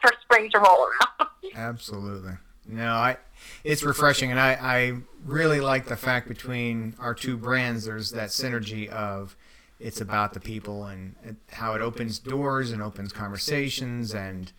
for 0.00 0.12
spring 0.22 0.50
to 0.50 0.58
roll 0.58 0.86
around. 0.86 1.30
Absolutely. 1.54 2.32
No, 2.66 2.92
I. 2.94 3.16
It's 3.64 3.82
refreshing, 3.82 4.30
and 4.30 4.40
I, 4.40 4.52
I 4.60 4.96
really 5.24 5.60
like 5.60 5.86
the 5.86 5.96
fact 5.96 6.26
between 6.28 6.94
our 6.98 7.14
two 7.14 7.36
brands. 7.36 7.84
There's 7.84 8.10
that 8.12 8.30
synergy 8.30 8.88
of 8.88 9.36
it's 9.78 10.00
about 10.00 10.32
the 10.32 10.40
people 10.40 10.84
and 10.86 11.14
how 11.52 11.74
it 11.74 11.82
opens 11.82 12.18
doors 12.18 12.70
and 12.72 12.82
opens 12.82 13.12
conversations, 13.12 14.14
and 14.14 14.52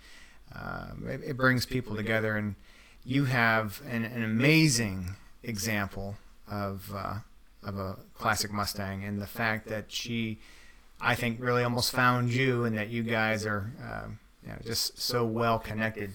um, 0.56 1.06
it, 1.08 1.22
it 1.26 1.38
brings 1.38 1.66
people 1.66 1.96
together. 1.96 2.36
And 2.38 2.56
you 3.04 3.26
have 3.26 3.82
an, 3.90 4.04
an 4.06 4.24
amazing 4.24 5.16
example 5.44 6.16
of 6.50 6.92
uh, 6.96 7.16
of 7.68 7.78
a 7.78 7.98
classic 8.18 8.52
Mustang, 8.52 9.04
and 9.04 9.22
the 9.22 9.28
fact 9.28 9.68
that 9.68 9.92
she, 9.92 10.40
I 11.02 11.16
think, 11.16 11.40
really 11.42 11.64
almost 11.64 11.92
found 11.92 12.32
you, 12.32 12.64
and 12.64 12.78
that 12.78 12.90
you 12.90 13.04
guys 13.04 13.46
are, 13.46 13.72
um, 13.84 14.20
you 14.42 14.50
know, 14.50 14.58
just 14.66 15.00
so 15.00 15.26
well 15.26 15.60
connected. 15.60 16.14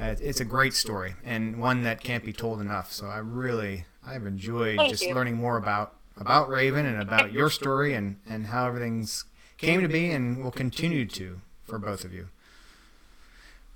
Uh, 0.00 0.14
it's 0.20 0.40
a 0.40 0.44
great 0.44 0.72
story 0.72 1.14
and 1.24 1.60
one 1.60 1.82
that 1.82 2.02
can't 2.02 2.24
be 2.24 2.32
told 2.32 2.60
enough. 2.60 2.90
So 2.92 3.06
I 3.06 3.18
really, 3.18 3.84
I've 4.06 4.26
enjoyed 4.26 4.76
Thank 4.78 4.90
just 4.90 5.04
you. 5.04 5.14
learning 5.14 5.36
more 5.36 5.56
about 5.56 5.94
about 6.16 6.48
Raven 6.48 6.86
and 6.86 7.00
about 7.00 7.32
your 7.32 7.50
story 7.50 7.94
and 7.94 8.16
and 8.28 8.46
how 8.46 8.66
everything's 8.66 9.24
came 9.58 9.82
to 9.82 9.88
be 9.88 10.10
and 10.10 10.42
will 10.42 10.50
continue 10.50 11.06
to 11.06 11.40
for 11.64 11.78
both 11.78 12.04
of 12.04 12.12
you. 12.12 12.28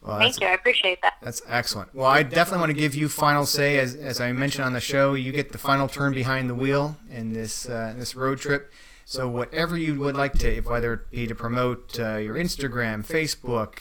Well, 0.04 0.18
Thank 0.18 0.38
you. 0.40 0.46
I 0.46 0.52
appreciate 0.52 1.00
that. 1.00 1.14
that's 1.22 1.40
excellent. 1.48 1.94
Well, 1.94 2.06
I 2.06 2.22
definitely 2.22 2.60
want 2.60 2.70
to 2.70 2.78
give 2.78 2.94
you 2.94 3.08
final 3.08 3.46
say, 3.46 3.78
as, 3.78 3.94
as 3.94 4.20
I 4.20 4.32
mentioned 4.32 4.66
on 4.66 4.74
the 4.74 4.80
show. 4.80 5.14
You 5.14 5.32
get 5.32 5.52
the 5.52 5.58
final 5.58 5.88
turn 5.88 6.12
behind 6.12 6.50
the 6.50 6.54
wheel 6.54 6.98
in 7.10 7.32
this 7.32 7.66
uh, 7.68 7.94
this 7.96 8.14
road 8.14 8.38
trip. 8.38 8.70
So 9.06 9.28
whatever 9.28 9.78
you 9.78 9.98
would 10.00 10.14
like 10.14 10.34
to, 10.40 10.56
if 10.56 10.66
whether 10.66 10.92
it 10.92 11.10
be 11.10 11.26
to 11.26 11.34
promote 11.34 11.98
uh, 11.98 12.16
your 12.16 12.34
Instagram, 12.34 13.06
Facebook, 13.06 13.80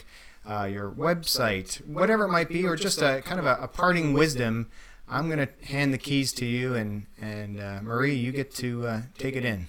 uh, 0.50 0.66
your 0.66 0.90
website, 0.90 1.86
whatever 1.86 2.26
it 2.26 2.30
might 2.30 2.50
be, 2.50 2.66
or 2.66 2.78
just 2.78 3.02
a 3.02 3.22
kind 3.26 3.40
of 3.40 3.46
a, 3.46 3.58
a 3.62 3.68
parting 3.68 4.14
wisdom, 4.14 4.70
I'm 5.10 5.30
going 5.30 5.46
to 5.46 5.66
hand 5.68 5.94
the 5.94 5.98
keys 5.98 6.32
to 6.34 6.46
you, 6.46 6.74
and 6.74 7.06
and 7.22 7.60
uh, 7.60 7.80
Marie, 7.82 8.16
you 8.16 8.32
get 8.32 8.54
to 8.56 8.88
uh, 8.88 9.02
take 9.18 9.36
it 9.36 9.44
in. 9.44 9.68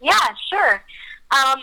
Yeah, 0.00 0.28
sure. 0.50 0.82
Um, 1.30 1.62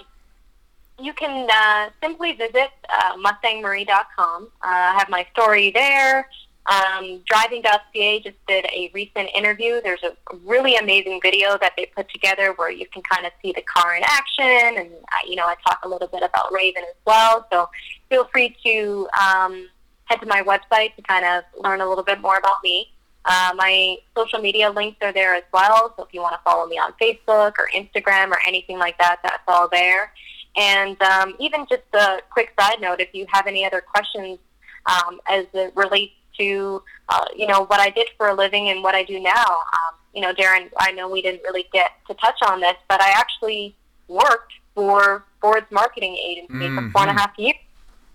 you 1.01 1.13
can 1.13 1.49
uh, 1.51 1.89
simply 2.01 2.33
visit 2.33 2.69
uh, 2.89 3.15
mustangmarie.com. 3.17 4.43
Uh, 4.43 4.67
I 4.67 4.95
have 4.97 5.09
my 5.09 5.25
story 5.33 5.71
there. 5.71 6.27
Um, 6.67 7.21
Driving.ca 7.25 8.19
just 8.19 8.35
did 8.47 8.65
a 8.65 8.91
recent 8.93 9.29
interview. 9.35 9.81
There's 9.81 10.03
a 10.03 10.15
really 10.45 10.75
amazing 10.75 11.19
video 11.21 11.57
that 11.57 11.73
they 11.75 11.87
put 11.87 12.07
together 12.09 12.53
where 12.55 12.69
you 12.69 12.85
can 12.87 13.01
kind 13.01 13.25
of 13.25 13.31
see 13.41 13.51
the 13.51 13.63
car 13.63 13.95
in 13.95 14.03
action, 14.03 14.77
and 14.77 14.91
uh, 14.91 15.27
you 15.27 15.35
know 15.35 15.45
I 15.45 15.55
talk 15.67 15.79
a 15.83 15.89
little 15.89 16.07
bit 16.07 16.21
about 16.21 16.53
Raven 16.53 16.83
as 16.83 16.95
well. 17.05 17.47
So 17.51 17.67
feel 18.09 18.25
free 18.25 18.55
to 18.63 19.07
um, 19.19 19.69
head 20.05 20.21
to 20.21 20.27
my 20.27 20.43
website 20.43 20.95
to 20.97 21.01
kind 21.01 21.25
of 21.25 21.43
learn 21.63 21.81
a 21.81 21.89
little 21.89 22.03
bit 22.03 22.21
more 22.21 22.37
about 22.37 22.57
me. 22.63 22.91
Uh, 23.25 23.53
my 23.55 23.97
social 24.15 24.39
media 24.39 24.69
links 24.69 24.97
are 25.01 25.13
there 25.13 25.33
as 25.35 25.43
well. 25.53 25.93
So 25.97 26.03
if 26.03 26.13
you 26.13 26.21
want 26.21 26.33
to 26.33 26.41
follow 26.43 26.67
me 26.67 26.77
on 26.77 26.93
Facebook 27.01 27.53
or 27.57 27.69
Instagram 27.75 28.29
or 28.29 28.39
anything 28.47 28.77
like 28.77 28.97
that, 28.99 29.17
that's 29.23 29.43
all 29.47 29.67
there. 29.67 30.11
And 30.57 31.01
um, 31.01 31.35
even 31.39 31.65
just 31.69 31.83
a 31.93 32.19
quick 32.29 32.53
side 32.59 32.81
note, 32.81 32.99
if 32.99 33.09
you 33.13 33.25
have 33.29 33.47
any 33.47 33.65
other 33.65 33.81
questions 33.81 34.39
um, 34.85 35.19
as 35.29 35.45
it 35.53 35.73
relates 35.75 36.13
to, 36.39 36.83
uh, 37.09 37.25
you 37.35 37.47
know, 37.47 37.65
what 37.65 37.79
I 37.79 37.89
did 37.89 38.07
for 38.17 38.27
a 38.27 38.33
living 38.33 38.69
and 38.69 38.83
what 38.83 38.95
I 38.95 39.03
do 39.03 39.19
now, 39.19 39.45
um, 39.45 39.95
you 40.13 40.21
know, 40.21 40.33
Darren, 40.33 40.69
I 40.77 40.91
know 40.91 41.09
we 41.09 41.21
didn't 41.21 41.41
really 41.43 41.67
get 41.71 41.91
to 42.07 42.13
touch 42.15 42.39
on 42.45 42.59
this, 42.59 42.75
but 42.89 43.01
I 43.01 43.11
actually 43.11 43.75
worked 44.07 44.53
for 44.75 45.23
Ford's 45.39 45.71
marketing 45.71 46.15
agency 46.17 46.53
mm-hmm. 46.53 46.87
for 46.87 46.91
four 46.91 47.01
and 47.03 47.11
a 47.11 47.19
half 47.19 47.31
years. 47.37 47.55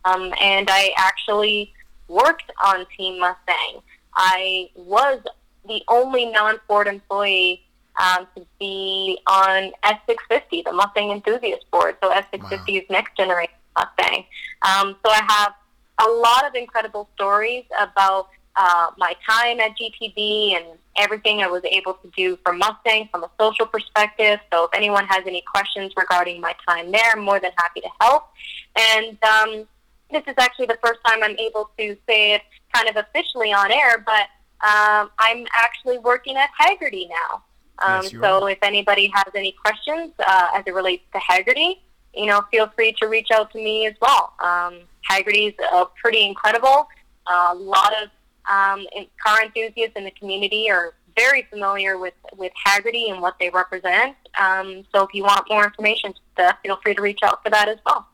Um, 0.05 0.32
and 0.41 0.68
I 0.70 0.93
actually 0.97 1.72
worked 2.09 2.51
on 2.64 2.87
Team 2.97 3.18
Mustang. 3.18 3.82
I 4.14 4.70
was 4.74 5.20
the 5.66 5.82
only 5.89 6.26
non-Ford 6.26 6.87
employee 6.87 7.65
um, 7.99 8.26
to 8.36 8.47
be 8.59 9.18
on 9.26 9.72
S650, 9.84 10.64
the 10.64 10.72
Mustang 10.72 11.11
Enthusiast 11.11 11.70
Board. 11.70 11.97
So 12.03 12.11
S650 12.11 12.51
wow. 12.51 12.64
is 12.66 12.82
next 12.90 13.16
generation 13.16 13.55
Mustang. 13.76 14.24
Um, 14.62 14.97
so 15.05 15.11
I 15.11 15.22
have 15.26 15.55
a 16.01 16.11
lot 16.11 16.47
of 16.47 16.55
incredible 16.55 17.09
stories 17.14 17.64
about 17.78 18.28
uh, 18.57 18.88
my 18.97 19.14
time 19.28 19.61
at 19.61 19.72
GTB 19.78 20.57
and 20.57 20.64
everything 20.97 21.42
I 21.42 21.47
was 21.47 21.62
able 21.64 21.94
to 21.94 22.11
do 22.16 22.38
for 22.44 22.53
Mustang 22.53 23.09
from 23.11 23.24
a 23.24 23.30
social 23.38 23.66
perspective. 23.66 24.40
So 24.53 24.64
if 24.64 24.70
anyone 24.74 25.05
has 25.07 25.24
any 25.26 25.42
questions 25.42 25.92
regarding 25.97 26.40
my 26.40 26.55
time 26.66 26.90
there, 26.90 27.12
I'm 27.12 27.20
more 27.20 27.38
than 27.38 27.53
happy 27.59 27.82
to 27.82 27.88
help. 28.01 28.28
And 28.76 29.18
um, 29.22 29.66
this 30.11 30.22
is 30.26 30.34
actually 30.38 30.66
the 30.66 30.78
first 30.82 31.01
time 31.07 31.22
I'm 31.22 31.38
able 31.38 31.70
to 31.78 31.97
say 32.09 32.34
it 32.34 32.42
kind 32.72 32.88
of 32.88 32.97
officially 32.97 33.53
on 33.53 33.70
air, 33.72 33.99
but 33.99 34.28
um, 34.66 35.11
I'm 35.18 35.47
actually 35.55 35.99
working 35.99 36.36
at 36.36 36.49
Hagerty 36.59 37.09
now. 37.09 37.42
Um, 37.85 38.03
yes, 38.03 38.12
so 38.12 38.45
are. 38.45 38.51
if 38.51 38.59
anybody 38.62 39.11
has 39.14 39.33
any 39.35 39.53
questions 39.53 40.12
uh, 40.18 40.49
as 40.55 40.64
it 40.66 40.74
relates 40.74 41.05
to 41.12 41.18
Hagerty, 41.18 41.79
you 42.14 42.27
know, 42.27 42.43
feel 42.51 42.68
free 42.74 42.95
to 43.01 43.07
reach 43.07 43.29
out 43.31 43.53
to 43.53 43.59
me 43.59 43.87
as 43.87 43.95
well. 44.01 44.33
Um, 44.41 44.81
Hagerty's 45.11 45.55
uh, 45.72 45.85
pretty 46.01 46.24
incredible. 46.24 46.89
Uh, 47.27 47.51
a 47.53 47.55
lot 47.55 47.93
of 48.03 48.09
um, 48.51 48.87
car 49.24 49.43
enthusiasts 49.43 49.97
in 49.97 50.05
the 50.05 50.11
community 50.12 50.70
are 50.70 50.95
very 51.16 51.43
familiar 51.51 51.99
with, 51.99 52.14
with 52.37 52.53
Hagerty 52.66 53.11
and 53.11 53.20
what 53.20 53.37
they 53.39 53.51
represent. 53.51 54.16
Um, 54.41 54.85
so 54.95 55.03
if 55.03 55.14
you 55.14 55.22
want 55.22 55.47
more 55.49 55.64
information, 55.64 56.12
just, 56.12 56.49
uh, 56.49 56.53
feel 56.62 56.79
free 56.83 56.95
to 56.95 57.03
reach 57.03 57.20
out 57.22 57.43
for 57.43 57.51
that 57.51 57.68
as 57.68 57.79
well. 57.85 58.07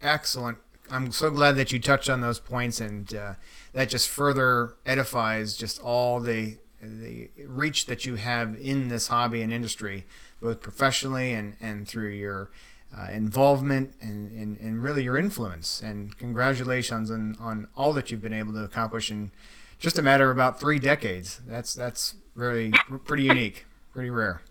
Excellent. 0.00 0.58
I'm 0.90 1.12
so 1.12 1.30
glad 1.30 1.56
that 1.56 1.72
you 1.72 1.78
touched 1.78 2.08
on 2.08 2.20
those 2.20 2.38
points, 2.38 2.80
and 2.80 3.12
uh, 3.14 3.34
that 3.74 3.90
just 3.90 4.08
further 4.08 4.76
edifies 4.86 5.56
just 5.56 5.80
all 5.82 6.18
the 6.20 6.56
the 6.80 7.30
reach 7.46 7.86
that 7.86 8.06
you 8.06 8.16
have 8.16 8.56
in 8.60 8.88
this 8.88 9.08
hobby 9.08 9.42
and 9.42 9.52
industry, 9.52 10.06
both 10.40 10.60
professionally 10.60 11.32
and, 11.32 11.56
and 11.60 11.88
through 11.88 12.10
your 12.10 12.50
uh, 12.96 13.08
involvement 13.10 13.94
and, 14.00 14.30
and, 14.32 14.58
and 14.58 14.82
really 14.82 15.04
your 15.04 15.18
influence. 15.18 15.82
And 15.82 16.16
congratulations 16.18 17.10
on, 17.10 17.36
on 17.40 17.68
all 17.76 17.92
that 17.94 18.10
you've 18.10 18.22
been 18.22 18.32
able 18.32 18.52
to 18.54 18.64
accomplish 18.64 19.10
in 19.10 19.30
just 19.78 19.98
a 19.98 20.02
matter 20.02 20.30
of 20.30 20.36
about 20.36 20.58
three 20.58 20.78
decades. 20.78 21.40
That's 21.46 21.74
that's 21.74 22.14
really 22.34 22.72
pretty 23.04 23.24
unique, 23.24 23.66
pretty 23.92 24.10
rare. 24.10 24.42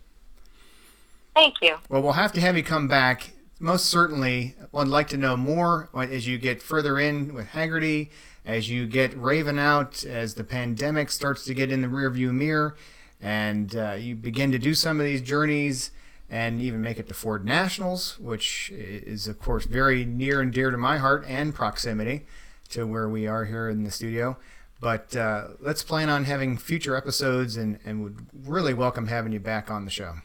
Thank 1.34 1.55
you. 1.61 1.78
Well, 1.89 2.01
we'll 2.01 2.13
have 2.13 2.32
to 2.34 2.41
have 2.41 2.55
you 2.57 2.63
come 2.63 2.88
back 2.88 3.32
most 3.59 3.88
certainly 3.88 4.55
I'd 4.73 4.88
like 4.88 5.07
to 5.09 5.17
know 5.17 5.36
more 5.36 5.89
as 5.93 6.28
you 6.28 6.38
get 6.38 6.61
further 6.61 6.99
in 6.99 7.34
with 7.34 7.47
Hagerty, 7.49 8.09
as 8.48 8.70
you 8.70 8.88
get 8.88 9.16
Raven 9.16 9.60
out, 9.60 10.06
as 10.06 10.36
the 10.36 10.43
pandemic 10.43 11.12
starts 11.12 11.43
to 11.43 11.54
get 11.54 11.70
in 11.70 11.82
the 11.82 11.89
rearview 11.89 12.32
mirror, 12.32 12.78
and 13.22 13.76
uh, 13.76 13.91
you 14.00 14.16
begin 14.16 14.54
to 14.54 14.58
do 14.58 14.74
some 14.74 15.02
of 15.02 15.06
these 15.06 15.22
journeys 15.22 15.91
and 16.30 16.62
even 16.62 16.82
make 16.82 16.98
it 16.98 17.10
to 17.10 17.14
Ford 17.14 17.45
Nationals, 17.45 18.18
which 18.20 18.72
is, 18.72 19.28
of 19.28 19.39
course, 19.39 19.66
very 19.66 20.06
near 20.06 20.41
and 20.41 20.54
dear 20.54 20.72
to 20.72 20.78
my 20.78 20.98
heart 20.98 21.26
and 21.28 21.54
proximity 21.54 22.26
to 22.70 22.88
where 22.88 23.10
we 23.10 23.28
are 23.28 23.45
here 23.45 23.70
in 23.70 23.84
the 23.84 23.91
studio. 23.91 24.38
But 24.80 25.16
uh, 25.16 25.50
let's 25.60 25.84
plan 25.84 26.10
on 26.10 26.24
having 26.24 26.58
future 26.58 26.95
episodes 26.95 27.58
and, 27.58 27.80
and 27.84 28.02
would 28.02 28.28
really 28.45 28.74
welcome 28.74 29.08
having 29.08 29.34
you 29.34 29.39
back 29.39 29.70
on 29.70 29.84
the 29.84 29.91
show. 29.91 30.16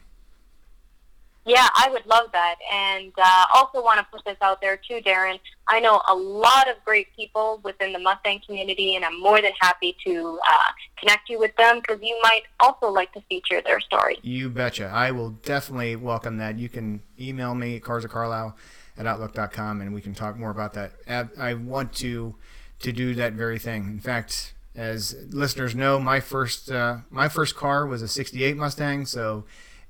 Yeah, 1.45 1.67
I 1.75 1.89
would 1.91 2.05
love 2.05 2.31
that. 2.31 2.55
And 2.73 3.11
uh, 3.17 3.45
also 3.55 3.83
want 3.83 3.99
to 3.99 4.05
put 4.11 4.23
this 4.25 4.37
out 4.41 4.61
there 4.61 4.77
too, 4.77 5.01
Darren. 5.01 5.39
I 5.67 5.79
know 5.79 6.01
a 6.09 6.15
lot 6.15 6.69
of 6.69 6.75
great 6.85 7.13
people 7.15 7.59
within 7.63 7.91
the 7.91 7.99
Mustang 7.99 8.41
community, 8.45 8.95
and 8.95 9.03
I'm 9.03 9.19
more 9.19 9.41
than 9.41 9.51
happy 9.59 9.95
to 10.05 10.39
uh, 10.49 10.71
connect 10.97 11.29
you 11.29 11.39
with 11.39 11.55
them 11.57 11.79
because 11.79 12.01
you 12.01 12.17
might 12.23 12.43
also 12.59 12.87
like 12.87 13.11
to 13.13 13.21
feature 13.29 13.61
their 13.61 13.79
story. 13.79 14.19
You 14.21 14.49
betcha. 14.49 14.85
I 14.85 15.11
will 15.11 15.31
definitely 15.31 15.95
welcome 15.95 16.37
that. 16.37 16.57
You 16.57 16.69
can 16.69 17.01
email 17.19 17.55
me, 17.55 17.79
Cars 17.79 18.05
of 18.05 18.11
Carlisle 18.11 18.55
at 18.97 19.05
Outlook.com, 19.05 19.81
and 19.81 19.93
we 19.93 20.01
can 20.01 20.13
talk 20.13 20.37
more 20.37 20.51
about 20.51 20.73
that. 20.73 20.93
I 21.37 21.53
want 21.53 21.93
to 21.95 22.35
to 22.79 22.91
do 22.91 23.15
that 23.15 23.33
very 23.33 23.59
thing. 23.59 23.85
In 23.85 23.99
fact, 23.99 24.53
as 24.75 25.15
listeners 25.29 25.75
know, 25.75 25.99
my 25.99 26.19
first 26.19 26.71
uh, 26.71 26.97
my 27.09 27.27
first 27.27 27.55
car 27.55 27.85
was 27.85 28.01
a 28.01 28.07
'68 28.07 28.57
Mustang, 28.57 29.05
so 29.05 29.45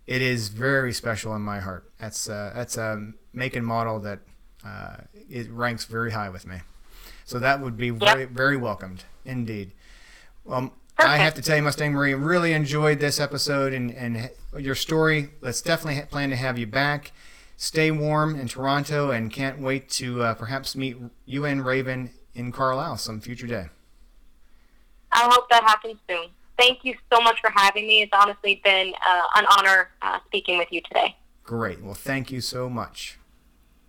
it 0.05 0.21
is 0.21 0.49
very 0.49 0.93
special 0.93 1.35
in 1.35 1.41
my 1.41 1.59
heart. 1.59 1.91
That's 1.99 2.29
uh, 2.29 2.51
that's 2.55 2.77
a 2.77 3.11
make 3.33 3.55
and 3.55 3.65
model 3.65 3.99
that 4.01 4.19
uh, 4.65 4.97
it 5.29 5.49
ranks 5.51 5.85
very 5.85 6.11
high 6.11 6.29
with 6.29 6.45
me. 6.45 6.57
So 7.25 7.39
that 7.39 7.61
would 7.61 7.77
be 7.77 7.89
very 7.89 8.21
yep. 8.21 8.29
very 8.29 8.57
welcomed 8.57 9.05
indeed. 9.25 9.71
Well, 10.43 10.73
I 10.97 11.17
have 11.17 11.33
to 11.35 11.41
tell 11.41 11.55
you, 11.55 11.63
Mustang 11.63 11.93
Marie, 11.93 12.13
really 12.13 12.53
enjoyed 12.53 12.99
this 12.99 13.19
episode 13.19 13.73
and, 13.73 13.91
and 13.91 14.29
your 14.57 14.75
story. 14.75 15.29
Let's 15.41 15.61
definitely 15.61 16.01
plan 16.03 16.29
to 16.29 16.35
have 16.35 16.57
you 16.57 16.67
back. 16.67 17.13
Stay 17.55 17.91
warm 17.91 18.35
in 18.39 18.47
Toronto 18.47 19.11
and 19.11 19.31
can't 19.31 19.59
wait 19.59 19.89
to 19.91 20.21
uh, 20.21 20.33
perhaps 20.33 20.75
meet 20.75 20.97
you 21.25 21.45
and 21.45 21.65
Raven 21.65 22.11
in 22.35 22.51
Carlisle 22.51 22.97
some 22.97 23.21
future 23.21 23.47
day. 23.47 23.67
I 25.11 25.29
hope 25.31 25.49
that 25.49 25.63
happens 25.63 25.97
soon 26.09 26.27
thank 26.57 26.83
you 26.83 26.95
so 27.11 27.21
much 27.21 27.39
for 27.41 27.49
having 27.49 27.87
me. 27.87 28.01
It's 28.01 28.11
honestly 28.13 28.61
been 28.63 28.93
uh, 29.05 29.21
an 29.35 29.45
honor 29.57 29.89
uh, 30.01 30.19
speaking 30.25 30.57
with 30.57 30.71
you 30.71 30.81
today. 30.81 31.15
Great. 31.43 31.81
Well, 31.81 31.93
thank 31.93 32.31
you 32.31 32.41
so 32.41 32.69
much. 32.69 33.17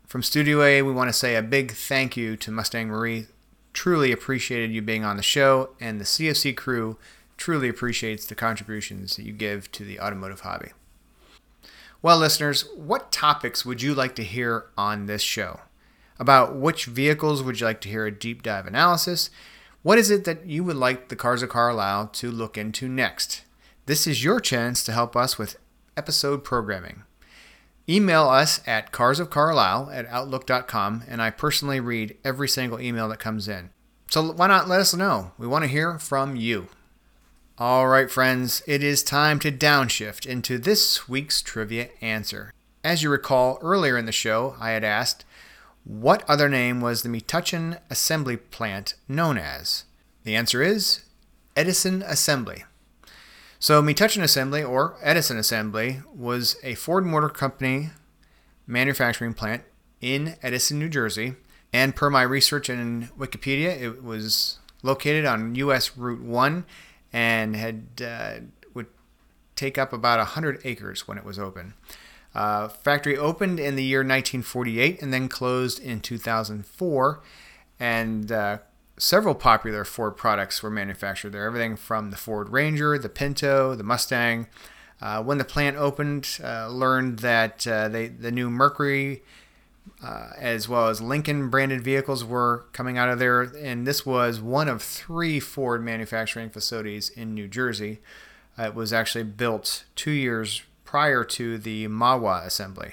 From 0.06 0.22
Studio 0.22 0.62
A, 0.62 0.82
we 0.82 0.92
want 0.92 1.08
to 1.08 1.12
say 1.12 1.34
a 1.34 1.42
big 1.42 1.72
thank 1.72 2.16
you 2.16 2.36
to 2.36 2.50
Mustang 2.50 2.88
Marie. 2.88 3.26
Truly 3.72 4.12
appreciated 4.12 4.70
you 4.70 4.82
being 4.82 5.04
on 5.04 5.16
the 5.16 5.22
show, 5.22 5.70
and 5.80 6.00
the 6.00 6.04
CFC 6.04 6.56
crew 6.56 6.98
truly 7.36 7.68
appreciates 7.68 8.26
the 8.26 8.34
contributions 8.34 9.16
that 9.16 9.24
you 9.24 9.32
give 9.32 9.70
to 9.72 9.84
the 9.84 9.98
automotive 9.98 10.40
hobby. 10.40 10.70
Well, 12.00 12.18
listeners, 12.18 12.68
what 12.76 13.10
topics 13.10 13.64
would 13.64 13.82
you 13.82 13.94
like 13.94 14.14
to 14.16 14.22
hear 14.22 14.66
on 14.76 15.06
this 15.06 15.22
show? 15.22 15.60
About 16.18 16.54
which 16.54 16.84
vehicles 16.84 17.42
would 17.42 17.58
you 17.58 17.66
like 17.66 17.80
to 17.80 17.88
hear 17.88 18.06
a 18.06 18.12
deep 18.12 18.42
dive 18.42 18.66
analysis? 18.66 19.30
What 19.84 19.98
is 19.98 20.10
it 20.10 20.24
that 20.24 20.46
you 20.46 20.64
would 20.64 20.76
like 20.76 21.08
the 21.08 21.14
Cars 21.14 21.42
of 21.42 21.50
Carlisle 21.50 22.08
to 22.14 22.30
look 22.30 22.56
into 22.56 22.88
next? 22.88 23.42
This 23.84 24.06
is 24.06 24.24
your 24.24 24.40
chance 24.40 24.82
to 24.82 24.92
help 24.92 25.14
us 25.14 25.36
with 25.36 25.58
episode 25.94 26.42
programming. 26.42 27.02
Email 27.86 28.26
us 28.26 28.62
at 28.66 28.92
carsofcarlisle 28.92 29.94
at 29.94 30.06
outlook.com, 30.06 31.04
and 31.06 31.20
I 31.20 31.28
personally 31.28 31.80
read 31.80 32.16
every 32.24 32.48
single 32.48 32.80
email 32.80 33.10
that 33.10 33.18
comes 33.18 33.46
in. 33.46 33.68
So 34.08 34.32
why 34.32 34.46
not 34.46 34.68
let 34.68 34.80
us 34.80 34.94
know? 34.94 35.32
We 35.36 35.46
want 35.46 35.64
to 35.64 35.70
hear 35.70 35.98
from 35.98 36.34
you. 36.34 36.68
All 37.58 37.86
right, 37.86 38.10
friends, 38.10 38.62
it 38.66 38.82
is 38.82 39.02
time 39.02 39.38
to 39.40 39.52
downshift 39.52 40.24
into 40.24 40.56
this 40.56 41.10
week's 41.10 41.42
trivia 41.42 41.90
answer. 42.00 42.54
As 42.82 43.02
you 43.02 43.10
recall, 43.10 43.58
earlier 43.60 43.98
in 43.98 44.06
the 44.06 44.12
show, 44.12 44.56
I 44.58 44.70
had 44.70 44.82
asked, 44.82 45.26
what 45.84 46.28
other 46.28 46.48
name 46.48 46.80
was 46.80 47.02
the 47.02 47.08
Metuchen 47.08 47.78
assembly 47.90 48.36
plant 48.36 48.94
known 49.06 49.36
as? 49.38 49.84
The 50.24 50.34
answer 50.34 50.62
is 50.62 51.04
Edison 51.54 52.02
Assembly. 52.02 52.64
So, 53.58 53.82
Metuchen 53.82 54.22
Assembly, 54.22 54.62
or 54.62 54.96
Edison 55.02 55.38
Assembly, 55.38 56.00
was 56.14 56.56
a 56.62 56.74
Ford 56.74 57.06
Motor 57.06 57.28
Company 57.28 57.90
manufacturing 58.66 59.34
plant 59.34 59.62
in 60.00 60.36
Edison, 60.42 60.78
New 60.78 60.88
Jersey. 60.88 61.34
And 61.72 61.94
per 61.94 62.08
my 62.10 62.22
research 62.22 62.70
in 62.70 63.10
Wikipedia, 63.18 63.80
it 63.80 64.02
was 64.02 64.58
located 64.82 65.24
on 65.24 65.54
U.S. 65.56 65.96
Route 65.96 66.22
1 66.22 66.64
and 67.12 67.56
had 67.56 67.86
uh, 68.04 68.34
would 68.74 68.86
take 69.56 69.78
up 69.78 69.92
about 69.92 70.18
100 70.18 70.60
acres 70.64 71.08
when 71.08 71.18
it 71.18 71.24
was 71.24 71.38
open. 71.38 71.74
Uh, 72.34 72.68
factory 72.68 73.16
opened 73.16 73.60
in 73.60 73.76
the 73.76 73.84
year 73.84 74.00
1948 74.00 75.00
and 75.00 75.12
then 75.12 75.28
closed 75.28 75.78
in 75.78 76.00
2004, 76.00 77.22
and 77.78 78.32
uh, 78.32 78.58
several 78.98 79.34
popular 79.34 79.84
Ford 79.84 80.16
products 80.16 80.62
were 80.62 80.70
manufactured 80.70 81.30
there. 81.30 81.46
Everything 81.46 81.76
from 81.76 82.10
the 82.10 82.16
Ford 82.16 82.48
Ranger, 82.48 82.98
the 82.98 83.08
Pinto, 83.08 83.74
the 83.74 83.84
Mustang. 83.84 84.46
Uh, 85.00 85.22
when 85.22 85.38
the 85.38 85.44
plant 85.44 85.76
opened, 85.76 86.38
uh, 86.42 86.68
learned 86.68 87.18
that 87.20 87.66
uh, 87.66 87.88
they 87.88 88.08
the 88.08 88.30
new 88.30 88.48
Mercury 88.48 89.22
uh, 90.02 90.30
as 90.38 90.68
well 90.68 90.88
as 90.88 91.00
Lincoln 91.00 91.50
branded 91.50 91.82
vehicles 91.82 92.24
were 92.24 92.64
coming 92.72 92.98
out 92.98 93.08
of 93.08 93.18
there. 93.18 93.42
And 93.42 93.86
this 93.86 94.06
was 94.06 94.40
one 94.40 94.68
of 94.68 94.82
three 94.82 95.40
Ford 95.40 95.82
manufacturing 95.82 96.50
facilities 96.50 97.10
in 97.10 97.34
New 97.34 97.48
Jersey. 97.48 98.00
It 98.58 98.74
was 98.74 98.92
actually 98.92 99.24
built 99.24 99.84
two 99.96 100.12
years 100.12 100.62
prior 100.94 101.24
to 101.24 101.58
the 101.58 101.88
Mahwah 101.88 102.46
assembly, 102.46 102.92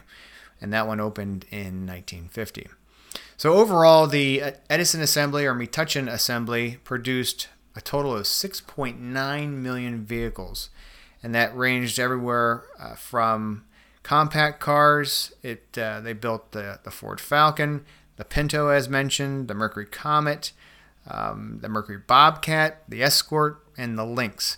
and 0.59 0.73
that 0.73 0.87
one 0.87 0.99
opened 0.99 1.45
in 1.51 1.85
1950. 1.85 2.67
So 3.37 3.53
overall, 3.53 4.07
the 4.07 4.41
Edison 4.71 5.01
assembly 5.01 5.45
or 5.45 5.53
Metuchen 5.53 6.11
assembly 6.11 6.79
produced 6.83 7.47
a 7.75 7.81
total 7.81 8.15
of 8.15 8.23
6.9 8.23 9.49
million 9.51 10.03
vehicles, 10.03 10.71
and 11.21 11.35
that 11.35 11.55
ranged 11.55 11.99
everywhere 11.99 12.63
uh, 12.79 12.95
from 12.95 13.65
compact 14.01 14.59
cars. 14.59 15.31
It 15.43 15.77
uh, 15.77 16.01
they 16.01 16.13
built 16.13 16.53
the 16.53 16.79
the 16.83 16.89
Ford 16.89 17.21
Falcon, 17.21 17.85
the 18.15 18.25
Pinto, 18.25 18.69
as 18.69 18.89
mentioned, 18.89 19.47
the 19.47 19.53
Mercury 19.53 19.85
Comet, 19.85 20.53
um, 21.07 21.59
the 21.61 21.69
Mercury 21.69 21.99
Bobcat, 21.99 22.81
the 22.89 23.03
Escort, 23.03 23.63
and 23.77 23.95
the 23.95 24.05
Lynx. 24.05 24.57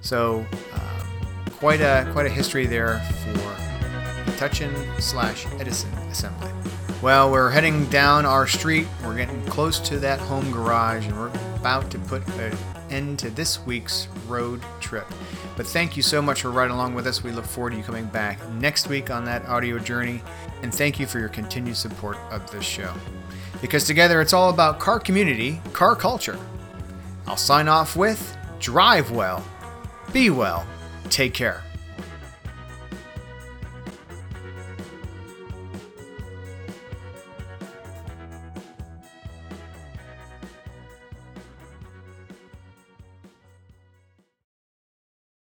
So 0.00 0.46
uh, 0.72 1.15
quite 1.58 1.80
a 1.80 2.08
quite 2.12 2.26
a 2.26 2.30
history 2.30 2.66
there 2.66 2.98
for 2.98 4.30
Metuchen 4.30 5.00
slash 5.00 5.46
Edison 5.58 5.90
assembly. 6.10 6.50
Well, 7.02 7.30
we're 7.30 7.50
heading 7.50 7.86
down 7.86 8.24
our 8.26 8.46
street. 8.46 8.86
We're 9.04 9.16
getting 9.16 9.42
close 9.46 9.78
to 9.80 9.98
that 9.98 10.18
home 10.18 10.50
garage, 10.50 11.06
and 11.06 11.18
we're 11.18 11.30
about 11.56 11.90
to 11.90 11.98
put 11.98 12.26
an 12.28 12.56
end 12.90 13.18
to 13.20 13.30
this 13.30 13.64
week's 13.66 14.08
road 14.26 14.62
trip. 14.80 15.06
But 15.56 15.66
thank 15.66 15.96
you 15.96 16.02
so 16.02 16.20
much 16.20 16.42
for 16.42 16.50
riding 16.50 16.74
along 16.74 16.94
with 16.94 17.06
us. 17.06 17.22
We 17.22 17.32
look 17.32 17.44
forward 17.44 17.70
to 17.70 17.76
you 17.76 17.82
coming 17.82 18.06
back 18.06 18.46
next 18.52 18.88
week 18.88 19.10
on 19.10 19.24
that 19.24 19.44
audio 19.46 19.78
journey. 19.78 20.22
And 20.62 20.74
thank 20.74 21.00
you 21.00 21.06
for 21.06 21.18
your 21.18 21.28
continued 21.28 21.76
support 21.76 22.16
of 22.30 22.50
this 22.50 22.64
show. 22.64 22.92
Because 23.60 23.84
together 23.84 24.20
it's 24.20 24.32
all 24.32 24.50
about 24.50 24.78
car 24.78 25.00
community, 25.00 25.60
car 25.72 25.96
culture. 25.96 26.38
I'll 27.26 27.36
sign 27.36 27.68
off 27.68 27.96
with 27.96 28.36
drive 28.58 29.10
well, 29.10 29.44
be 30.12 30.30
well, 30.30 30.66
take 31.06 31.34
care. 31.34 31.65